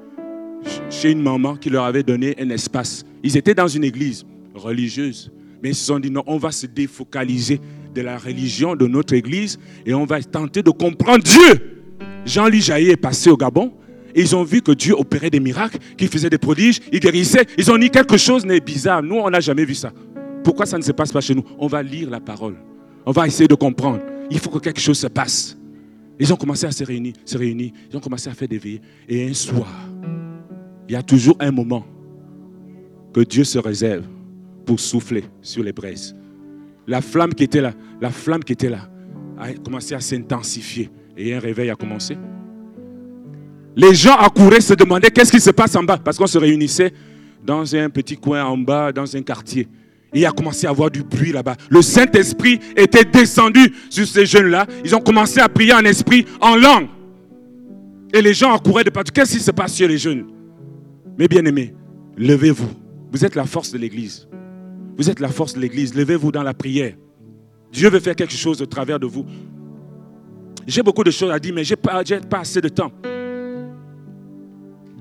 chez 0.92 1.12
une 1.12 1.24
maman 1.24 1.56
qui 1.56 1.72
leur 1.72 1.86
avait 1.86 2.04
donné 2.04 2.36
un 2.40 2.52
espace. 2.52 3.04
Ils 3.24 3.36
étaient 3.36 3.56
dans 3.56 3.68
une 3.68 3.84
église 3.84 4.28
religieuse, 4.54 5.32
mais 5.64 5.70
ils 5.70 5.76
se 5.76 5.86
sont 5.86 6.00
dit 6.00 6.12
non, 6.12 6.24
on 6.28 6.38
va 6.38 6.52
se 6.52 6.68
défocaliser 6.68 7.60
de 7.96 8.02
la 8.02 8.20
religion 8.20 8.76
de 8.76 8.86
notre 8.86 9.16
église 9.16 9.58
et 9.88 9.96
on 9.96 10.06
va 10.06 10.22
tenter 10.22 10.62
de 10.62 10.70
comprendre 10.70 11.24
Dieu. 11.24 11.88
Jean-Louis 12.26 12.62
Jaillet 12.62 12.92
est 12.92 12.96
passé 12.96 13.32
au 13.32 13.38
Gabon 13.38 13.74
ils 14.16 14.36
ont 14.36 14.44
vu 14.44 14.62
que 14.62 14.72
Dieu 14.72 14.94
opérait 14.98 15.30
des 15.30 15.40
miracles, 15.40 15.78
qu'il 15.98 16.08
faisait 16.08 16.30
des 16.30 16.38
prodiges, 16.38 16.80
il 16.92 17.00
guérissait. 17.00 17.46
Ils 17.58 17.72
ont 17.72 17.78
dit 17.78 17.90
quelque 17.90 18.18
chose 18.18 18.46
n'est 18.46 18.60
bizarre. 18.60 19.02
Nous, 19.02 19.16
on 19.16 19.30
n'a 19.30 19.40
jamais 19.40 19.66
vu 19.66 19.76
ça. 19.76 19.92
Pourquoi 20.44 20.66
ça 20.66 20.78
ne 20.78 20.84
se 20.84 20.92
passe 20.92 21.12
pas 21.12 21.22
chez 21.22 21.34
nous? 21.34 21.44
On 21.58 21.68
va 21.68 21.82
lire 21.82 22.10
la 22.10 22.20
parole. 22.20 22.56
On 23.06 23.12
va 23.12 23.28
essayer 23.28 23.48
de 23.48 23.56
comprendre. 23.56 24.00
Il 24.30 24.40
faut 24.40 24.50
que 24.50 24.60
quelque 24.60 24.80
chose 24.80 24.98
se 24.98 25.08
passe. 25.08 25.58
Ils 26.20 26.32
ont 26.32 26.36
commencé 26.36 26.66
à 26.66 26.72
se 26.72 26.84
réunir, 26.84 27.14
se 27.26 27.38
réunir. 27.38 27.72
Ils 27.90 27.98
ont 27.98 28.00
commencé 28.00 28.30
à 28.30 28.34
faire 28.34 28.48
des 28.48 28.58
veillées. 28.58 28.82
Et 29.10 29.28
un 29.28 29.34
soir, 29.34 29.90
il 30.88 30.94
y 30.94 30.96
a 30.96 31.02
toujours 31.02 31.38
un 31.40 31.52
moment 31.52 31.86
que 33.14 33.22
Dieu 33.22 33.44
se 33.44 33.58
réserve 33.58 34.06
pour 34.66 34.80
souffler 34.80 35.24
sur 35.42 35.64
les 35.64 35.74
braises. 35.74 36.16
La 36.88 37.02
flamme 37.02 37.34
qui 37.34 37.44
était 37.44 37.62
là, 37.62 37.74
la 38.02 38.10
flamme 38.10 38.44
qui 38.44 38.54
était 38.54 38.70
là, 38.70 38.90
a 39.38 39.54
commencé 39.54 39.96
à 39.96 40.00
s'intensifier. 40.00 40.90
Et 41.18 41.34
un 41.34 41.40
réveil 41.40 41.70
a 41.70 41.76
commencé. 41.76 42.18
Les 43.76 43.96
gens 43.96 44.16
accouraient 44.16 44.62
se 44.62 44.74
demandaient 44.74 45.10
qu'est-ce 45.10 45.32
qui 45.32 45.40
se 45.40 45.52
passe 45.52 45.76
en 45.76 45.84
bas, 45.84 45.98
parce 45.98 46.18
qu'on 46.18 46.28
se 46.28 46.38
réunissait 46.38 46.94
dans 47.44 47.76
un 47.76 47.90
petit 47.90 48.18
coin 48.18 48.44
en 48.44 48.58
bas, 48.58 48.92
dans 48.92 49.16
un 49.16 49.22
quartier. 49.22 49.68
Il 50.14 50.26
a 50.26 50.32
commencé 50.32 50.68
à 50.68 50.70
avoir 50.70 50.92
du 50.92 51.04
bruit 51.04 51.32
là-bas. 51.32 51.56
Le 51.70 51.82
Saint-Esprit 51.82 52.60
était 52.78 53.04
descendu 53.04 53.74
sur 53.90 54.08
ces 54.08 54.28
jeunes-là. 54.28 54.68
Ils 54.86 54.96
ont 54.96 55.02
commencé 55.02 55.40
à 55.40 55.50
prier 55.50 55.74
en 55.74 55.84
esprit, 55.86 56.26
en 56.40 56.56
langue. 56.56 56.88
Et 58.14 58.22
les 58.22 58.34
gens 58.36 58.54
accouraient 58.54 58.84
de 58.84 58.92
partout. 58.92 59.12
Qu'est-ce 59.12 59.34
qui 59.34 59.40
se 59.40 59.50
passe 59.50 59.74
sur 59.74 59.88
les 59.88 59.98
jeunes? 59.98 60.28
Mes 61.18 61.28
bien-aimés, 61.28 61.74
levez-vous. 62.16 62.70
Vous 63.12 63.26
êtes 63.26 63.34
la 63.34 63.46
force 63.46 63.72
de 63.72 63.80
l'Église. 63.80 64.28
Vous 64.98 65.10
êtes 65.10 65.20
la 65.20 65.30
force 65.30 65.56
de 65.56 65.60
l'Église. 65.60 65.96
Levez-vous 65.96 66.32
dans 66.32 66.44
la 66.44 66.54
prière. 66.54 66.94
Dieu 67.72 67.90
veut 67.90 68.00
faire 68.00 68.16
quelque 68.16 68.36
chose 68.36 68.62
au 68.62 68.68
travers 68.68 69.00
de 69.00 69.08
vous. 69.08 69.26
J'ai 70.68 70.84
beaucoup 70.84 71.04
de 71.04 71.10
choses 71.10 71.32
à 71.32 71.40
dire, 71.40 71.56
mais 71.56 71.64
je 71.64 71.74
n'ai 71.74 72.22
pas 72.22 72.40
assez 72.40 72.62
de 72.62 72.70
temps. 72.70 72.92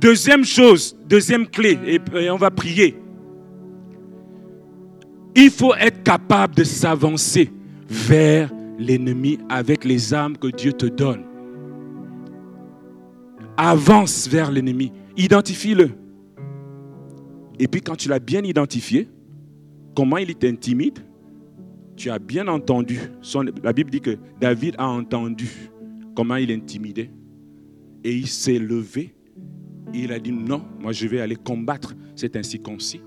Deuxième 0.03 0.45
chose, 0.45 0.97
deuxième 1.09 1.47
clé, 1.47 1.79
et 1.87 2.29
on 2.29 2.37
va 2.37 2.51
prier. 2.51 2.97
Il 5.37 5.49
faut 5.49 5.75
être 5.75 6.03
capable 6.03 6.57
de 6.57 6.65
s'avancer 6.65 7.53
vers 7.89 8.51
l'ennemi 8.81 9.39
avec 9.49 9.85
les 9.85 10.13
armes 10.13 10.37
que 10.37 10.49
Dieu 10.49 10.73
te 10.73 10.87
donne. 10.87 11.23
Avance 13.57 14.27
vers 14.27 14.51
l'ennemi. 14.51 14.91
Identifie-le. 15.17 15.91
Et 17.61 17.69
puis 17.69 17.81
quand 17.81 17.95
tu 17.95 18.09
l'as 18.09 18.19
bien 18.19 18.43
identifié, 18.43 19.09
comment 19.95 20.17
il 20.17 20.35
t'intimide, 20.35 20.99
tu 21.95 22.11
as 22.11 22.19
bien 22.19 22.49
entendu. 22.49 22.99
la 23.63 23.73
Bible 23.73 23.91
dit 23.91 24.01
que 24.01 24.19
David 24.41 24.75
a 24.79 24.89
entendu 24.89 25.49
comment 26.17 26.37
il 26.37 26.51
intimidait. 26.51 27.13
Et 28.03 28.13
il 28.13 28.27
s'est 28.27 28.59
levé. 28.59 29.15
Et 29.95 30.01
il 30.01 30.13
a 30.13 30.19
dit 30.19 30.33
non, 30.33 30.65
moi 30.81 30.93
je 30.93 31.07
vais 31.07 31.21
aller 31.21 31.37
combattre 31.37 31.95
cet 32.15 32.37
incirconcis. 32.37 33.01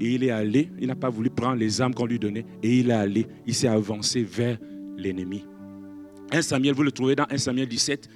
Et 0.00 0.14
il 0.14 0.24
est 0.24 0.30
allé, 0.30 0.70
il 0.80 0.88
n'a 0.88 0.94
pas 0.94 1.08
voulu 1.08 1.30
prendre 1.30 1.56
les 1.56 1.80
armes 1.80 1.94
qu'on 1.94 2.06
lui 2.06 2.18
donnait. 2.18 2.44
Et 2.62 2.78
il 2.78 2.90
est 2.90 2.94
allé, 2.94 3.26
il 3.46 3.54
s'est 3.54 3.68
avancé 3.68 4.22
vers 4.22 4.58
l'ennemi. 4.96 5.44
1 6.32 6.42
Samuel, 6.42 6.74
vous 6.74 6.82
le 6.82 6.92
trouvez 6.92 7.16
dans 7.16 7.26
1 7.30 7.38
Samuel 7.38 7.66
17, 7.66 8.08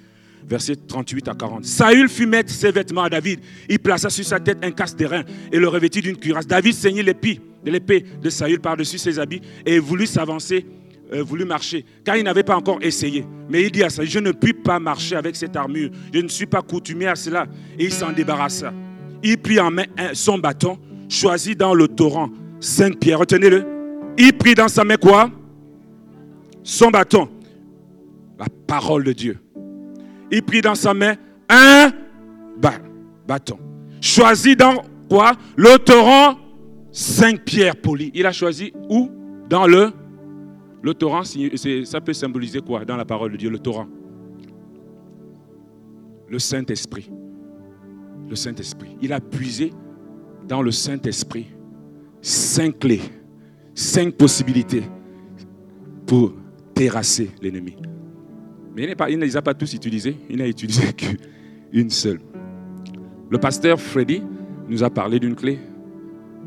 versets 0.47 0.75
38 0.75 1.27
à 1.27 1.33
40. 1.33 1.65
Saül 1.65 2.07
fit 2.07 2.25
mettre 2.25 2.51
ses 2.51 2.71
vêtements 2.71 3.03
à 3.03 3.09
David. 3.09 3.39
Il 3.69 3.79
plaça 3.79 4.09
sur 4.09 4.25
sa 4.25 4.39
tête 4.39 4.59
un 4.63 4.71
casse 4.71 4.95
terrain 4.95 5.23
et 5.51 5.57
le 5.57 5.67
revêtit 5.67 6.01
d'une 6.01 6.17
cuirasse. 6.17 6.47
David 6.47 6.73
saignit 6.73 7.03
l'épée 7.03 7.41
de 7.63 7.71
l'épée 7.71 8.05
de 8.21 8.29
Saül 8.29 8.59
par-dessus 8.59 8.99
ses 8.99 9.19
habits 9.19 9.41
et 9.65 9.79
voulut 9.79 10.05
s'avancer, 10.05 10.65
euh, 11.13 11.23
voulut 11.23 11.45
marcher, 11.45 11.85
car 12.03 12.17
il 12.17 12.23
n'avait 12.23 12.43
pas 12.43 12.55
encore 12.55 12.79
essayé. 12.81 13.25
Mais 13.49 13.63
il 13.63 13.71
dit 13.71 13.83
à 13.83 13.89
Saül, 13.89 14.09
je 14.09 14.19
ne 14.19 14.31
puis 14.31 14.53
pas 14.53 14.79
marcher 14.79 15.15
avec 15.15 15.35
cette 15.35 15.55
armure, 15.55 15.89
je 16.13 16.19
ne 16.19 16.27
suis 16.27 16.45
pas 16.45 16.61
coutumier 16.61 17.07
à 17.07 17.15
cela. 17.15 17.45
Et 17.77 17.85
il 17.85 17.93
s'en 17.93 18.11
débarrassa. 18.11 18.73
Il 19.23 19.37
prit 19.37 19.59
en 19.59 19.71
main 19.71 19.85
son 20.13 20.37
bâton, 20.37 20.77
choisit 21.09 21.57
dans 21.57 21.73
le 21.73 21.87
torrent 21.87 22.29
cinq 22.59 22.99
pierres. 22.99 23.19
Retenez-le. 23.19 23.65
Il 24.17 24.33
prit 24.33 24.55
dans 24.55 24.67
sa 24.67 24.83
main 24.83 24.97
quoi? 24.97 25.29
Son 26.63 26.89
bâton. 26.89 27.29
La 28.39 28.45
parole 28.67 29.03
de 29.03 29.13
Dieu 29.13 29.39
il 30.31 30.43
prit 30.43 30.61
dans 30.61 30.75
sa 30.75 30.93
main 30.93 31.15
un 31.49 31.91
bâton. 33.27 33.57
Choisi 34.01 34.55
dans 34.55 34.83
quoi? 35.09 35.33
Le 35.55 35.77
torrent, 35.77 36.37
cinq 36.91 37.43
pierres 37.45 37.75
polies. 37.75 38.11
Il 38.13 38.25
a 38.25 38.31
choisi 38.31 38.73
où? 38.89 39.09
Dans 39.49 39.67
le, 39.67 39.91
le 40.85 40.93
torrent. 40.93 41.23
Ça 41.23 41.99
peut 41.99 42.13
symboliser 42.13 42.61
quoi 42.61 42.85
dans 42.85 42.95
la 42.95 43.05
parole 43.05 43.31
de 43.31 43.37
Dieu 43.37 43.49
Le 43.49 43.57
torrent? 43.57 43.87
Le 46.29 46.37
Saint-Esprit. 46.37 47.09
Le 48.29 48.35
Saint-Esprit. 48.35 48.95
Il 49.01 49.11
a 49.11 49.19
puisé 49.19 49.73
dans 50.47 50.61
le 50.61 50.69
Saint-Esprit 50.69 51.47
cinq 52.21 52.77
clés, 52.77 53.01
cinq 53.73 54.13
possibilités 54.13 54.83
pour 56.05 56.33
terrasser 56.75 57.31
l'ennemi. 57.41 57.75
Mais 58.75 58.93
il, 59.09 59.17
ne 59.17 59.25
les 59.25 59.37
a 59.37 59.41
pas 59.41 59.55
tous 59.55 59.73
utilisés, 59.73 60.15
il 60.29 60.37
n'a 60.37 60.47
utilisé 60.47 60.93
qu'une 61.71 61.89
seule. 61.89 62.19
Le 63.31 63.39
pasteur 63.39 63.81
Freddy 63.81 64.21
nous 64.69 64.83
a 64.83 64.91
parlé 64.91 65.19
d'une 65.19 65.35
clé, 65.35 65.57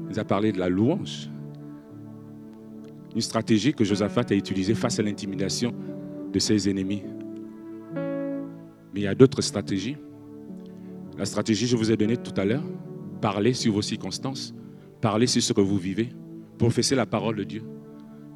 il 0.05 0.11
nous 0.11 0.18
a 0.18 0.24
parlé 0.24 0.53
de 0.53 0.61
la 0.61 0.68
louange. 0.68 1.28
Une 3.14 3.20
stratégie 3.20 3.72
que 3.72 3.84
Josaphat 3.84 4.26
a 4.30 4.34
utilisée 4.34 4.74
face 4.74 4.98
à 4.98 5.02
l'intimidation 5.02 5.72
de 6.32 6.38
ses 6.38 6.68
ennemis. 6.68 7.02
Mais 8.92 9.00
il 9.00 9.02
y 9.02 9.06
a 9.06 9.14
d'autres 9.14 9.40
stratégies. 9.40 9.96
La 11.16 11.24
stratégie 11.24 11.64
que 11.64 11.70
je 11.72 11.76
vous 11.76 11.90
ai 11.90 11.96
donnée 11.96 12.16
tout 12.16 12.38
à 12.40 12.44
l'heure, 12.44 12.64
parler 13.20 13.54
sur 13.54 13.72
vos 13.72 13.82
circonstances, 13.82 14.54
parler 15.00 15.26
sur 15.26 15.42
ce 15.42 15.52
que 15.52 15.61
vous 15.61 15.78
vivez, 15.78 16.11
professer 16.59 16.94
la 16.94 17.06
parole 17.06 17.36
de 17.36 17.44
Dieu. 17.44 17.62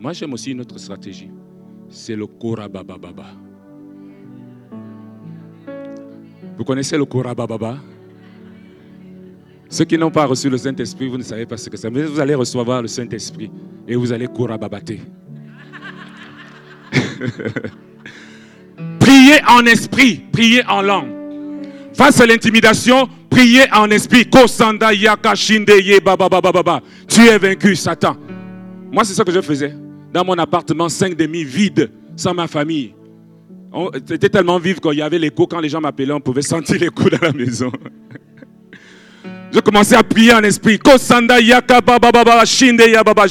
Moi, 0.01 0.13
j'aime 0.13 0.33
aussi 0.33 0.51
une 0.51 0.61
autre 0.61 0.79
stratégie. 0.79 1.31
C'est 1.89 2.17
le 2.17 2.27
Korabababa. 2.27 3.27
Vous 6.57 6.65
connaissez 6.65 6.97
le 6.97 7.05
Korabababa? 7.05 7.79
Ceux 9.73 9.87
qui 9.87 9.97
n'ont 9.97 10.11
pas 10.11 10.27
reçu 10.27 10.51
le 10.51 10.59
Saint-Esprit, 10.59 11.09
vous 11.09 11.17
ne 11.17 11.23
savez 11.23 11.47
pas 11.47 11.57
ce 11.57 11.71
que 11.71 11.79
c'est. 11.79 11.89
Mais 11.89 12.03
vous 12.03 12.21
allez 12.21 12.35
recevoir 12.35 12.83
le 12.83 12.89
Saint-Esprit 12.89 13.51
et 13.89 13.97
vous 13.97 14.13
allez 14.13 14.27
Korababater. 14.27 15.01
priez 19.01 19.41
en 19.49 19.65
esprit, 19.65 20.21
priez 20.31 20.63
en 20.69 20.83
langue. 20.83 21.09
Face 21.95 22.21
à 22.21 22.27
l'intimidation, 22.27 23.09
priez 23.31 23.63
en 23.73 23.91
esprit. 23.91 24.27
Tu 27.09 27.21
es 27.23 27.39
vaincu, 27.39 27.75
Satan. 27.75 28.17
Moi, 28.93 29.05
c'est 29.05 29.15
ça 29.15 29.25
que 29.25 29.33
je 29.33 29.41
faisais. 29.41 29.75
Dans 30.13 30.23
mon 30.27 30.37
appartement, 30.37 30.91
cinq 30.91 31.17
demi 31.17 31.45
vide, 31.45 31.91
sans 32.15 32.35
ma 32.35 32.47
famille. 32.47 32.95
C'était 34.07 34.29
tellement 34.29 34.59
vif 34.59 34.81
qu'il 34.81 34.99
y 34.99 35.03
avait 35.03 35.19
l'écho. 35.19 35.47
Quand 35.47 35.61
les 35.61 35.71
gens 35.71 35.81
m'appelaient, 35.81 36.13
on 36.13 36.21
pouvait 36.21 36.43
sentir 36.43 36.79
l'écho 36.79 37.09
dans 37.09 37.23
la 37.23 37.33
maison. 37.33 37.73
Je 39.53 39.61
commençais 39.61 39.97
à 39.97 40.03
prier 40.03 40.33
en 40.33 40.43
esprit. 40.43 40.79
Je 40.79 40.83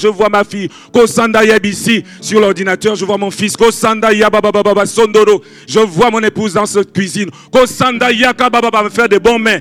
vois 0.08 0.30
ma 0.30 0.44
fille. 0.44 0.70
sur 2.22 2.40
l'ordinateur. 2.40 2.96
Je 2.96 3.06
vois 3.06 3.18
mon 3.18 3.32
fils. 3.32 3.56
Je 5.68 5.80
vois 5.80 6.12
mon 6.12 6.22
épouse 6.22 6.54
dans 6.54 6.68
cette 6.68 6.94
cuisine. 6.94 7.32
Faire 8.94 9.10
des 9.10 9.20
bons 9.20 9.40
mains. 9.40 9.58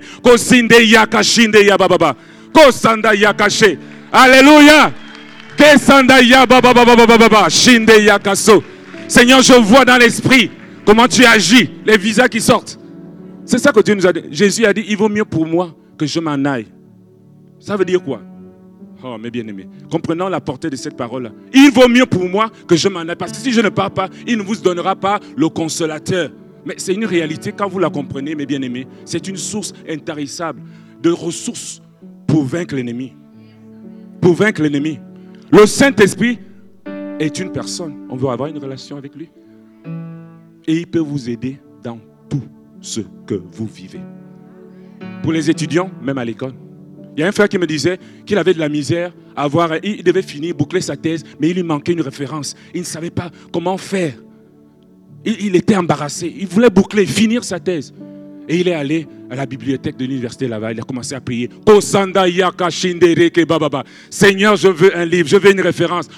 Alléluia. 4.12 4.92
Seigneur, 9.08 9.42
je 9.42 9.52
vois 9.54 9.84
dans 9.84 9.96
l'esprit 9.96 10.50
Comment 10.86 11.06
tu 11.06 11.24
agis, 11.24 11.70
les 11.86 11.96
visas 11.96 12.28
qui 12.28 12.40
sortent. 12.40 12.78
C'est 13.44 13.58
ça 13.58 13.70
que 13.70 13.80
Dieu 13.80 13.94
nous 13.94 14.06
a 14.06 14.12
dit. 14.12 14.22
Jésus 14.30 14.66
a 14.66 14.72
dit, 14.72 14.84
il 14.88 14.96
vaut 14.96 15.08
mieux 15.08 15.24
pour 15.24 15.46
moi 15.46 15.74
que 16.00 16.06
je 16.06 16.18
m'en 16.18 16.42
aille. 16.46 16.66
Ça 17.58 17.76
veut 17.76 17.84
dire 17.84 18.02
quoi? 18.02 18.22
Oh, 19.04 19.18
mes 19.18 19.30
bien-aimés, 19.30 19.68
comprenons 19.90 20.30
la 20.30 20.40
portée 20.40 20.70
de 20.70 20.76
cette 20.76 20.96
parole-là. 20.96 21.30
Il 21.52 21.70
vaut 21.70 21.88
mieux 21.88 22.06
pour 22.06 22.26
moi 22.26 22.50
que 22.66 22.74
je 22.74 22.88
m'en 22.88 23.00
aille. 23.00 23.16
Parce 23.16 23.32
que 23.32 23.36
si 23.36 23.52
je 23.52 23.60
ne 23.60 23.68
pars 23.68 23.90
pas, 23.90 24.08
il 24.26 24.38
ne 24.38 24.42
vous 24.42 24.56
donnera 24.56 24.96
pas 24.96 25.20
le 25.36 25.50
consolateur. 25.50 26.30
Mais 26.64 26.74
c'est 26.78 26.94
une 26.94 27.04
réalité, 27.04 27.52
quand 27.52 27.68
vous 27.68 27.78
la 27.78 27.90
comprenez, 27.90 28.34
mes 28.34 28.46
bien-aimés, 28.46 28.86
c'est 29.04 29.28
une 29.28 29.36
source 29.36 29.74
intarissable 29.86 30.62
de 31.02 31.10
ressources 31.10 31.82
pour 32.26 32.44
vaincre 32.44 32.74
l'ennemi. 32.74 33.12
Pour 34.22 34.32
vaincre 34.32 34.62
l'ennemi. 34.62 34.98
Le 35.52 35.66
Saint-Esprit 35.66 36.38
est 37.18 37.38
une 37.38 37.52
personne. 37.52 38.06
On 38.08 38.16
veut 38.16 38.28
avoir 38.28 38.48
une 38.48 38.58
relation 38.58 38.96
avec 38.96 39.14
lui. 39.14 39.28
Et 40.66 40.78
il 40.78 40.86
peut 40.86 40.98
vous 40.98 41.28
aider 41.28 41.60
dans 41.82 41.98
tout 42.30 42.44
ce 42.80 43.02
que 43.26 43.34
vous 43.34 43.66
vivez. 43.66 44.00
Pour 45.22 45.32
les 45.32 45.50
étudiants, 45.50 45.90
même 46.02 46.18
à 46.18 46.24
l'école. 46.24 46.54
Il 47.16 47.20
y 47.20 47.22
a 47.24 47.28
un 47.28 47.32
frère 47.32 47.48
qui 47.48 47.58
me 47.58 47.66
disait 47.66 47.98
qu'il 48.24 48.38
avait 48.38 48.54
de 48.54 48.58
la 48.58 48.68
misère 48.68 49.12
à 49.36 49.42
avoir, 49.42 49.72
il 49.82 50.02
devait 50.02 50.22
finir, 50.22 50.54
boucler 50.54 50.80
sa 50.80 50.96
thèse, 50.96 51.24
mais 51.38 51.50
il 51.50 51.56
lui 51.56 51.62
manquait 51.62 51.92
une 51.92 52.00
référence. 52.00 52.54
Il 52.74 52.80
ne 52.80 52.86
savait 52.86 53.10
pas 53.10 53.30
comment 53.52 53.76
faire. 53.76 54.14
Il, 55.24 55.46
il 55.46 55.56
était 55.56 55.76
embarrassé. 55.76 56.32
Il 56.38 56.46
voulait 56.46 56.70
boucler, 56.70 57.04
finir 57.06 57.44
sa 57.44 57.60
thèse. 57.60 57.92
Et 58.48 58.58
il 58.58 58.66
est 58.66 58.74
allé 58.74 59.06
à 59.30 59.36
la 59.36 59.46
bibliothèque 59.46 59.96
de 59.96 60.04
l'université 60.04 60.48
là-bas. 60.48 60.72
Il 60.72 60.80
a 60.80 60.82
commencé 60.82 61.14
à 61.14 61.20
prier. 61.20 61.48
Seigneur, 64.10 64.56
je 64.56 64.66
veux 64.66 64.96
un 64.96 65.04
livre, 65.04 65.28
je 65.28 65.36
veux 65.36 65.52
une 65.52 65.60
référence. 65.60 66.08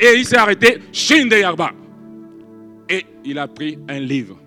Et 0.00 0.16
il 0.16 0.24
s'est 0.24 0.36
arrêté. 0.36 0.78
Et 2.88 3.06
il 3.26 3.38
a 3.38 3.46
pris 3.46 3.78
un 3.90 3.98
livre. 4.00 4.39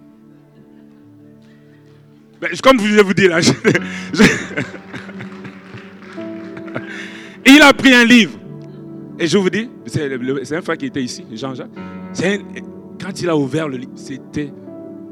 Ben, 2.44 2.52
comme 2.62 2.80
je 2.82 3.02
vous 3.02 3.14
dire 3.14 3.30
là, 3.30 3.40
il 7.46 7.62
a 7.62 7.74
pris 7.74 7.94
un 7.94 8.04
livre. 8.04 8.38
Et 9.18 9.28
je 9.28 9.38
vous 9.38 9.50
dis, 9.50 9.70
c'est 9.86 10.58
un 10.58 10.62
frère 10.62 10.78
qui 10.78 10.88
était 10.88 11.02
ici, 11.02 11.24
Jean-Jacques. 11.32 11.70
Quand 13.02 13.22
il 13.22 13.30
a 13.30 13.38
ouvert 13.38 13.70
le 13.70 13.78
livre, 13.78 13.94
c'était 13.96 14.52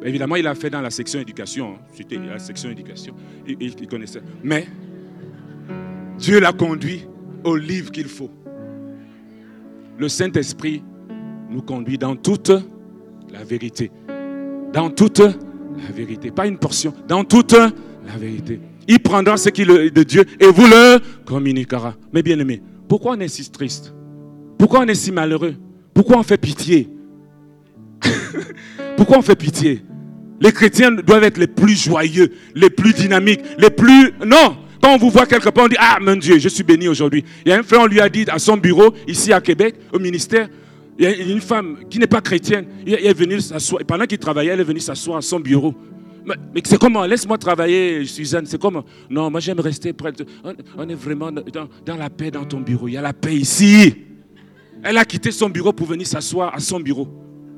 Évidemment, 0.04 0.36
il 0.36 0.46
a 0.48 0.56
fait 0.56 0.70
dans 0.70 0.82
la 0.82 0.90
section 0.90 1.22
éducation. 1.22 1.76
Hein. 1.76 1.80
C'était 1.94 2.18
la 2.18 2.40
section 2.40 2.70
éducation. 2.70 3.16
Il, 3.48 3.56
il 3.62 3.88
connaissait. 3.88 4.22
Mais 4.44 4.68
Dieu 6.18 6.42
l'a 6.42 6.52
conduit 6.52 7.08
au 7.46 7.56
livre 7.56 7.92
qu'il 7.92 8.08
faut. 8.08 8.32
Le 9.98 10.10
Saint-Esprit 10.10 10.84
nous 11.50 11.62
conduit 11.62 11.98
dans 11.98 12.18
toute 12.18 12.52
la 13.32 13.44
vérité. 13.44 13.90
Dans 14.74 14.90
toute 14.90 15.22
la 15.82 15.92
vérité. 15.94 16.32
Pas 16.32 16.48
une 16.48 16.58
portion, 16.58 16.94
dans 17.08 17.24
toute 17.24 17.54
la 17.54 18.18
vérité. 18.18 18.60
Il 18.88 19.00
prendra 19.00 19.38
ce 19.38 19.50
qui 19.50 19.62
est 19.62 19.92
de 19.92 20.04
Dieu 20.04 20.26
et 20.40 20.48
vous 20.48 20.66
le 20.66 21.00
communiquera. 21.26 21.96
Mais 22.14 22.24
bien 22.24 22.40
aimé, 22.40 22.62
pourquoi 22.88 23.14
on 23.14 23.20
est 23.20 23.28
si 23.28 23.50
triste? 23.50 23.94
Pourquoi 24.58 24.82
on 24.82 24.88
est 24.88 24.96
si 24.96 25.12
malheureux? 25.12 25.56
Pourquoi 25.94 26.18
on 26.18 26.24
fait 26.24 26.38
pitié? 26.38 26.90
Pourquoi 28.98 29.20
on 29.20 29.22
fait 29.22 29.36
pitié? 29.36 29.84
Les 30.40 30.52
chrétiens 30.52 30.92
doivent 30.92 31.24
être 31.24 31.38
les 31.38 31.48
plus 31.48 31.76
joyeux, 31.76 32.32
les 32.56 32.70
plus 32.70 32.94
dynamiques, 32.94 33.42
les 33.58 33.70
plus... 33.70 34.14
Non 34.26 34.58
quand 34.82 34.96
on 34.96 34.98
vous 34.98 35.12
voit 35.12 35.28
quelque 35.28 35.50
part, 35.50 35.66
on 35.66 35.68
dit 35.68 35.76
Ah, 35.80 36.00
mon 36.02 36.16
Dieu, 36.16 36.40
je 36.40 36.50
suis 36.50 36.64
béni 36.64 36.88
aujourd'hui. 36.88 37.24
Il 37.46 37.50
y 37.50 37.54
a 37.54 37.60
un 37.60 37.64
frère, 37.64 37.82
on 37.82 37.86
lui 37.86 38.02
a 38.02 38.10
dit 38.10 38.26
à 38.28 38.40
son 38.40 38.58
bureau, 38.58 38.94
ici 39.08 39.32
à 39.32 39.40
Québec, 39.40 39.76
au 39.94 40.00
ministère, 40.00 40.50
il 40.98 41.06
y 41.06 41.08
a 41.08 41.16
une 41.16 41.42
femme 41.42 41.80
qui 41.90 42.00
n'est 42.00 42.08
pas 42.08 42.22
chrétienne. 42.22 42.66
Elle 42.86 43.06
est 43.06 43.14
venue 43.14 43.40
s'asseoir. 43.40 43.84
Pendant 43.86 44.06
qu'il 44.06 44.20
travaillait, 44.20 44.52
elle 44.52 44.60
est 44.60 44.66
venue 44.66 44.80
s'asseoir 44.80 45.18
à 45.18 45.22
son 45.22 45.40
bureau. 45.40 45.74
Mais, 46.26 46.62
c'est 46.64 46.78
comment? 46.78 47.06
Laisse-moi 47.06 47.38
travailler, 47.38 48.06
Suzanne. 48.06 48.46
C'est 48.46 48.60
comment? 48.60 48.84
Non, 49.10 49.32
moi 49.32 49.40
j'aime 49.40 49.60
rester 49.60 49.94
près. 49.94 50.12
On, 50.78 50.88
est 50.88 50.96
vraiment 50.96 51.32
dans, 51.32 51.98
la 51.98 52.10
paix 52.10 52.30
dans 52.30 52.46
ton 52.46 52.60
bureau. 52.60 52.88
Il 52.88 52.94
y 52.94 52.98
a 52.98 53.02
la 53.02 53.14
paix 53.14 53.36
ici. 53.36 53.96
Elle 54.84 54.98
a 54.98 55.06
quitté 55.06 55.32
son 55.32 55.50
bureau 55.50 55.74
pour 55.74 55.88
venir 55.88 56.06
s'asseoir 56.06 56.54
à 56.54 56.60
son 56.60 56.80
bureau. 56.80 57.08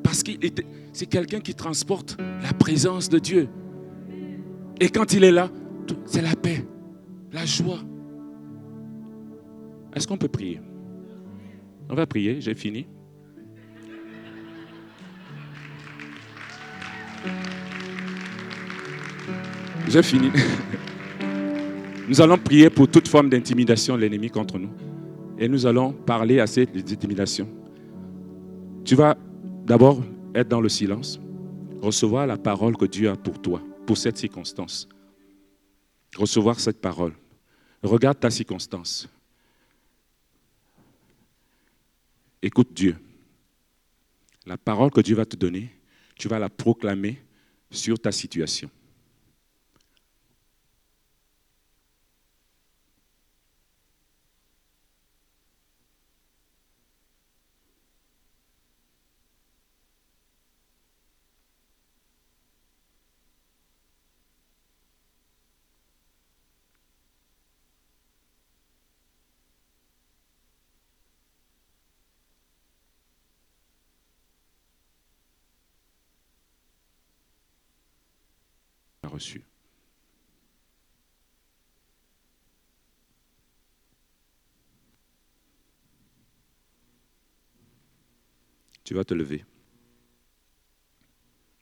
Parce 0.04 0.24
que 0.24 0.32
c'est 0.92 1.06
quelqu'un 1.06 1.40
qui 1.40 1.54
transporte 1.54 2.18
la 2.42 2.54
présence 2.54 3.10
de 3.10 3.20
Dieu. 3.20 3.50
Et 4.80 4.90
quand 4.90 5.14
il 5.14 5.24
est 5.24 5.32
là, 5.32 5.50
c'est 6.06 6.22
la 6.22 6.36
paix, 6.36 6.66
la 7.32 7.46
joie. 7.46 7.80
Est-ce 9.96 10.08
qu'on 10.08 10.18
peut 10.18 10.28
prier? 10.28 10.60
On 11.90 11.96
va 11.96 12.06
prier, 12.06 12.42
j'ai 12.42 12.56
fini. 12.56 12.88
J'ai 19.94 20.02
fini. 20.02 20.32
Nous 22.08 22.20
allons 22.20 22.40
prier 22.40 22.72
pour 22.72 22.88
toute 22.88 23.08
forme 23.08 23.30
d'intimidation 23.30 23.96
de 23.96 24.02
l'ennemi 24.02 24.28
contre 24.28 24.58
nous. 24.58 24.72
Et 25.38 25.48
nous 25.48 25.68
allons 25.68 25.94
parler 25.94 26.40
à 26.40 26.48
cette 26.48 26.76
intimidation. 26.76 27.48
Tu 28.84 28.96
vas 28.96 29.16
d'abord 29.64 30.04
être 30.34 30.48
dans 30.48 30.62
le 30.62 30.70
silence, 30.70 31.20
recevoir 31.80 32.26
la 32.26 32.38
parole 32.38 32.76
que 32.76 32.86
Dieu 32.86 33.08
a 33.08 33.16
pour 33.16 33.40
toi, 33.40 33.62
pour 33.86 33.96
cette 33.96 34.18
circonstance. 34.18 34.90
Recevoir 36.18 36.60
cette 36.60 36.82
parole. 36.82 37.14
Regarde 37.84 38.20
ta 38.20 38.32
circonstance. 38.32 39.08
Écoute 42.42 42.74
Dieu. 42.74 42.96
La 44.48 44.58
parole 44.58 44.90
que 44.90 45.02
Dieu 45.02 45.16
va 45.16 45.26
te 45.26 45.36
donner, 45.36 45.70
tu 46.16 46.28
vas 46.28 46.40
la 46.40 46.50
proclamer 46.50 47.22
sur 47.70 48.00
ta 48.00 48.12
situation. 48.12 48.72
Tu 88.84 88.94
vas 88.94 89.06
te 89.06 89.14
lever. 89.14 89.46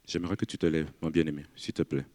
J'aimerais 0.07 0.35
que 0.35 0.45
tu 0.45 0.57
te 0.57 0.65
lèves, 0.65 0.91
mon 1.01 1.09
bien-aimé, 1.09 1.45
s'il 1.55 1.73
te 1.73 1.83
plaît. 1.83 2.05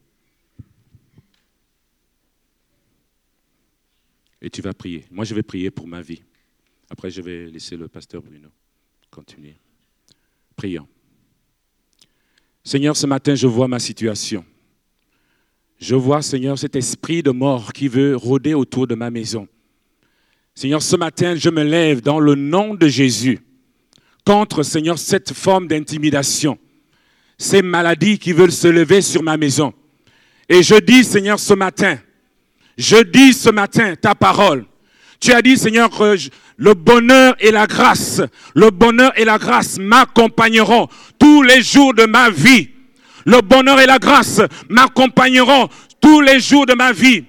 Et 4.43 4.51
tu 4.51 4.61
vas 4.61 4.75
prier. 4.75 5.07
Moi, 5.11 5.25
je 5.25 5.35
vais 5.35 5.43
prier 5.43 5.71
pour 5.71 5.87
ma 5.87 6.03
vie. 6.03 6.23
Après, 6.91 7.11
je 7.11 7.23
vais 7.23 7.47
laisser 7.47 7.77
le 7.77 7.89
pasteur 7.89 8.23
Bruno 8.23 8.49
continuer. 9.11 9.57
Prions. 10.55 10.87
Seigneur, 12.63 12.97
ce 12.97 13.07
matin, 13.07 13.35
je 13.35 13.47
vois 13.47 13.69
ma 13.69 13.79
situation. 13.79 14.45
Je 15.79 15.95
vois, 15.95 16.23
Seigneur, 16.23 16.59
cet 16.59 16.75
esprit 16.75 17.23
de 17.23 17.31
mort 17.31 17.73
qui 17.73 17.89
veut 17.89 18.17
rôder 18.17 18.55
autour 18.55 18.87
de 18.87 18.95
ma 18.95 19.11
maison. 19.11 19.47
Seigneur, 20.55 20.81
ce 20.81 20.97
matin, 20.97 21.35
je 21.37 21.51
me 21.51 21.63
lève 21.63 22.01
dans 22.01 22.19
le 22.19 22.35
nom 22.35 22.75
de 22.75 22.89
Jésus 22.89 23.41
contre, 24.25 24.63
Seigneur, 24.63 24.99
cette 24.99 25.35
forme 25.35 25.69
d'intimidation, 25.69 26.59
ces 27.37 27.61
maladies 27.61 28.19
qui 28.19 28.33
veulent 28.33 28.51
se 28.51 28.69
lever 28.69 29.03
sur 29.03 29.23
ma 29.23 29.37
maison. 29.37 29.75
Et 30.49 30.63
je 30.63 30.77
dis, 30.77 31.05
Seigneur, 31.05 31.39
ce 31.39 31.53
matin, 31.53 31.99
je 32.79 33.03
dis 33.03 33.35
ce 33.35 33.51
matin 33.51 33.95
ta 33.97 34.15
parole. 34.15 34.65
Tu 35.21 35.33
as 35.33 35.43
dit, 35.43 35.59
Seigneur, 35.59 35.91
que 35.91 36.17
le 36.57 36.75
bonheur 36.75 37.37
et 37.39 37.51
la 37.51 37.67
grâce, 37.67 38.23
le 38.55 38.71
bonheur 38.71 39.13
et 39.19 39.25
la 39.25 39.39
grâce 39.39 39.79
m'accompagneront 39.79 40.89
tous 41.19 41.43
les 41.43 41.63
jours 41.63 41.93
de 41.93 42.05
ma 42.05 42.31
vie 42.31 42.71
le 43.27 43.43
bonheur 43.43 43.79
et 43.81 43.87
la 43.87 43.99
grâce 43.99 44.41
m'accompagneront 44.71 45.69
tous 46.01 46.21
les 46.21 46.41
jours 46.41 46.65
de 46.65 46.75
ma 46.75 46.93
vie. 46.93 47.25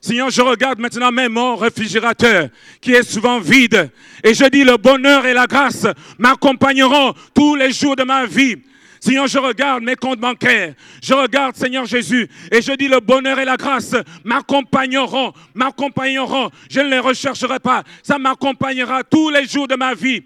Seigneur, 0.00 0.30
je 0.30 0.42
regarde 0.42 0.78
maintenant 0.78 1.10
même 1.10 1.32
mon 1.32 1.56
réfrigérateur 1.56 2.48
qui 2.80 2.92
est 2.92 3.02
souvent 3.02 3.40
vide. 3.40 3.90
Et 4.22 4.34
je 4.34 4.44
dis, 4.44 4.62
le 4.62 4.76
bonheur 4.76 5.24
et 5.24 5.32
la 5.32 5.46
grâce 5.46 5.86
m'accompagneront 6.18 7.14
tous 7.34 7.54
les 7.54 7.72
jours 7.72 7.96
de 7.96 8.04
ma 8.04 8.26
vie. 8.26 8.56
Seigneur, 9.00 9.26
je 9.26 9.38
regarde 9.38 9.82
mes 9.82 9.94
comptes 9.94 10.18
bancaires. 10.18 10.74
Je 11.02 11.14
regarde, 11.14 11.54
Seigneur 11.56 11.86
Jésus, 11.86 12.28
et 12.50 12.60
je 12.60 12.72
dis, 12.72 12.88
le 12.88 13.00
bonheur 13.00 13.38
et 13.38 13.44
la 13.44 13.56
grâce 13.56 13.94
m'accompagneront, 14.24 15.32
m'accompagneront. 15.54 16.50
Je 16.70 16.80
ne 16.80 16.88
les 16.88 16.98
rechercherai 16.98 17.60
pas. 17.60 17.84
Ça 18.02 18.18
m'accompagnera 18.18 19.04
tous 19.04 19.30
les 19.30 19.46
jours 19.46 19.68
de 19.68 19.76
ma 19.76 19.94
vie. 19.94 20.22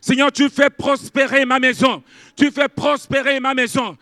Seigneur, 0.00 0.30
tu 0.30 0.50
fais 0.50 0.68
prospérer 0.68 1.46
ma 1.46 1.58
maison. 1.58 2.02
Tu 2.36 2.50
fais 2.50 2.68
prospérer 2.68 3.40
ma 3.40 3.54
maison 3.54 3.96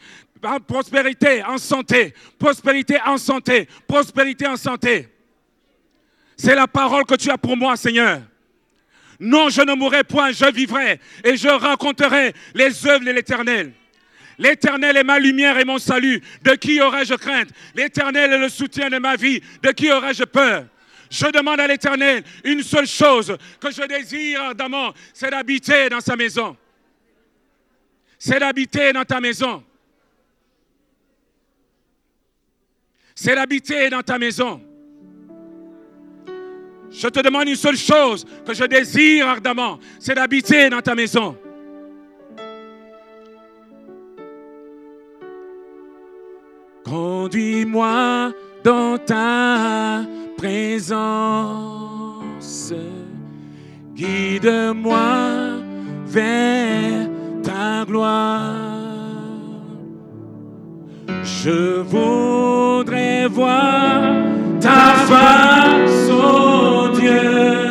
prospérité 0.66 1.42
en 1.44 1.58
santé, 1.58 2.14
prospérité 2.38 2.98
en 3.04 3.18
santé, 3.18 3.68
prospérité 3.86 4.46
en 4.46 4.56
santé. 4.56 5.08
C'est 6.36 6.54
la 6.54 6.66
parole 6.66 7.04
que 7.04 7.14
tu 7.14 7.30
as 7.30 7.38
pour 7.38 7.56
moi, 7.56 7.76
Seigneur. 7.76 8.22
Non, 9.20 9.48
je 9.48 9.62
ne 9.62 9.74
mourrai 9.74 10.02
point, 10.02 10.32
je 10.32 10.50
vivrai 10.50 10.98
et 11.22 11.36
je 11.36 11.48
raconterai 11.48 12.34
les 12.54 12.86
œuvres 12.86 13.04
de 13.04 13.12
l'Éternel. 13.12 13.72
L'Éternel 14.38 14.96
est 14.96 15.04
ma 15.04 15.20
lumière 15.20 15.58
et 15.58 15.64
mon 15.64 15.78
salut. 15.78 16.20
De 16.42 16.52
qui 16.56 16.80
aurais-je 16.80 17.14
crainte? 17.14 17.50
L'Éternel 17.74 18.32
est 18.32 18.38
le 18.38 18.48
soutien 18.48 18.90
de 18.90 18.98
ma 18.98 19.14
vie. 19.14 19.40
De 19.62 19.70
qui 19.70 19.92
aurais-je 19.92 20.24
peur? 20.24 20.66
Je 21.10 21.26
demande 21.26 21.60
à 21.60 21.66
l'Éternel 21.66 22.24
une 22.42 22.62
seule 22.62 22.86
chose 22.86 23.36
que 23.60 23.70
je 23.70 23.86
désire 23.86 24.42
ardemment, 24.42 24.92
c'est 25.12 25.30
d'habiter 25.30 25.90
dans 25.90 26.00
sa 26.00 26.16
maison. 26.16 26.56
C'est 28.18 28.40
d'habiter 28.40 28.92
dans 28.92 29.04
ta 29.04 29.20
maison. 29.20 29.62
C'est 33.22 33.36
d'habiter 33.36 33.88
dans 33.88 34.02
ta 34.02 34.18
maison. 34.18 34.60
Je 36.90 37.06
te 37.06 37.20
demande 37.20 37.46
une 37.46 37.54
seule 37.54 37.76
chose 37.76 38.26
que 38.44 38.52
je 38.52 38.64
désire 38.64 39.28
ardemment, 39.28 39.78
c'est 40.00 40.16
d'habiter 40.16 40.68
dans 40.68 40.80
ta 40.80 40.96
maison. 40.96 41.36
Conduis-moi 46.84 48.32
dans 48.64 48.98
ta 48.98 50.04
présence. 50.36 51.04
Guide-moi 53.94 54.98
vers 56.06 57.08
ta 57.44 57.84
gloire. 57.86 58.81
Je 61.24 61.80
voudrais 61.82 63.28
voir 63.28 64.02
ta 64.60 64.94
face, 65.06 66.10
oh 66.10 66.88
Dieu. 66.98 67.61